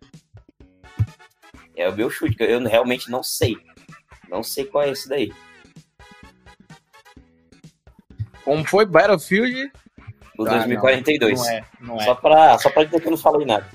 [1.76, 3.56] É o meu chute, que eu realmente não sei.
[4.28, 5.32] Não sei qual é esse daí.
[8.44, 9.70] Como foi Battlefield?
[10.38, 10.54] O Ah, não.
[10.58, 11.38] 2042.
[11.38, 12.04] Não é, não é.
[12.04, 13.66] Só pra, só pra dizer que eu não falei nada.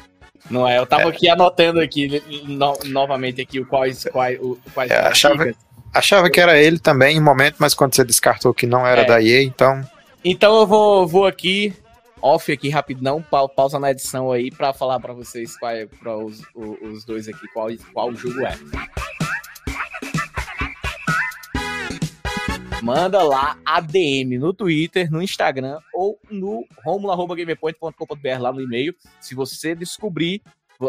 [0.49, 4.89] Não é, eu tava aqui anotando aqui no- novamente aqui o quais, quais, o, quais
[4.89, 5.51] É, achava-.
[5.93, 9.01] Achava que era ele também em um momento, mas quando você descartou que não era
[9.01, 9.05] É.
[9.05, 9.81] da EA, então
[10.23, 11.73] Então eu vou, vou aqui,
[12.21, 16.17] off aqui rapidão, pau- pausa na edição aí pra falar pra vocês qual é, pra
[16.17, 18.55] os, os dois aqui qual, qual jogo é.
[22.81, 28.95] Manda lá ADM no Twitter, no Instagram ou no romulo.gamepoint.com.br lá no e-mail.
[29.19, 30.41] Se você descobrir,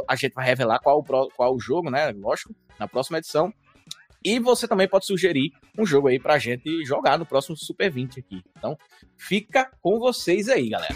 [0.09, 2.13] a gente vai revelar qual qual o jogo, né?
[2.13, 3.53] Lógico, na próxima edição.
[4.23, 8.21] E você também pode sugerir um jogo aí pra gente jogar no próximo Super 20
[8.21, 8.43] aqui.
[8.57, 8.77] Então,
[9.17, 10.95] fica com vocês aí, galera.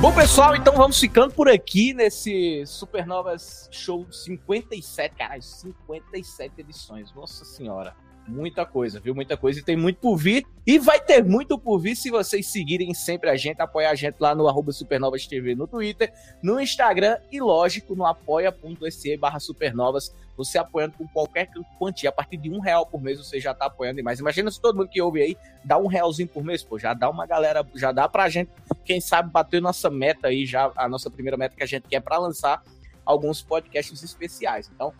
[0.00, 7.12] Bom, pessoal, então vamos ficando por aqui nesse Supernovas Show 57, caralho, 57 edições.
[7.14, 7.96] Nossa senhora.
[8.28, 9.14] Muita coisa, viu?
[9.14, 10.46] Muita coisa e tem muito por vir.
[10.66, 14.16] E vai ter muito por vir se vocês seguirem sempre a gente, apoiar a gente
[14.20, 20.14] lá no arroba Supernovas TV no Twitter, no Instagram e, lógico, no apoia.se barra supernovas.
[20.36, 21.48] Você apoiando com qualquer
[21.78, 24.20] quantia, a partir de um real por mês você já tá apoiando demais.
[24.20, 27.08] Imagina se todo mundo que ouve aí dá um realzinho por mês, pô, já dá
[27.08, 28.50] uma galera, já dá pra gente,
[28.84, 32.00] quem sabe, bater nossa meta aí, já a nossa primeira meta que a gente quer
[32.00, 32.62] pra lançar
[33.04, 34.70] alguns podcasts especiais.
[34.72, 34.92] Então,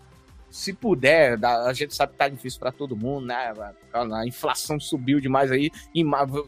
[0.50, 3.52] se puder, a gente sabe que tá difícil para todo mundo, né?
[3.92, 5.70] A inflação subiu demais aí.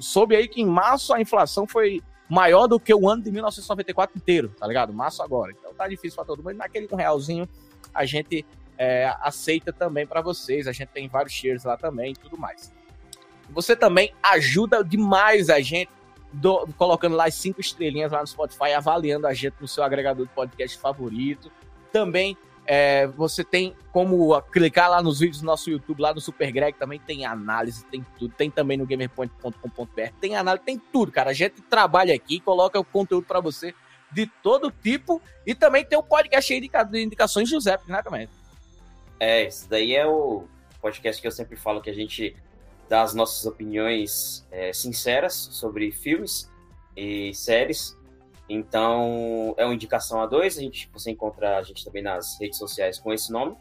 [0.00, 4.16] Soube aí que em março a inflação foi maior do que o ano de 1994
[4.16, 4.92] inteiro, tá ligado?
[4.92, 5.52] Março agora.
[5.52, 6.56] Então tá difícil para todo mundo.
[6.56, 7.48] Naquele um realzinho
[7.92, 8.46] a gente
[8.78, 10.66] é, aceita também para vocês.
[10.66, 12.72] A gente tem vários shares lá também e tudo mais.
[13.50, 15.90] Você também ajuda demais a gente
[16.32, 20.24] do, colocando lá as cinco estrelinhas lá no Spotify, avaliando a gente no seu agregador
[20.24, 21.50] de podcast favorito.
[21.92, 22.36] Também
[22.72, 26.78] é, você tem como clicar lá nos vídeos do nosso YouTube, lá no Super Greg,
[26.78, 28.32] também tem análise, tem tudo.
[28.32, 31.30] Tem também no gamerpoint.com.br, tem análise, tem tudo, cara.
[31.30, 33.74] A gente trabalha aqui, coloca o conteúdo para você
[34.12, 38.28] de todo tipo e também tem o podcast aí de indicações José, né, também.
[39.18, 40.44] É, isso daí é o
[40.80, 42.36] podcast que eu sempre falo que a gente
[42.88, 46.48] dá as nossas opiniões é, sinceras sobre filmes
[46.96, 47.98] e séries
[48.52, 50.58] então, é uma indicação a dois.
[50.58, 53.56] A gente, você encontra a gente também nas redes sociais com esse nome.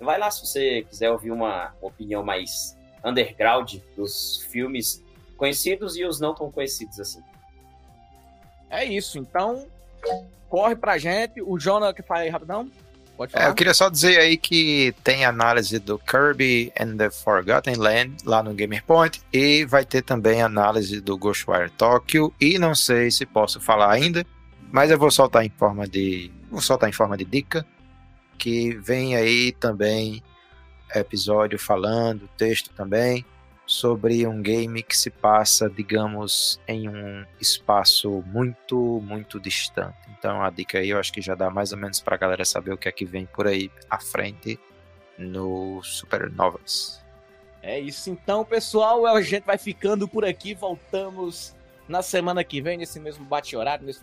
[0.00, 5.04] Vai lá se você quiser ouvir uma opinião mais underground dos filmes
[5.36, 7.22] conhecidos e os não tão conhecidos assim.
[8.70, 9.18] É isso.
[9.18, 9.66] Então,
[10.48, 11.42] corre pra gente.
[11.42, 12.70] O Jonah que fala aí rapidão.
[13.20, 13.44] Pode falar.
[13.44, 18.16] É, eu queria só dizer aí que tem análise do Kirby and the Forgotten Land
[18.24, 23.10] lá no Gamer Point e vai ter também análise do Ghostwire Tokyo e não sei
[23.10, 24.24] se posso falar ainda,
[24.72, 27.66] mas eu vou soltar em forma de vou soltar em forma de dica
[28.38, 30.22] que vem aí também
[30.94, 33.22] episódio falando, texto também
[33.70, 39.96] sobre um game que se passa, digamos, em um espaço muito, muito distante.
[40.18, 42.44] Então a dica aí eu acho que já dá mais ou menos para a galera
[42.44, 44.58] saber o que é que vem por aí à frente
[45.16, 47.00] no Supernovas.
[47.62, 49.06] É isso então, pessoal.
[49.06, 50.52] A gente vai ficando por aqui.
[50.52, 51.54] Voltamos
[51.88, 54.02] na semana que vem, nesse mesmo bate-horário, nesse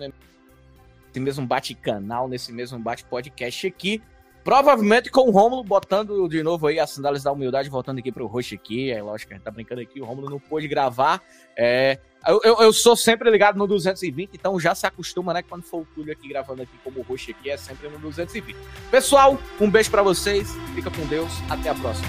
[1.19, 4.01] mesmo, bate-canal, nesse mesmo bate-podcast aqui.
[4.47, 8.27] Provavelmente com o Romulo botando de novo aí a sandálias da humildade, voltando aqui pro
[8.27, 8.89] roxo aqui.
[8.89, 11.21] É lógico que a gente tá brincando aqui, o Romulo não pôde gravar.
[11.53, 15.43] É, eu, eu, eu, sou sempre ligado no 220, então já se acostuma, né?
[15.43, 18.55] Quando for o Túlio aqui gravando aqui como roxo aqui, é sempre no 220.
[18.89, 22.07] Pessoal, um beijo para vocês, fica com Deus, até a próxima.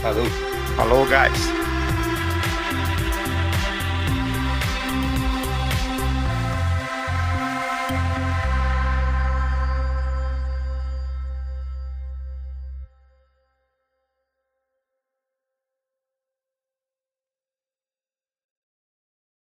[0.00, 0.24] Falou.
[0.76, 1.69] Falou, guys.